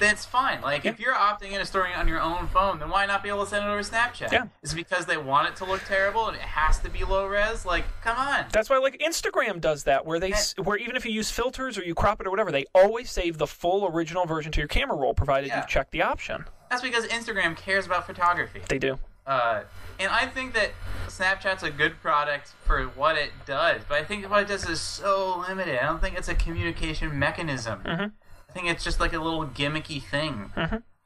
That's 0.00 0.24
fine. 0.24 0.60
Like 0.62 0.86
if 0.86 1.00
you're 1.00 1.14
opting 1.14 1.50
into 1.50 1.66
storing 1.66 1.92
it 1.92 1.98
on 1.98 2.06
your 2.08 2.20
own 2.20 2.46
phone, 2.48 2.78
then 2.78 2.88
why 2.88 3.04
not 3.04 3.22
be 3.22 3.28
able 3.28 3.44
to 3.44 3.50
send 3.50 3.64
it 3.64 3.68
over 3.68 3.80
Snapchat? 3.82 4.30
Yeah. 4.30 4.44
Is 4.62 4.72
it 4.72 4.76
because 4.76 5.06
they 5.06 5.16
want 5.16 5.48
it 5.48 5.56
to 5.56 5.64
look 5.64 5.82
terrible 5.84 6.28
and 6.28 6.36
it 6.36 6.42
has 6.42 6.78
to 6.80 6.88
be 6.90 7.02
low 7.04 7.26
res? 7.26 7.66
Like, 7.66 7.84
come 8.00 8.16
on. 8.16 8.44
That's 8.52 8.70
why 8.70 8.78
like 8.78 8.98
Instagram 9.00 9.60
does 9.60 9.82
that 9.84 10.06
where 10.06 10.20
they 10.20 10.32
s- 10.32 10.54
where 10.56 10.76
even 10.76 10.94
if 10.94 11.04
you 11.04 11.10
use 11.10 11.30
filters 11.32 11.76
or 11.76 11.82
you 11.82 11.94
crop 11.96 12.20
it 12.20 12.26
or 12.28 12.30
whatever, 12.30 12.52
they 12.52 12.64
always 12.76 13.10
save 13.10 13.38
the 13.38 13.46
full 13.48 13.88
original 13.88 14.24
version 14.24 14.52
to 14.52 14.60
your 14.60 14.68
camera 14.68 14.96
roll 14.96 15.14
provided 15.14 15.48
Yeah. 15.48 15.62
you 15.62 15.66
check 15.68 15.90
the 15.90 16.02
option. 16.02 16.44
That's 16.70 16.82
because 16.82 17.06
Instagram 17.08 17.56
cares 17.56 17.84
about 17.86 18.06
photography. 18.06 18.60
They 18.68 18.78
do. 18.78 18.98
Uh, 19.28 19.62
and 20.00 20.10
I 20.10 20.26
think 20.26 20.54
that 20.54 20.70
Snapchat's 21.06 21.62
a 21.62 21.70
good 21.70 22.00
product 22.00 22.52
for 22.64 22.84
what 22.84 23.16
it 23.16 23.30
does, 23.44 23.82
but 23.86 23.98
I 23.98 24.04
think 24.04 24.28
what 24.30 24.42
it 24.42 24.48
does 24.48 24.66
is 24.66 24.80
so 24.80 25.44
limited. 25.46 25.78
I 25.78 25.86
don't 25.86 26.00
think 26.00 26.16
it's 26.16 26.28
a 26.28 26.34
communication 26.34 27.18
mechanism. 27.18 27.82
I 27.84 28.52
think 28.52 28.68
it's 28.68 28.82
just 28.82 29.00
like 29.00 29.12
a 29.12 29.18
little 29.18 29.44
gimmicky 29.44 30.02
thing 30.02 30.50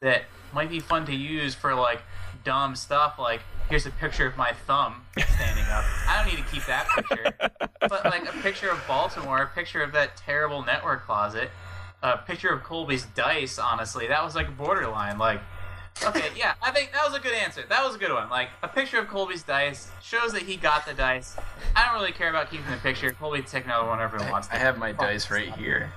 that 0.01 0.23
might 0.55 0.71
be 0.71 0.79
fun 0.79 1.05
to 1.07 1.15
use 1.15 1.55
for 1.55 1.75
like 1.75 2.03
dumb 2.45 2.75
stuff 2.75 3.19
like 3.19 3.41
here's 3.69 3.87
a 3.87 3.91
picture 3.91 4.27
of 4.27 4.37
my 4.37 4.53
thumb 4.53 5.03
standing 5.13 5.65
up. 5.65 5.85
I 6.07 6.19
don't 6.19 6.33
need 6.33 6.45
to 6.45 6.51
keep 6.51 6.65
that 6.67 6.87
picture. 6.95 7.33
but 7.81 8.05
like 8.05 8.29
a 8.29 8.39
picture 8.43 8.71
of 8.71 8.81
Baltimore, 8.87 9.43
a 9.43 9.47
picture 9.47 9.83
of 9.83 9.93
that 9.93 10.17
terrible 10.17 10.65
network 10.65 11.07
closet, 11.07 11.51
a 12.03 12.19
picture 12.19 12.51
of 12.51 12.63
Colby's 12.63 13.07
dice, 13.15 13.59
honestly, 13.59 14.07
that 14.09 14.23
was 14.23 14.35
like 14.35 14.57
borderline. 14.57 15.19
Like 15.19 15.41
Okay, 16.05 16.31
yeah, 16.37 16.55
I 16.61 16.73
think 16.73 16.93
that 16.93 17.05
was 17.05 17.17
a 17.17 17.21
good 17.21 17.35
answer. 17.35 17.63
That 17.69 17.85
was 17.85 17.95
a 17.95 17.99
good 17.99 18.13
one. 18.13 18.29
Like 18.29 18.49
a 18.63 18.69
picture 18.69 18.99
of 18.99 19.09
Colby's 19.09 19.43
dice 19.43 19.91
shows 20.03 20.33
that 20.33 20.43
he 20.43 20.57
got 20.57 20.85
the 20.85 20.95
dice. 20.95 21.37
I 21.77 21.85
don't 21.85 21.95
really 21.95 22.13
care 22.13 22.29
about 22.29 22.51
keeping 22.51 22.71
the 22.71 22.77
picture. 22.79 23.11
Colby 23.13 23.43
take 23.43 23.67
another 23.67 23.87
one 23.87 23.99
whenever 23.99 24.23
he 24.23 24.31
wants. 24.31 24.49
I 24.51 24.57
have 24.57 24.79
my 24.79 24.93
dice 24.93 25.31
right 25.31 25.55
here. 25.55 25.93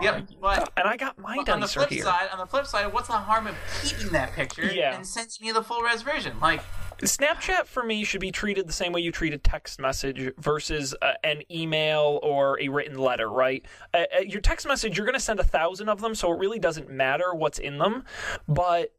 Yep, 0.00 0.28
but 0.40 0.72
And 0.76 0.86
I 0.86 0.96
got 0.96 1.18
my 1.18 1.36
on 1.48 1.60
the 1.60 1.66
flip 1.66 1.90
here. 1.90 2.04
side, 2.04 2.28
on 2.32 2.38
the 2.38 2.46
flip 2.46 2.66
side, 2.66 2.92
what's 2.92 3.08
the 3.08 3.14
harm 3.14 3.46
of 3.48 3.56
keeping 3.82 4.12
that 4.12 4.32
picture 4.32 4.64
Yeah. 4.72 4.94
and 4.94 5.06
sending 5.06 5.34
me 5.40 5.52
the 5.52 5.62
full 5.62 5.82
res 5.82 6.02
version? 6.02 6.38
Like, 6.40 6.62
Snapchat 7.02 7.66
for 7.66 7.82
me 7.84 8.02
should 8.04 8.20
be 8.20 8.30
treated 8.32 8.66
the 8.68 8.72
same 8.72 8.92
way 8.92 9.00
you 9.00 9.12
treat 9.12 9.32
a 9.32 9.38
text 9.38 9.80
message 9.80 10.32
versus 10.38 10.94
uh, 11.00 11.12
an 11.24 11.42
email 11.50 12.18
or 12.22 12.60
a 12.60 12.68
written 12.68 12.98
letter, 12.98 13.28
right? 13.30 13.64
Uh, 13.94 14.04
your 14.26 14.40
text 14.40 14.66
message, 14.66 14.96
you're 14.96 15.06
going 15.06 15.14
to 15.14 15.20
send 15.20 15.38
a 15.40 15.44
thousand 15.44 15.88
of 15.88 16.00
them, 16.00 16.14
so 16.14 16.32
it 16.32 16.38
really 16.38 16.58
doesn't 16.58 16.90
matter 16.90 17.32
what's 17.34 17.58
in 17.58 17.78
them. 17.78 18.04
But 18.48 18.92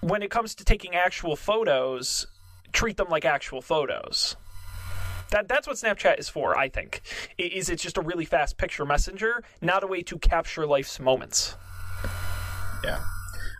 when 0.00 0.22
it 0.22 0.30
comes 0.30 0.54
to 0.56 0.64
taking 0.64 0.94
actual 0.94 1.36
photos, 1.36 2.26
treat 2.72 2.96
them 2.96 3.08
like 3.08 3.24
actual 3.24 3.60
photos. 3.62 4.36
That, 5.32 5.48
that's 5.48 5.66
what 5.66 5.76
Snapchat 5.76 6.20
is 6.20 6.28
for, 6.28 6.56
I 6.56 6.68
think. 6.68 7.00
Is 7.38 7.70
it's 7.70 7.82
just 7.82 7.96
a 7.96 8.02
really 8.02 8.26
fast 8.26 8.58
picture 8.58 8.84
messenger, 8.84 9.42
not 9.60 9.82
a 9.82 9.86
way 9.86 10.02
to 10.02 10.18
capture 10.18 10.66
life's 10.66 11.00
moments. 11.00 11.56
Yeah. 12.84 13.00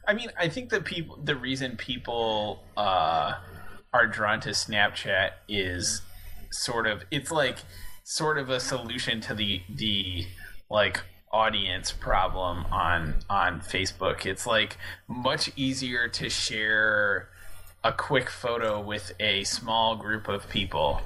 I 0.07 0.14
mean, 0.14 0.31
I 0.39 0.49
think 0.49 0.68
the 0.68 0.81
people, 0.81 1.18
the 1.23 1.35
reason 1.35 1.77
people 1.77 2.62
uh, 2.77 3.35
are 3.93 4.07
drawn 4.07 4.41
to 4.41 4.51
Snapchat 4.51 5.31
is 5.49 6.03
sort 6.51 6.87
of 6.87 7.05
it's 7.11 7.31
like 7.31 7.59
sort 8.05 8.37
of 8.37 8.51
a 8.51 8.61
solution 8.61 9.23
to 9.23 9.35
the 9.35 9.62
the 9.70 10.27
like 10.68 11.01
audience 11.31 11.91
problem 11.93 12.66
on 12.66 13.14
on 13.31 13.61
Facebook. 13.61 14.27
It's 14.27 14.47
like 14.47 14.77
much 15.09 15.51
easier 15.57 16.09
to 16.09 16.29
share 16.29 17.32
a 17.85 17.93
quick 17.93 18.30
photo 18.30 18.80
with 18.80 19.12
a 19.18 19.43
small 19.45 19.97
group 19.97 20.28
of 20.28 20.49
people 20.49 21.01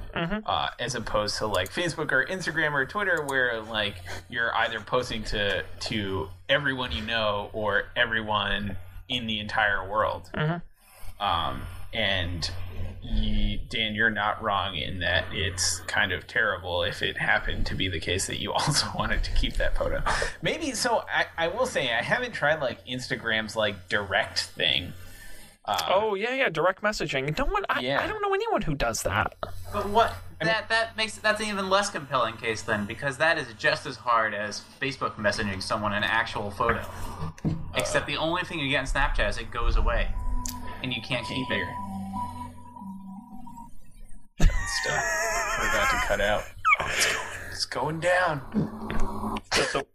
uh, 0.45 0.69
as 0.79 0.93
opposed 0.93 1.37
to 1.39 1.47
like 1.47 1.71
Facebook 1.71 2.11
or 2.11 2.23
Instagram 2.25 2.73
or 2.73 2.85
Twitter 2.85 3.23
where 3.25 3.59
like 3.61 3.95
you're 4.29 4.53
either 4.55 4.79
posting 4.81 5.23
to 5.25 5.63
to 5.79 6.29
everyone 6.49 6.91
you 6.91 7.01
know 7.01 7.49
or 7.53 7.85
everyone 7.95 8.77
in 9.09 9.25
the 9.25 9.39
entire 9.39 9.89
world. 9.89 10.29
Um, 11.19 11.61
and 11.93 12.49
you, 13.01 13.57
Dan, 13.69 13.95
you're 13.95 14.09
not 14.09 14.43
wrong 14.43 14.75
in 14.75 14.99
that 14.99 15.25
it's 15.31 15.79
kind 15.81 16.11
of 16.11 16.27
terrible 16.27 16.83
if 16.83 17.01
it 17.01 17.17
happened 17.17 17.65
to 17.67 17.75
be 17.75 17.87
the 17.87 17.99
case 17.99 18.27
that 18.27 18.39
you 18.39 18.51
also 18.59 18.85
wanted 18.95 19.23
to 19.23 19.31
keep 19.31 19.53
that 19.53 19.75
photo. 19.77 20.03
Maybe 20.41 20.73
so. 20.73 21.03
I, 21.11 21.25
I 21.37 21.47
will 21.47 21.65
say 21.65 21.91
I 21.91 22.03
haven't 22.03 22.33
tried 22.33 22.61
like 22.61 22.85
Instagram's 22.85 23.55
like 23.55 23.89
direct 23.89 24.41
thing. 24.41 24.93
Uh, 25.67 25.77
Oh 25.89 26.15
yeah, 26.15 26.33
yeah, 26.33 26.49
direct 26.49 26.81
messaging. 26.81 27.37
No 27.37 27.45
one, 27.45 27.65
I, 27.69 27.81
Yeah. 27.81 28.01
I 28.01 28.07
don't 28.07 28.21
know 28.21 28.33
anyone 28.33 28.61
who 28.61 28.73
does 28.75 29.03
that. 29.03 29.33
but 29.73 29.89
what? 29.89 30.13
That 30.39 30.69
that 30.69 30.95
makes 30.95 31.17
that's 31.17 31.41
an 31.41 31.47
even 31.47 31.69
less 31.69 31.89
compelling 31.89 32.37
case 32.37 32.61
then, 32.61 32.85
because 32.85 33.17
that 33.17 33.37
is 33.39 33.47
just 33.57 33.85
as 33.87 33.95
hard 33.97 34.33
as 34.35 34.61
Facebook 34.79 35.15
messaging 35.15 35.61
someone 35.61 35.93
an 35.93 36.03
actual 36.03 36.51
photo. 36.51 36.85
Except 37.75 38.05
the 38.05 38.17
only 38.17 38.43
thing 38.43 38.59
you 38.59 38.69
get 38.69 38.81
in 38.81 38.85
Snapchat 38.85 39.29
is 39.29 39.37
it 39.39 39.49
goes 39.51 39.75
away, 39.77 40.07
and 40.83 40.93
you 40.93 41.01
can't 41.01 41.25
keep 41.27 41.49
it. 41.49 41.67
Stuff. 44.39 45.03
We're 45.59 45.69
about 45.69 45.89
to 45.89 46.07
cut 46.07 46.21
out. 46.21 46.43
It's 47.51 47.65
going 47.65 47.99
down. 47.99 49.39
So, 49.53 49.63
so- 49.63 49.87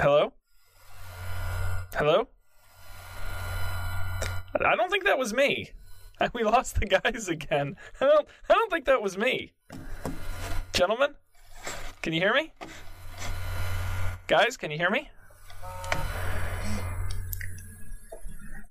Hello? 0.00 0.32
Hello? 1.94 2.28
I 4.60 4.76
don't 4.76 4.90
think 4.90 5.04
that 5.04 5.18
was 5.18 5.32
me. 5.34 5.70
We 6.34 6.44
lost 6.44 6.78
the 6.78 6.86
guys 6.86 7.26
again. 7.26 7.74
I 8.00 8.04
don't 8.04 8.28
I 8.48 8.54
don't 8.54 8.70
think 8.70 8.84
that 8.84 9.02
was 9.02 9.18
me. 9.18 9.54
Gentlemen, 10.72 11.14
can 12.00 12.12
you 12.12 12.20
hear 12.20 12.32
me? 12.32 12.52
Guys, 14.28 14.56
can 14.56 14.70
you 14.70 14.78
hear 14.78 14.90
me? 14.90 15.10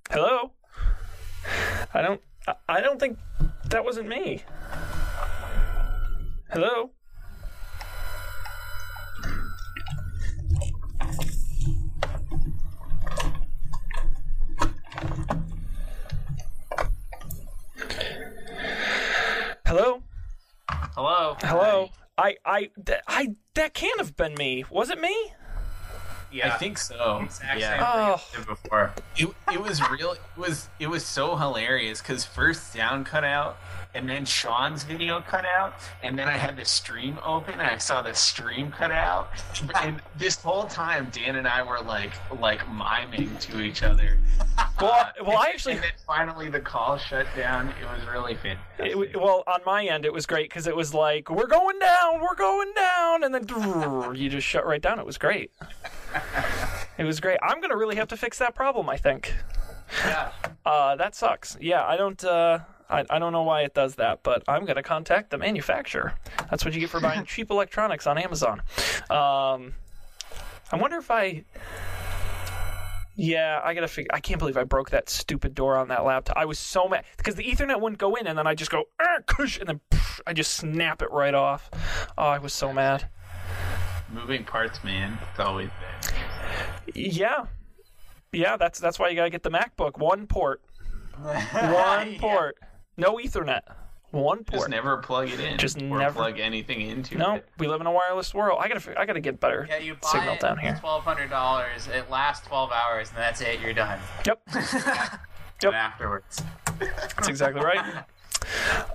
Hello? 0.09 0.53
I 1.93 2.01
don't 2.01 2.21
I- 2.69 2.79
don't 2.79 2.99
think 3.01 3.17
that 3.69 3.83
wasn't 3.83 4.07
me. 4.07 4.43
Hello? 6.51 6.91
Hello? 19.71 20.03
Hello. 20.69 21.37
Hello? 21.39 21.89
I 22.17 22.35
I 22.45 22.71
that, 22.83 23.03
I 23.07 23.37
that 23.53 23.73
can't 23.73 23.97
have 24.01 24.17
been 24.17 24.33
me. 24.33 24.65
Was 24.69 24.89
it 24.89 24.99
me? 24.99 25.31
Yeah. 26.31 26.53
I 26.53 26.57
think 26.57 26.77
so. 26.77 27.21
Exact 27.23 27.59
yeah. 27.59 27.77
Oh. 27.81 28.17
thing 28.17 28.27
I 28.33 28.37
did 28.37 28.47
before. 28.47 28.93
It, 29.17 29.29
it 29.51 29.61
was 29.61 29.81
real. 29.89 30.13
It 30.13 30.21
was 30.37 30.69
it 30.79 30.87
was 30.87 31.05
so 31.05 31.35
hilarious 31.35 32.01
because 32.01 32.23
first 32.23 32.71
sound 32.73 33.05
cut 33.05 33.23
out, 33.23 33.57
and 33.93 34.07
then 34.09 34.25
Sean's 34.25 34.83
video 34.83 35.21
cut 35.21 35.45
out, 35.45 35.73
and 36.03 36.17
then 36.17 36.27
I 36.27 36.37
had 36.37 36.55
the 36.55 36.65
stream 36.65 37.19
open, 37.25 37.53
and 37.53 37.63
I 37.63 37.77
saw 37.77 38.01
the 38.01 38.13
stream 38.13 38.71
cut 38.71 38.91
out, 38.91 39.29
and 39.81 40.01
this 40.17 40.37
whole 40.41 40.65
time 40.65 41.09
Dan 41.11 41.35
and 41.35 41.47
I 41.47 41.63
were 41.63 41.81
like 41.81 42.11
like 42.39 42.61
miming 42.71 43.35
to 43.37 43.61
each 43.61 43.83
other. 43.83 44.17
Well, 44.79 44.91
I- 44.91 45.01
uh, 45.19 45.23
well, 45.25 45.37
I 45.37 45.47
actually 45.49 45.73
and 45.75 45.83
then 45.83 45.91
finally 46.07 46.49
the 46.49 46.59
call 46.59 46.97
shut 46.97 47.27
down. 47.35 47.69
It 47.69 47.85
was 47.85 48.07
really 48.11 48.35
fantastic. 48.35 48.61
It, 48.79 49.19
well, 49.19 49.43
on 49.47 49.59
my 49.65 49.85
end, 49.85 50.05
it 50.05 50.13
was 50.13 50.25
great 50.25 50.49
because 50.49 50.65
it 50.67 50.75
was 50.75 50.93
like, 50.93 51.29
we're 51.29 51.47
going 51.47 51.77
down, 51.79 52.19
we're 52.21 52.35
going 52.35 52.71
down, 52.73 53.23
and 53.23 53.33
then 53.33 53.45
you 54.15 54.29
just 54.29 54.47
shut 54.47 54.65
right 54.65 54.81
down. 54.81 54.99
It 54.99 55.05
was 55.05 55.17
great. 55.17 55.51
It 56.97 57.03
was 57.03 57.19
great. 57.19 57.39
I'm 57.41 57.61
gonna 57.61 57.77
really 57.77 57.95
have 57.95 58.09
to 58.09 58.17
fix 58.17 58.37
that 58.39 58.53
problem. 58.53 58.89
I 58.89 58.97
think. 58.97 59.33
Yeah. 60.05 60.31
Uh, 60.65 60.95
that 60.95 61.15
sucks. 61.15 61.57
Yeah, 61.59 61.85
I 61.85 61.97
don't. 61.97 62.23
Uh, 62.23 62.59
I, 62.89 63.05
I 63.09 63.19
don't 63.19 63.31
know 63.31 63.43
why 63.43 63.61
it 63.61 63.73
does 63.73 63.95
that, 63.95 64.21
but 64.23 64.43
I'm 64.47 64.65
gonna 64.65 64.83
contact 64.83 65.31
the 65.31 65.37
manufacturer. 65.37 66.13
That's 66.49 66.63
what 66.65 66.73
you 66.73 66.79
get 66.79 66.89
for 66.89 66.99
buying 66.99 67.25
cheap 67.25 67.49
electronics 67.49 68.05
on 68.05 68.17
Amazon. 68.17 68.61
Um, 69.09 69.73
I 70.71 70.77
wonder 70.77 70.97
if 70.97 71.09
I. 71.09 71.43
Yeah, 73.15 73.59
I 73.63 73.73
gotta 73.73 73.87
figure. 73.87 74.09
I 74.13 74.19
can't 74.19 74.39
believe 74.39 74.57
I 74.57 74.63
broke 74.63 74.91
that 74.91 75.09
stupid 75.09 75.53
door 75.53 75.77
on 75.77 75.89
that 75.89 76.05
laptop. 76.05 76.37
I 76.37 76.45
was 76.45 76.59
so 76.59 76.87
mad 76.87 77.03
because 77.17 77.35
the 77.35 77.43
Ethernet 77.43 77.79
wouldn't 77.81 77.99
go 77.99 78.15
in, 78.15 78.27
and 78.27 78.37
then 78.37 78.47
I 78.47 78.55
just 78.55 78.71
go, 78.71 78.85
"Ah, 79.01 79.19
kush," 79.25 79.57
and 79.59 79.67
then 79.67 79.79
pff, 79.91 80.21
I 80.25 80.33
just 80.33 80.53
snap 80.53 81.01
it 81.01 81.11
right 81.11 81.33
off. 81.33 81.69
Oh, 82.17 82.23
I 82.23 82.37
was 82.39 82.53
so 82.53 82.71
mad. 82.71 83.09
Moving 84.13 84.43
parts, 84.43 84.83
man. 84.83 85.17
It's 85.31 85.39
always 85.39 85.69
there. 85.79 86.93
Yeah, 86.95 87.45
yeah. 88.31 88.57
That's 88.57 88.79
that's 88.79 88.99
why 88.99 89.09
you 89.09 89.15
gotta 89.15 89.29
get 89.29 89.43
the 89.43 89.51
MacBook. 89.51 89.97
One 89.97 90.27
port, 90.27 90.61
one 91.21 91.33
Yeah. 92.13 92.17
port, 92.19 92.57
no 92.97 93.15
Ethernet. 93.17 93.61
One 94.11 94.43
port. 94.43 94.59
Just 94.63 94.69
never 94.69 94.97
plug 94.97 95.29
it 95.29 95.39
in. 95.39 95.57
Just 95.57 95.77
never- 95.79 96.11
plug 96.13 96.37
anything 96.37 96.81
into 96.81 97.17
No, 97.17 97.35
it. 97.35 97.47
we 97.57 97.67
live 97.67 97.79
in 97.79 97.87
a 97.87 97.91
wireless 97.91 98.33
world. 98.33 98.59
I 98.61 98.67
gotta, 98.67 98.99
I 98.99 99.05
gotta 99.05 99.21
get 99.21 99.39
better 99.39 99.65
Yeah, 99.69 99.77
you 99.77 99.95
buy 99.95 100.09
signal 100.09 100.33
it 100.33 100.41
down 100.41 100.57
here. 100.57 100.75
twelve 100.81 101.05
hundred 101.05 101.29
dollars. 101.29 101.87
It 101.87 102.09
lasts 102.09 102.45
twelve 102.45 102.71
hours, 102.73 103.07
and 103.09 103.17
that's 103.17 103.39
it. 103.39 103.61
You're 103.61 103.71
done. 103.73 103.99
Yep, 104.25 104.41
And 105.63 105.75
afterwards, 105.75 106.41
that's 106.79 107.27
exactly 107.29 107.61
right. 107.63 108.03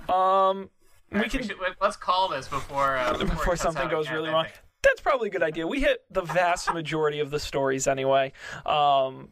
Um, 0.09 0.69
we 1.11 1.21
we 1.21 1.29
can 1.29 1.41
should, 1.41 1.55
let's 1.81 1.95
call 1.95 2.27
this 2.27 2.47
before 2.49 2.97
uh, 2.97 3.13
before, 3.13 3.27
before 3.27 3.55
something 3.55 3.87
goes 3.87 4.05
again, 4.05 4.17
really 4.17 4.29
wrong. 4.29 4.45
That's 4.83 5.01
probably 5.01 5.29
a 5.29 5.31
good 5.31 5.43
idea. 5.43 5.67
We 5.67 5.81
hit 5.81 6.03
the 6.11 6.21
vast 6.21 6.73
majority 6.73 7.19
of 7.19 7.31
the 7.31 7.39
stories 7.39 7.87
anyway. 7.87 8.31
Um, 8.65 9.29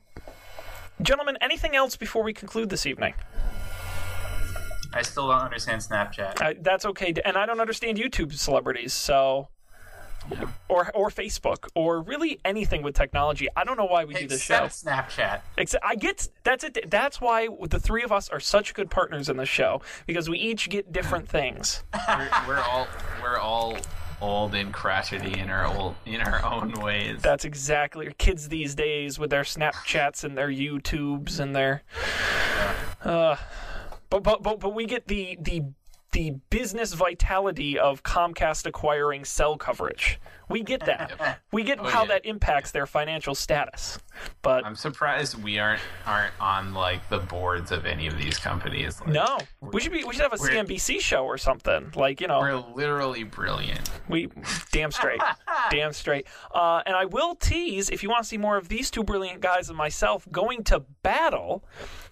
gentlemen, 1.02 1.38
anything 1.42 1.76
else 1.76 1.96
before 1.96 2.24
we 2.24 2.34
conclude 2.34 2.70
this 2.70 2.86
evening? 2.86 3.14
I 4.94 5.02
still 5.02 5.28
don't 5.28 5.42
understand 5.42 5.82
Snapchat. 5.82 6.42
Uh, 6.42 6.54
that's 6.62 6.86
okay, 6.86 7.14
and 7.26 7.38
I 7.38 7.46
don't 7.46 7.60
understand 7.60 7.98
YouTube 7.98 8.34
celebrities, 8.34 8.94
so. 8.94 9.50
Or, 10.70 10.90
or 10.96 11.12
Facebook 11.12 11.68
or 11.76 12.02
really 12.02 12.40
anything 12.44 12.82
with 12.82 12.96
technology. 12.96 13.48
I 13.56 13.64
don't 13.64 13.78
know 13.78 13.86
why 13.86 14.06
we 14.06 14.16
do 14.16 14.28
this 14.28 14.42
show. 14.42 14.64
Except 14.64 15.12
Snapchat. 15.12 15.42
Except 15.56 15.86
I 15.86 15.94
get 15.94 16.28
that's 16.44 16.64
it. 16.64 16.90
That's 16.90 17.22
why 17.22 17.48
the 17.70 17.80
three 17.80 18.02
of 18.02 18.12
us 18.12 18.28
are 18.30 18.40
such 18.40 18.74
good 18.74 18.90
partners 18.90 19.30
in 19.30 19.38
the 19.38 19.46
show 19.46 19.84
because 20.08 20.28
we 20.28 20.40
each 20.40 20.68
get 20.70 20.92
different 20.92 21.30
things. 21.30 21.84
we're, 22.08 22.30
we're 22.48 22.60
all 22.60 22.88
we're 23.22 23.38
all 23.38 23.78
old 24.22 24.56
and 24.56 24.74
crotchety 24.74 25.40
in 25.40 25.50
our 25.50 25.66
old 25.66 25.96
in 26.06 26.22
our 26.22 26.44
own 26.44 26.72
ways. 26.74 27.22
That's 27.22 27.46
exactly 27.46 28.14
kids 28.18 28.50
these 28.50 28.76
days 28.76 29.20
with 29.20 29.30
their 29.30 29.44
Snapchats 29.44 30.24
and 30.24 30.38
their 30.38 30.50
YouTubes 30.50 31.40
and 31.40 31.56
their. 31.56 31.84
Uh, 33.04 33.36
but 34.10 34.24
but 34.24 34.42
but 34.42 34.60
but 34.60 34.74
we 34.74 34.86
get 34.86 35.08
the 35.08 35.38
the 35.40 35.64
the 36.16 36.32
business 36.50 36.94
vitality 36.94 37.78
of 37.78 38.02
Comcast 38.02 38.66
acquiring 38.66 39.26
cell 39.26 39.58
coverage. 39.58 40.18
We 40.48 40.64
get 40.64 40.86
that. 40.86 41.42
We 41.52 41.64
get 41.64 41.80
how 41.80 42.02
yeah. 42.02 42.08
that 42.08 42.26
impacts 42.26 42.72
their 42.72 42.86
financial 42.86 43.34
status. 43.34 43.98
But 44.42 44.66
I'm 44.66 44.76
surprised 44.76 45.42
we 45.42 45.58
aren't 45.58 45.80
aren't 46.06 46.34
on 46.42 46.74
like 46.74 47.08
the 47.08 47.20
boards 47.20 47.72
of 47.72 47.86
any 47.86 48.08
of 48.08 48.18
these 48.18 48.38
companies. 48.38 49.00
Like, 49.00 49.10
no, 49.10 49.38
we 49.62 49.80
should 49.80 49.94
be. 49.94 50.04
We 50.04 50.14
should 50.14 50.24
have 50.24 50.34
a 50.34 50.38
CNBC 50.38 51.00
show 51.00 51.24
or 51.24 51.38
something. 51.38 51.94
Like 51.96 52.20
you 52.20 52.28
know, 52.28 52.40
we're 52.40 52.58
literally 52.58 53.24
brilliant. 53.24 53.90
We 54.10 54.28
damn 54.74 54.92
straight, 54.92 55.22
damn 55.72 55.94
straight. 55.94 56.28
Uh, 56.54 56.82
and 56.86 56.96
I 56.96 57.06
will 57.06 57.36
tease 57.36 57.90
if 57.90 58.04
you 58.04 58.10
want 58.10 58.24
to 58.24 58.28
see 58.28 58.38
more 58.38 58.58
of 58.58 58.68
these 58.68 58.92
two 58.92 59.04
brilliant 59.04 59.40
guys 59.40 59.70
and 59.70 59.78
myself 59.78 60.28
going 60.30 60.66
to 60.66 60.82
battle. 61.04 61.64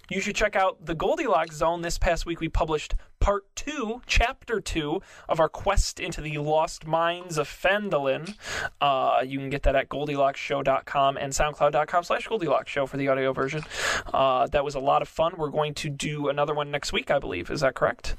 You 0.09 0.19
should 0.19 0.35
check 0.35 0.57
out 0.57 0.85
the 0.85 0.95
Goldilocks 0.95 1.55
Zone. 1.55 1.81
This 1.81 1.97
past 1.97 2.25
week, 2.25 2.41
we 2.41 2.49
published 2.49 2.93
part 3.21 3.45
two, 3.55 4.01
chapter 4.05 4.59
two 4.59 5.01
of 5.29 5.39
our 5.39 5.47
quest 5.47 5.97
into 5.97 6.19
the 6.19 6.37
lost 6.39 6.85
mines 6.85 7.37
of 7.37 7.47
Fendolin. 7.47 8.35
Uh, 8.81 9.23
you 9.25 9.39
can 9.39 9.49
get 9.49 9.63
that 9.63 9.77
at 9.77 9.87
GoldilocksShow.com 9.87 11.15
and 11.15 11.31
SoundCloud.com 11.31 12.03
slash 12.03 12.27
Goldilocks 12.27 12.69
Show 12.69 12.85
for 12.85 12.97
the 12.97 13.07
audio 13.07 13.31
version. 13.31 13.63
Uh, 14.13 14.45
that 14.47 14.65
was 14.65 14.75
a 14.75 14.79
lot 14.79 15.01
of 15.01 15.07
fun. 15.07 15.35
We're 15.37 15.49
going 15.49 15.73
to 15.75 15.89
do 15.89 16.27
another 16.27 16.53
one 16.53 16.69
next 16.69 16.91
week, 16.91 17.09
I 17.09 17.19
believe. 17.19 17.49
Is 17.49 17.61
that 17.61 17.73
correct? 17.73 18.17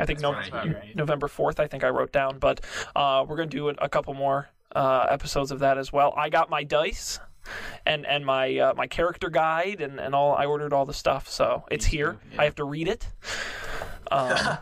I 0.00 0.04
think 0.04 0.18
no, 0.20 0.32
right. 0.32 0.96
November 0.96 1.28
4th, 1.28 1.60
I 1.60 1.68
think 1.68 1.84
I 1.84 1.90
wrote 1.90 2.10
down, 2.10 2.38
but 2.40 2.60
uh, 2.96 3.24
we're 3.28 3.36
going 3.36 3.50
to 3.50 3.56
do 3.56 3.68
a, 3.68 3.74
a 3.78 3.88
couple 3.88 4.14
more 4.14 4.48
uh, 4.74 5.06
episodes 5.08 5.52
of 5.52 5.60
that 5.60 5.78
as 5.78 5.92
well. 5.92 6.12
I 6.16 6.28
got 6.28 6.50
my 6.50 6.64
dice 6.64 7.20
and 7.86 8.06
and 8.06 8.24
my 8.26 8.56
uh, 8.58 8.74
my 8.74 8.86
character 8.86 9.30
guide 9.30 9.80
and, 9.80 9.98
and 10.00 10.14
all. 10.14 10.34
I 10.34 10.46
ordered 10.46 10.72
all 10.72 10.84
the 10.86 10.94
stuff, 10.94 11.28
so 11.28 11.64
it's 11.70 11.84
here. 11.86 12.18
yeah. 12.32 12.40
I 12.42 12.44
have 12.44 12.54
to 12.56 12.64
read 12.64 12.88
it, 12.88 13.06
um, 14.10 14.36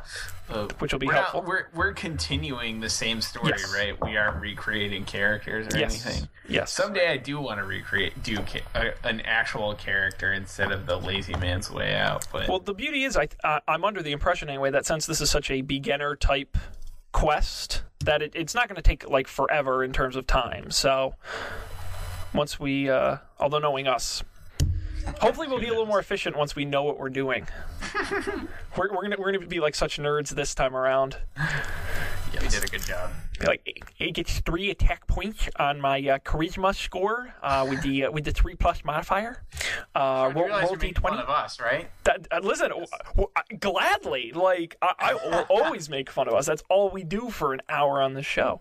Uh, 0.50 0.66
which 0.80 0.92
will 0.92 0.98
be 0.98 1.06
we're 1.06 1.12
helpful. 1.12 1.42
not, 1.42 1.48
we're 1.48 1.66
we're 1.76 1.92
continuing 1.92 2.80
the 2.80 2.88
same 2.90 3.20
story, 3.20 3.52
Yes. 3.56 3.72
right? 3.72 3.94
We 4.04 4.16
aren't 4.16 4.40
recreating 4.42 5.04
characters 5.04 5.72
or 5.72 5.78
yes, 5.78 6.04
anything. 6.04 6.28
yes. 6.48 6.72
Someday 6.72 7.06
I 7.08 7.18
do 7.18 7.40
want 7.40 7.60
to 7.60 7.64
recreate 7.64 8.20
do 8.24 8.36
an 9.04 9.20
actual 9.20 9.76
character 9.76 10.32
instead 10.32 10.72
of 10.72 10.86
the 10.86 10.96
lazy 10.96 11.36
man's 11.36 11.70
way 11.70 11.94
out. 11.94 12.26
But 12.32 12.48
Well, 12.48 12.58
the 12.58 12.74
beauty 12.74 13.04
is, 13.04 13.16
I 13.16 13.28
uh, 13.44 13.60
I'm 13.68 13.84
under 13.84 14.02
the 14.02 14.10
impression 14.10 14.48
anyway 14.48 14.72
that 14.72 14.86
since 14.86 15.06
this 15.06 15.20
is 15.20 15.30
such 15.30 15.52
a 15.52 15.60
beginner 15.60 16.16
type 16.16 16.58
quest, 17.12 17.82
that 18.04 18.20
it, 18.20 18.32
it's 18.34 18.52
not 18.54 18.66
going 18.68 18.74
to 18.74 18.82
take 18.82 19.08
like 19.08 19.28
forever 19.28 19.84
in 19.84 19.92
terms 19.92 20.16
of 20.16 20.26
time. 20.26 20.72
So 20.72 21.14
once 22.34 22.58
we, 22.60 22.88
uh, 22.90 23.18
although 23.38 23.58
knowing 23.58 23.86
us, 23.86 24.22
hopefully 25.20 25.48
we'll 25.48 25.58
be 25.60 25.66
a 25.66 25.70
little 25.70 25.86
more 25.86 25.98
efficient 26.00 26.36
once 26.36 26.54
we 26.56 26.64
know 26.64 26.82
what 26.82 26.98
we're 26.98 27.08
doing. 27.10 27.46
we're, 28.76 28.92
we're 28.92 29.02
gonna 29.02 29.16
we're 29.18 29.32
gonna 29.32 29.46
be 29.46 29.60
like 29.60 29.74
such 29.74 29.98
nerds 29.98 30.30
this 30.30 30.54
time 30.54 30.74
around. 30.76 31.16
Yes. 32.32 32.42
We 32.42 32.48
did 32.48 32.64
a 32.64 32.68
good 32.68 32.82
job. 32.82 33.10
Be 33.40 33.46
like 33.46 33.84
it 33.98 34.12
gets 34.14 34.38
three 34.40 34.70
attack 34.70 35.06
points 35.08 35.48
on 35.56 35.80
my 35.80 35.98
uh, 35.98 36.18
charisma 36.20 36.74
score 36.76 37.34
uh, 37.42 37.66
with 37.68 37.82
the 37.82 38.04
uh, 38.04 38.10
with 38.12 38.24
the 38.24 38.30
three 38.32 38.54
plus 38.54 38.84
modifier. 38.84 39.42
Uh, 39.94 40.26
You 40.28 40.34
roll 40.36 40.44
realize 40.44 40.62
roll 40.62 40.70
you're 40.72 40.78
d 40.78 40.86
making 40.88 41.02
fun 41.02 41.12
twenty. 41.12 41.22
of 41.24 41.28
us, 41.28 41.58
right? 41.58 41.90
That, 42.04 42.28
uh, 42.30 42.38
listen, 42.42 42.68
w- 42.68 42.86
w- 43.16 43.28
I- 43.34 43.54
gladly. 43.56 44.30
Like 44.32 44.76
I, 44.80 44.92
I 45.00 45.14
will 45.28 45.46
always 45.50 45.88
make 45.88 46.08
fun 46.10 46.28
of 46.28 46.34
us. 46.34 46.46
That's 46.46 46.62
all 46.68 46.90
we 46.90 47.02
do 47.02 47.30
for 47.30 47.52
an 47.52 47.62
hour 47.68 48.00
on 48.00 48.14
the 48.14 48.22
show. 48.22 48.60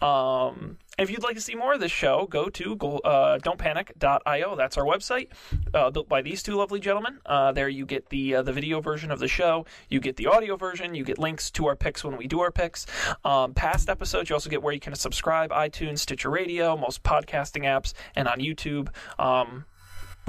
Um, 0.00 0.76
And 0.89 0.89
if 1.00 1.10
you'd 1.10 1.22
like 1.22 1.36
to 1.36 1.40
see 1.40 1.54
more 1.54 1.72
of 1.72 1.80
this 1.80 1.92
show, 1.92 2.26
go 2.26 2.48
to 2.50 2.72
uh, 2.72 3.38
don'tpanic.io. 3.38 4.56
That's 4.56 4.76
our 4.76 4.84
website, 4.84 5.28
uh, 5.74 5.90
built 5.90 6.08
by 6.08 6.22
these 6.22 6.42
two 6.42 6.56
lovely 6.56 6.80
gentlemen. 6.80 7.18
Uh, 7.24 7.52
there 7.52 7.68
you 7.68 7.86
get 7.86 8.08
the 8.10 8.36
uh, 8.36 8.42
the 8.42 8.52
video 8.52 8.80
version 8.80 9.10
of 9.10 9.18
the 9.18 9.28
show, 9.28 9.66
you 9.88 10.00
get 10.00 10.16
the 10.16 10.26
audio 10.26 10.56
version, 10.56 10.94
you 10.94 11.04
get 11.04 11.18
links 11.18 11.50
to 11.52 11.66
our 11.66 11.76
picks 11.76 12.04
when 12.04 12.16
we 12.16 12.26
do 12.26 12.40
our 12.40 12.50
picks. 12.50 12.86
Um, 13.24 13.54
past 13.54 13.88
episodes, 13.88 14.30
you 14.30 14.34
also 14.34 14.50
get 14.50 14.62
where 14.62 14.74
you 14.74 14.80
can 14.80 14.94
subscribe, 14.94 15.50
iTunes, 15.50 16.00
Stitcher 16.00 16.30
Radio, 16.30 16.76
most 16.76 17.02
podcasting 17.02 17.64
apps, 17.64 17.94
and 18.14 18.28
on 18.28 18.38
YouTube. 18.38 18.88
Um, 19.18 19.64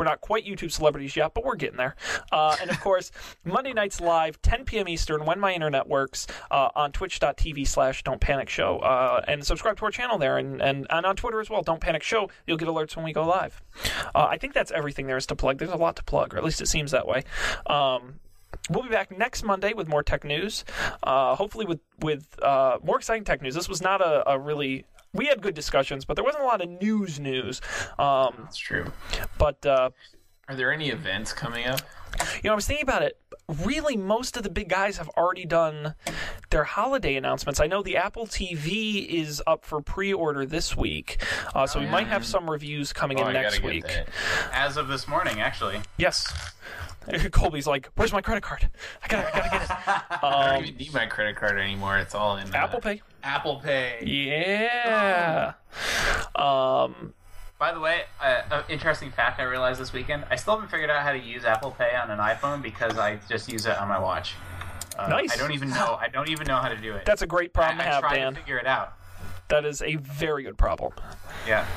we're 0.01 0.05
not 0.05 0.19
quite 0.19 0.43
YouTube 0.47 0.71
celebrities 0.71 1.15
yet, 1.15 1.35
but 1.35 1.45
we're 1.45 1.55
getting 1.55 1.77
there. 1.77 1.95
Uh, 2.31 2.57
and 2.59 2.71
of 2.71 2.79
course, 2.81 3.11
Monday 3.45 3.71
nights 3.71 4.01
live, 4.01 4.41
10 4.41 4.65
p.m. 4.65 4.89
Eastern, 4.89 5.25
when 5.25 5.39
my 5.39 5.53
internet 5.53 5.87
works, 5.87 6.25
uh, 6.49 6.69
on 6.73 6.91
twitch.tv 6.91 7.67
slash 7.67 8.03
Don't 8.03 8.19
Panic 8.19 8.49
Show. 8.49 8.79
Uh, 8.79 9.23
and 9.27 9.45
subscribe 9.45 9.77
to 9.77 9.85
our 9.85 9.91
channel 9.91 10.17
there 10.17 10.39
and, 10.39 10.59
and, 10.59 10.87
and 10.89 11.05
on 11.05 11.15
Twitter 11.15 11.39
as 11.39 11.51
well, 11.51 11.61
Don't 11.61 11.79
Panic 11.79 12.01
Show. 12.01 12.31
You'll 12.47 12.57
get 12.57 12.67
alerts 12.67 12.95
when 12.95 13.05
we 13.05 13.13
go 13.13 13.23
live. 13.23 13.61
Uh, 14.15 14.25
I 14.27 14.39
think 14.39 14.53
that's 14.53 14.71
everything 14.71 15.05
there 15.05 15.17
is 15.17 15.27
to 15.27 15.35
plug. 15.35 15.59
There's 15.59 15.69
a 15.69 15.75
lot 15.75 15.95
to 15.97 16.03
plug, 16.03 16.33
or 16.33 16.39
at 16.39 16.43
least 16.43 16.61
it 16.61 16.67
seems 16.67 16.89
that 16.89 17.05
way. 17.05 17.23
Um, 17.67 18.15
We'll 18.69 18.83
be 18.83 18.89
back 18.89 19.17
next 19.17 19.43
Monday 19.43 19.73
with 19.73 19.87
more 19.87 20.03
tech 20.03 20.25
news. 20.25 20.65
Uh, 21.01 21.35
hopefully, 21.35 21.65
with 21.65 21.79
with 21.99 22.37
uh, 22.43 22.79
more 22.83 22.97
exciting 22.97 23.23
tech 23.23 23.41
news. 23.41 23.55
This 23.55 23.69
was 23.69 23.81
not 23.81 24.01
a, 24.01 24.29
a 24.29 24.37
really 24.37 24.85
we 25.13 25.25
had 25.27 25.41
good 25.41 25.53
discussions, 25.55 26.05
but 26.05 26.15
there 26.15 26.23
wasn't 26.23 26.43
a 26.43 26.47
lot 26.47 26.61
of 26.61 26.69
news 26.69 27.19
news. 27.19 27.61
Um, 27.99 28.33
That's 28.39 28.57
true. 28.57 28.91
but 29.37 29.65
uh, 29.65 29.89
Are 30.47 30.55
there 30.55 30.71
any 30.73 30.89
events 30.89 31.33
coming 31.33 31.65
up? 31.67 31.81
you 32.35 32.41
know, 32.49 32.53
I 32.53 32.55
was 32.55 32.67
thinking 32.67 32.83
about 32.83 33.03
it. 33.03 33.17
Really, 33.63 33.97
most 33.97 34.37
of 34.37 34.43
the 34.43 34.49
big 34.49 34.69
guys 34.69 34.97
have 34.97 35.09
already 35.09 35.45
done 35.45 35.95
their 36.49 36.63
holiday 36.63 37.15
announcements. 37.15 37.59
I 37.59 37.67
know 37.67 37.81
the 37.83 37.97
Apple 37.97 38.25
TV 38.25 39.05
is 39.07 39.41
up 39.45 39.65
for 39.65 39.81
pre-order 39.81 40.45
this 40.45 40.75
week, 40.77 41.21
uh, 41.53 41.67
so 41.67 41.79
we 41.79 41.85
might 41.87 42.07
have 42.07 42.25
some 42.25 42.49
reviews 42.49 42.93
coming 42.93 43.19
Oh, 43.19 43.23
in 43.27 43.35
I 43.35 43.41
next 43.41 43.61
week. 43.63 43.85
that. 43.87 44.07
As 44.53 44.77
of 44.77 44.87
this 44.87 45.07
morning, 45.07 45.41
actually. 45.41 45.81
Yes. 45.97 46.31
Colby's 47.31 47.65
like, 47.67 47.89
"Where's 47.95 48.13
my 48.13 48.21
credit 48.21 48.43
card? 48.43 48.69
I 49.03 49.07
gotta, 49.07 49.27
I 49.35 49.39
gotta 49.39 49.49
get 49.49 49.61
it." 49.63 49.69
I 49.89 50.17
don't 50.21 50.57
Um, 50.59 50.63
even 50.63 50.77
need 50.77 50.93
my 50.93 51.05
credit 51.07 51.35
card 51.35 51.59
anymore. 51.59 51.97
It's 51.97 52.13
all 52.13 52.37
in 52.37 52.53
uh, 52.53 52.57
Apple 52.57 52.79
Pay. 52.79 53.01
Apple 53.23 53.55
Pay. 53.59 54.03
Yeah. 54.05 55.53
Um, 56.35 57.13
By 57.61 57.71
the 57.71 57.79
way, 57.79 58.05
uh, 58.19 58.41
an 58.49 58.63
interesting 58.69 59.11
fact 59.11 59.39
I 59.39 59.43
realized 59.43 59.79
this 59.79 59.93
weekend: 59.93 60.25
I 60.31 60.35
still 60.35 60.55
haven't 60.55 60.71
figured 60.71 60.89
out 60.89 61.03
how 61.03 61.11
to 61.11 61.19
use 61.19 61.45
Apple 61.45 61.69
Pay 61.69 61.95
on 61.95 62.09
an 62.09 62.17
iPhone 62.17 62.59
because 62.59 62.97
I 62.97 63.19
just 63.29 63.51
use 63.51 63.67
it 63.67 63.77
on 63.77 63.87
my 63.87 63.99
watch. 63.99 64.33
Uh, 64.97 65.07
Nice. 65.07 65.31
I 65.31 65.37
don't 65.37 65.51
even 65.51 65.69
know. 65.69 65.95
I 66.01 66.07
don't 66.07 66.27
even 66.27 66.47
know 66.47 66.57
how 66.57 66.69
to 66.69 66.75
do 66.75 66.95
it. 66.95 67.05
that's 67.05 67.21
a 67.21 67.27
great 67.27 67.53
problem 67.53 67.79
I, 67.79 67.83
to 67.83 67.87
I 67.87 67.93
have, 67.93 68.01
tried 68.01 68.15
Dan. 68.15 68.33
to 68.33 68.39
figure 68.39 68.57
it 68.57 68.65
out. 68.65 68.95
That 69.49 69.63
is 69.63 69.83
a 69.83 69.97
very 69.97 70.41
good 70.41 70.57
problem. 70.57 70.93
Yeah, 71.47 71.67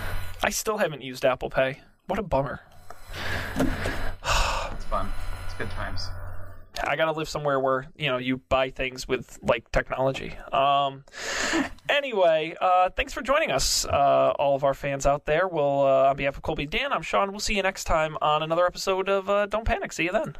I 0.42 0.48
still 0.48 0.78
haven't 0.78 1.02
used 1.02 1.22
Apple 1.22 1.50
Pay. 1.50 1.82
What 2.06 2.18
a 2.18 2.22
bummer. 2.22 2.60
it's 3.58 4.84
fun. 4.86 5.12
It's 5.44 5.54
good 5.58 5.68
times. 5.72 6.08
I 6.82 6.96
gotta 6.96 7.12
live 7.12 7.28
somewhere 7.28 7.60
where 7.60 7.86
you 7.96 8.08
know 8.08 8.18
you 8.18 8.38
buy 8.48 8.70
things 8.70 9.06
with 9.06 9.38
like 9.42 9.70
technology. 9.70 10.36
Um, 10.52 11.04
anyway, 11.88 12.56
uh, 12.60 12.90
thanks 12.90 13.12
for 13.12 13.22
joining 13.22 13.50
us, 13.50 13.84
uh, 13.84 14.32
all 14.38 14.56
of 14.56 14.64
our 14.64 14.74
fans 14.74 15.06
out 15.06 15.26
there. 15.26 15.46
We'll, 15.46 15.82
uh, 15.82 16.10
on 16.10 16.16
behalf 16.16 16.36
of 16.36 16.42
Colby, 16.42 16.66
Dan, 16.66 16.92
I'm 16.92 17.02
Sean. 17.02 17.30
We'll 17.30 17.40
see 17.40 17.56
you 17.56 17.62
next 17.62 17.84
time 17.84 18.16
on 18.20 18.42
another 18.42 18.66
episode 18.66 19.08
of 19.08 19.30
uh, 19.30 19.46
Don't 19.46 19.64
Panic. 19.64 19.92
See 19.92 20.04
you 20.04 20.12
then. 20.12 20.36